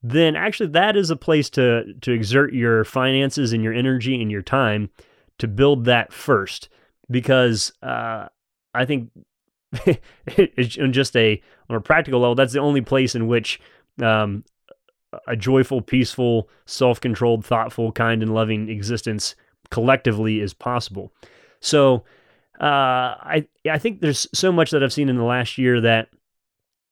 then 0.02 0.36
actually 0.36 0.70
that 0.70 0.96
is 0.96 1.10
a 1.10 1.16
place 1.16 1.48
to 1.50 1.94
to 2.00 2.12
exert 2.12 2.52
your 2.52 2.84
finances 2.84 3.52
and 3.52 3.62
your 3.62 3.74
energy 3.74 4.20
and 4.20 4.30
your 4.30 4.42
time 4.42 4.90
to 5.38 5.48
build 5.48 5.84
that 5.84 6.12
first, 6.12 6.68
because 7.10 7.72
uh, 7.82 8.28
I 8.74 8.84
think 8.84 9.10
it's 10.26 10.76
just 10.76 11.16
a 11.16 11.40
on 11.68 11.76
a 11.76 11.80
practical 11.80 12.20
level 12.20 12.34
that's 12.34 12.52
the 12.52 12.60
only 12.60 12.82
place 12.82 13.14
in 13.14 13.26
which 13.26 13.60
um, 14.02 14.44
a 15.26 15.36
joyful, 15.36 15.80
peaceful, 15.82 16.48
self-controlled, 16.66 17.44
thoughtful, 17.44 17.92
kind, 17.92 18.22
and 18.22 18.34
loving 18.34 18.68
existence 18.68 19.34
collectively 19.70 20.40
is 20.40 20.54
possible. 20.54 21.12
So 21.60 22.04
uh, 22.60 23.16
I 23.20 23.46
I 23.68 23.78
think 23.78 24.00
there's 24.00 24.26
so 24.34 24.52
much 24.52 24.70
that 24.70 24.82
I've 24.82 24.92
seen 24.92 25.08
in 25.08 25.16
the 25.16 25.24
last 25.24 25.58
year 25.58 25.80
that 25.80 26.08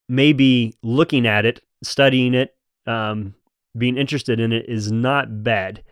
maybe 0.08 0.74
looking 0.82 1.26
at 1.26 1.46
it, 1.46 1.60
studying 1.82 2.34
it, 2.34 2.56
um, 2.86 3.34
being 3.76 3.96
interested 3.96 4.40
in 4.40 4.52
it 4.52 4.68
is 4.68 4.90
not 4.90 5.44
bad. 5.44 5.82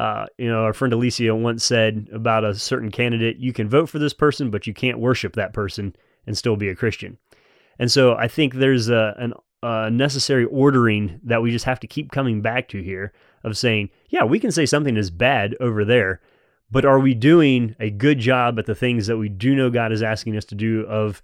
Uh, 0.00 0.24
you 0.38 0.48
know, 0.48 0.64
our 0.64 0.72
friend 0.72 0.94
Alicia 0.94 1.34
once 1.34 1.62
said 1.62 2.08
about 2.10 2.42
a 2.42 2.54
certain 2.54 2.90
candidate, 2.90 3.36
you 3.36 3.52
can 3.52 3.68
vote 3.68 3.90
for 3.90 3.98
this 3.98 4.14
person, 4.14 4.50
but 4.50 4.66
you 4.66 4.72
can't 4.72 4.98
worship 4.98 5.34
that 5.34 5.52
person 5.52 5.94
and 6.26 6.38
still 6.38 6.56
be 6.56 6.70
a 6.70 6.74
Christian. 6.74 7.18
And 7.78 7.92
so 7.92 8.14
I 8.14 8.26
think 8.26 8.54
there's 8.54 8.88
a, 8.88 9.14
an, 9.18 9.34
a 9.62 9.90
necessary 9.90 10.46
ordering 10.46 11.20
that 11.24 11.42
we 11.42 11.50
just 11.50 11.66
have 11.66 11.80
to 11.80 11.86
keep 11.86 12.12
coming 12.12 12.40
back 12.40 12.66
to 12.70 12.82
here 12.82 13.12
of 13.44 13.58
saying, 13.58 13.90
yeah, 14.08 14.24
we 14.24 14.40
can 14.40 14.50
say 14.50 14.64
something 14.64 14.96
is 14.96 15.10
bad 15.10 15.54
over 15.60 15.84
there, 15.84 16.22
but 16.70 16.86
are 16.86 16.98
we 16.98 17.12
doing 17.12 17.76
a 17.78 17.90
good 17.90 18.20
job 18.20 18.58
at 18.58 18.64
the 18.64 18.74
things 18.74 19.06
that 19.06 19.18
we 19.18 19.28
do 19.28 19.54
know 19.54 19.68
God 19.68 19.92
is 19.92 20.02
asking 20.02 20.34
us 20.34 20.46
to 20.46 20.54
do 20.54 20.86
of 20.86 21.22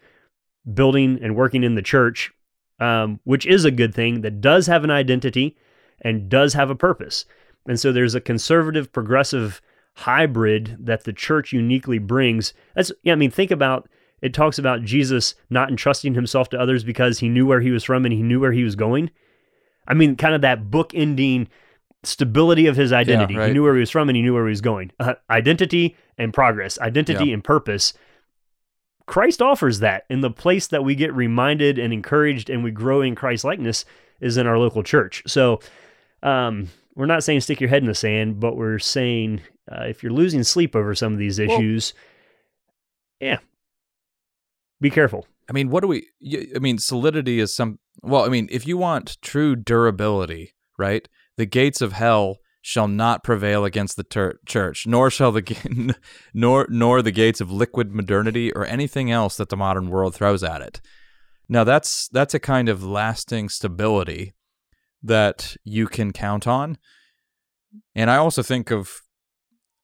building 0.74 1.18
and 1.22 1.34
working 1.34 1.64
in 1.64 1.76
the 1.76 1.82
church, 1.82 2.30
um, 2.78 3.20
which 3.24 3.46
is 3.46 3.64
a 3.64 3.70
good 3.70 3.94
thing 3.94 4.20
that 4.20 4.42
does 4.42 4.66
have 4.66 4.84
an 4.84 4.90
identity 4.90 5.56
and 6.02 6.28
does 6.28 6.52
have 6.52 6.68
a 6.68 6.74
purpose. 6.74 7.24
And 7.68 7.78
so 7.78 7.92
there's 7.92 8.14
a 8.14 8.20
conservative, 8.20 8.92
progressive 8.92 9.60
hybrid 9.94 10.76
that 10.80 11.04
the 11.04 11.12
church 11.12 11.52
uniquely 11.52 11.98
brings. 11.98 12.52
That's, 12.74 12.92
yeah, 13.02 13.12
I 13.12 13.16
mean, 13.16 13.30
think 13.30 13.50
about 13.50 13.88
it 14.22 14.32
talks 14.34 14.58
about 14.58 14.82
Jesus 14.82 15.34
not 15.50 15.68
entrusting 15.68 16.14
himself 16.14 16.48
to 16.50 16.60
others 16.60 16.84
because 16.84 17.18
he 17.18 17.28
knew 17.28 17.46
where 17.46 17.60
he 17.60 17.70
was 17.70 17.84
from 17.84 18.04
and 18.04 18.14
he 18.14 18.22
knew 18.22 18.40
where 18.40 18.52
he 18.52 18.64
was 18.64 18.74
going. 18.74 19.10
I 19.86 19.94
mean, 19.94 20.16
kind 20.16 20.34
of 20.34 20.40
that 20.40 20.70
book 20.70 20.92
ending 20.94 21.48
stability 22.02 22.66
of 22.66 22.76
his 22.76 22.92
identity. 22.92 23.34
Yeah, 23.34 23.40
right. 23.40 23.46
He 23.48 23.52
knew 23.52 23.62
where 23.62 23.74
he 23.74 23.80
was 23.80 23.90
from 23.90 24.08
and 24.08 24.16
he 24.16 24.22
knew 24.22 24.34
where 24.34 24.46
he 24.46 24.50
was 24.50 24.60
going. 24.60 24.90
Uh, 24.98 25.14
identity 25.28 25.96
and 26.18 26.32
progress, 26.32 26.78
identity 26.78 27.26
yeah. 27.26 27.34
and 27.34 27.44
purpose. 27.44 27.92
Christ 29.06 29.40
offers 29.40 29.80
that. 29.80 30.04
And 30.10 30.24
the 30.24 30.30
place 30.30 30.66
that 30.68 30.82
we 30.82 30.94
get 30.94 31.14
reminded 31.14 31.78
and 31.78 31.92
encouraged 31.92 32.50
and 32.50 32.64
we 32.64 32.70
grow 32.70 33.02
in 33.02 33.14
Christ 33.14 33.44
likeness 33.44 33.84
is 34.20 34.36
in 34.36 34.46
our 34.46 34.58
local 34.58 34.82
church. 34.82 35.22
So, 35.26 35.60
um, 36.22 36.68
we're 36.96 37.06
not 37.06 37.22
saying 37.22 37.40
stick 37.40 37.60
your 37.60 37.70
head 37.70 37.82
in 37.82 37.88
the 37.88 37.94
sand, 37.94 38.40
but 38.40 38.56
we're 38.56 38.78
saying 38.78 39.42
uh, 39.70 39.84
if 39.84 40.02
you're 40.02 40.12
losing 40.12 40.42
sleep 40.42 40.74
over 40.74 40.94
some 40.94 41.12
of 41.12 41.18
these 41.18 41.38
issues, 41.38 41.94
well, 43.20 43.30
yeah, 43.30 43.38
be 44.80 44.90
careful. 44.90 45.26
I 45.48 45.52
mean, 45.52 45.70
what 45.70 45.82
do 45.82 45.88
we? 45.88 46.08
I 46.54 46.58
mean, 46.58 46.78
solidity 46.78 47.38
is 47.38 47.54
some. 47.54 47.78
Well, 48.02 48.24
I 48.24 48.28
mean, 48.28 48.48
if 48.50 48.66
you 48.66 48.76
want 48.76 49.18
true 49.22 49.54
durability, 49.54 50.54
right? 50.76 51.08
the 51.36 51.46
gates 51.46 51.80
of 51.80 51.92
hell 51.92 52.38
shall 52.62 52.88
not 52.88 53.22
prevail 53.22 53.64
against 53.64 53.96
the 53.96 54.02
ter- 54.02 54.38
church, 54.46 54.86
nor 54.86 55.10
shall 55.10 55.32
the 55.32 55.94
nor 56.34 56.66
nor 56.68 57.02
the 57.02 57.12
gates 57.12 57.40
of 57.40 57.50
liquid 57.50 57.94
modernity 57.94 58.52
or 58.52 58.66
anything 58.66 59.10
else 59.10 59.36
that 59.36 59.48
the 59.48 59.56
modern 59.56 59.88
world 59.88 60.14
throws 60.14 60.42
at 60.42 60.62
it. 60.62 60.80
Now 61.48 61.64
that's 61.64 62.08
that's 62.08 62.34
a 62.34 62.40
kind 62.40 62.68
of 62.68 62.82
lasting 62.82 63.48
stability 63.50 64.34
that 65.06 65.56
you 65.64 65.86
can 65.86 66.12
count 66.12 66.46
on. 66.46 66.78
And 67.94 68.10
I 68.10 68.16
also 68.16 68.42
think 68.42 68.70
of 68.70 69.02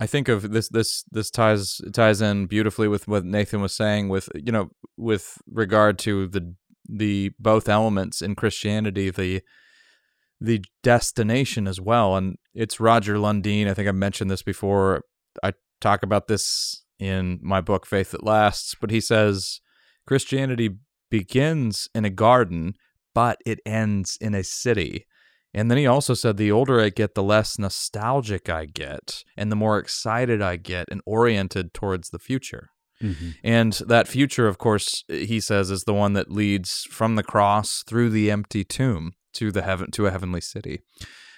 I 0.01 0.07
think 0.07 0.29
of 0.29 0.51
this 0.51 0.69
this 0.69 1.05
this 1.11 1.31
ties 1.31 1.81
ties 1.93 2.21
in 2.21 2.47
beautifully 2.47 2.89
with 2.89 3.07
what 3.07 3.25
Nathan 3.25 3.61
was 3.61 3.75
saying 3.75 4.09
with 4.09 4.29
you 4.35 4.53
know 4.53 4.71
with 4.97 5.39
regard 5.47 5.99
to 6.01 6.27
the 6.27 6.55
the 6.89 7.31
both 7.39 7.69
elements 7.69 8.21
in 8.21 8.35
Christianity 8.35 9.11
the 9.11 9.43
the 10.41 10.65
destination 10.83 11.69
as 11.69 11.81
well. 11.81 12.17
And 12.17 12.37
it's 12.53 12.81
Roger 12.81 13.17
Lundin. 13.17 13.69
I 13.69 13.75
think 13.75 13.89
I 13.89 13.93
mentioned 13.93 14.31
this 14.31 14.43
before. 14.43 15.05
I 15.43 15.53
talk 15.81 16.03
about 16.03 16.27
this 16.27 16.85
in 16.99 17.39
my 17.43 17.61
book, 17.61 17.87
Faith 17.87 18.11
That 18.11 18.25
Lasts, 18.25 18.75
but 18.81 18.91
he 18.91 19.01
says 19.01 19.61
Christianity 20.07 20.79
begins 21.11 21.89
in 21.95 22.05
a 22.05 22.11
garden, 22.11 22.75
but 23.15 23.41
it 23.47 23.61
ends 23.65 24.19
in 24.21 24.35
a 24.35 24.43
city. 24.43 25.07
And 25.55 25.71
then 25.71 25.79
he 25.79 25.87
also 25.87 26.15
said, 26.15 26.37
the 26.37 26.51
older 26.51 26.81
I 26.81 26.89
get, 26.89 27.15
the 27.15 27.23
less 27.23 27.59
nostalgic 27.59 28.49
I 28.49 28.65
get, 28.65 29.23
and 29.37 29.53
the 29.53 29.57
more 29.57 29.79
excited 29.79 30.41
I 30.41 30.57
get 30.57 30.89
and 30.91 31.03
oriented 31.05 31.75
towards 31.75 32.11
the 32.11 32.19
future. 32.19 32.69
Mm-hmm. 33.03 33.31
And 33.45 33.73
that 33.87 34.09
future, 34.09 34.47
of 34.47 34.59
course, 34.59 35.05
he 35.09 35.41
says, 35.41 35.71
is 35.71 35.85
the 35.85 35.95
one 35.95 36.13
that 36.15 36.31
leads 36.31 36.87
from 36.91 37.17
the 37.17 37.23
cross 37.23 37.83
through 37.87 38.11
the 38.11 38.31
empty 38.31 38.65
tomb 38.65 39.13
to 39.35 39.51
the 39.51 39.63
heaven 39.63 39.91
to 39.91 40.07
a 40.07 40.11
heavenly 40.11 40.41
city. 40.41 40.81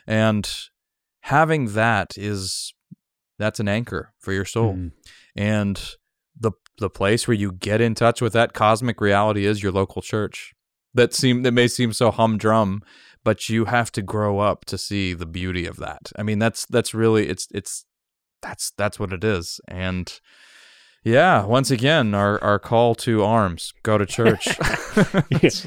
And 0.06 0.48
having 1.22 1.72
that 1.72 2.18
is 2.18 2.74
that's 3.38 3.60
an 3.60 3.68
anchor 3.68 4.12
for 4.20 4.32
your 4.32 4.44
soul. 4.44 4.74
Mm. 4.74 4.92
And 5.34 5.90
the 6.38 6.52
the 6.78 6.90
place 6.90 7.26
where 7.26 7.36
you 7.36 7.52
get 7.52 7.80
in 7.80 7.94
touch 7.94 8.20
with 8.20 8.32
that 8.32 8.52
cosmic 8.52 9.00
reality 9.00 9.46
is 9.46 9.62
your 9.62 9.72
local 9.72 10.02
church. 10.02 10.52
That 10.92 11.14
seem 11.14 11.42
that 11.42 11.52
may 11.52 11.66
seem 11.66 11.92
so 11.92 12.10
humdrum, 12.10 12.82
but 13.24 13.48
you 13.48 13.64
have 13.64 13.90
to 13.92 14.02
grow 14.02 14.38
up 14.38 14.64
to 14.66 14.78
see 14.78 15.14
the 15.14 15.26
beauty 15.26 15.66
of 15.66 15.78
that. 15.78 16.12
I 16.16 16.22
mean, 16.22 16.38
that's 16.38 16.66
that's 16.66 16.94
really 16.94 17.28
it's 17.28 17.48
it's 17.52 17.84
that's 18.42 18.72
that's 18.76 19.00
what 19.00 19.12
it 19.12 19.24
is. 19.24 19.60
And 19.66 20.20
yeah, 21.02 21.44
once 21.44 21.70
again, 21.70 22.14
our 22.14 22.42
our 22.42 22.58
call 22.58 22.94
to 22.96 23.24
arms: 23.24 23.72
go 23.82 23.98
to 23.98 24.06
church. 24.06 24.46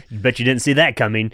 Bet 0.12 0.40
you 0.40 0.46
didn't 0.46 0.62
see 0.62 0.74
that 0.74 0.96
coming. 0.96 1.32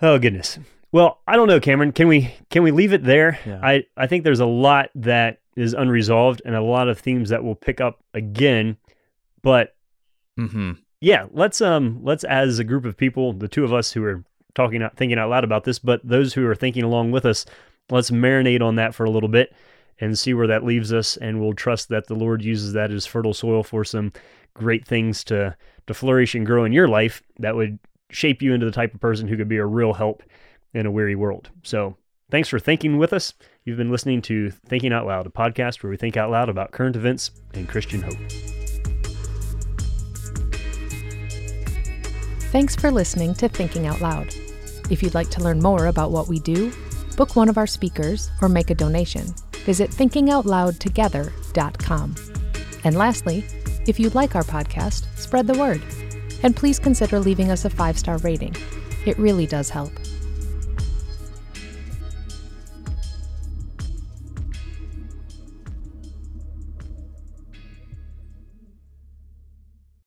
Oh 0.00 0.18
goodness. 0.18 0.58
Well, 0.92 1.20
I 1.26 1.36
don't 1.36 1.48
know, 1.48 1.60
Cameron. 1.60 1.92
Can 1.92 2.08
we 2.08 2.34
can 2.50 2.62
we 2.62 2.70
leave 2.70 2.92
it 2.92 3.02
there? 3.02 3.38
Yeah. 3.44 3.60
I 3.62 3.84
I 3.96 4.06
think 4.06 4.24
there's 4.24 4.40
a 4.40 4.46
lot 4.46 4.90
that 4.94 5.40
is 5.56 5.72
unresolved 5.72 6.42
and 6.44 6.54
a 6.54 6.62
lot 6.62 6.88
of 6.88 6.98
themes 6.98 7.30
that 7.30 7.42
we'll 7.42 7.54
pick 7.54 7.80
up 7.80 8.02
again. 8.12 8.76
But 9.42 9.74
mm-hmm. 10.38 10.72
yeah, 11.00 11.26
let's 11.32 11.60
um 11.60 12.00
let's 12.02 12.24
as 12.24 12.58
a 12.58 12.64
group 12.64 12.84
of 12.84 12.96
people, 12.96 13.32
the 13.32 13.48
two 13.48 13.64
of 13.64 13.72
us 13.72 13.92
who 13.92 14.04
are 14.04 14.24
talking 14.56 14.82
out 14.82 14.96
thinking 14.96 15.18
out 15.18 15.30
loud 15.30 15.44
about 15.44 15.62
this, 15.62 15.78
but 15.78 16.00
those 16.02 16.34
who 16.34 16.44
are 16.48 16.54
thinking 16.56 16.82
along 16.82 17.12
with 17.12 17.24
us, 17.24 17.46
let's 17.90 18.10
marinate 18.10 18.62
on 18.62 18.74
that 18.74 18.94
for 18.94 19.04
a 19.04 19.10
little 19.10 19.28
bit 19.28 19.54
and 20.00 20.18
see 20.18 20.34
where 20.34 20.48
that 20.48 20.64
leaves 20.64 20.92
us 20.92 21.16
and 21.16 21.40
we'll 21.40 21.54
trust 21.54 21.88
that 21.88 22.08
the 22.08 22.14
Lord 22.14 22.42
uses 22.42 22.72
that 22.72 22.90
as 22.90 23.06
fertile 23.06 23.32
soil 23.34 23.62
for 23.62 23.84
some 23.84 24.12
great 24.54 24.86
things 24.86 25.22
to 25.24 25.56
to 25.86 25.94
flourish 25.94 26.34
and 26.34 26.44
grow 26.44 26.64
in 26.64 26.72
your 26.72 26.88
life 26.88 27.22
that 27.38 27.54
would 27.54 27.78
shape 28.10 28.42
you 28.42 28.52
into 28.52 28.66
the 28.66 28.72
type 28.72 28.94
of 28.94 29.00
person 29.00 29.28
who 29.28 29.36
could 29.36 29.48
be 29.48 29.58
a 29.58 29.66
real 29.66 29.92
help 29.92 30.22
in 30.74 30.86
a 30.86 30.90
weary 30.90 31.14
world. 31.14 31.50
So, 31.62 31.96
thanks 32.30 32.48
for 32.48 32.58
thinking 32.58 32.98
with 32.98 33.12
us. 33.12 33.34
You've 33.64 33.76
been 33.76 33.90
listening 33.90 34.22
to 34.22 34.50
Thinking 34.50 34.92
Out 34.92 35.06
Loud, 35.06 35.26
a 35.26 35.30
podcast 35.30 35.82
where 35.82 35.90
we 35.90 35.96
think 35.96 36.16
out 36.16 36.30
loud 36.30 36.48
about 36.48 36.72
current 36.72 36.96
events 36.96 37.30
and 37.54 37.68
Christian 37.68 38.02
hope. 38.02 38.18
Thanks 42.50 42.76
for 42.76 42.90
listening 42.90 43.34
to 43.34 43.48
Thinking 43.48 43.86
Out 43.86 44.00
Loud. 44.00 44.34
If 44.88 45.02
you'd 45.02 45.14
like 45.14 45.30
to 45.30 45.42
learn 45.42 45.60
more 45.60 45.86
about 45.86 46.12
what 46.12 46.28
we 46.28 46.38
do, 46.38 46.72
book 47.16 47.34
one 47.34 47.48
of 47.48 47.58
our 47.58 47.66
speakers, 47.66 48.30
or 48.40 48.48
make 48.48 48.70
a 48.70 48.74
donation, 48.74 49.34
visit 49.64 49.90
thinkingoutloudtogether.com. 49.90 52.14
And 52.84 52.96
lastly, 52.96 53.44
if 53.86 53.98
you 53.98 54.10
like 54.10 54.34
our 54.34 54.42
podcast, 54.42 55.06
spread 55.16 55.46
the 55.46 55.58
word 55.58 55.82
and 56.42 56.54
please 56.54 56.78
consider 56.78 57.18
leaving 57.18 57.50
us 57.50 57.64
a 57.64 57.70
five 57.70 57.98
star 57.98 58.18
rating. 58.18 58.54
It 59.04 59.18
really 59.18 59.46
does 59.46 59.70
help. 59.70 59.92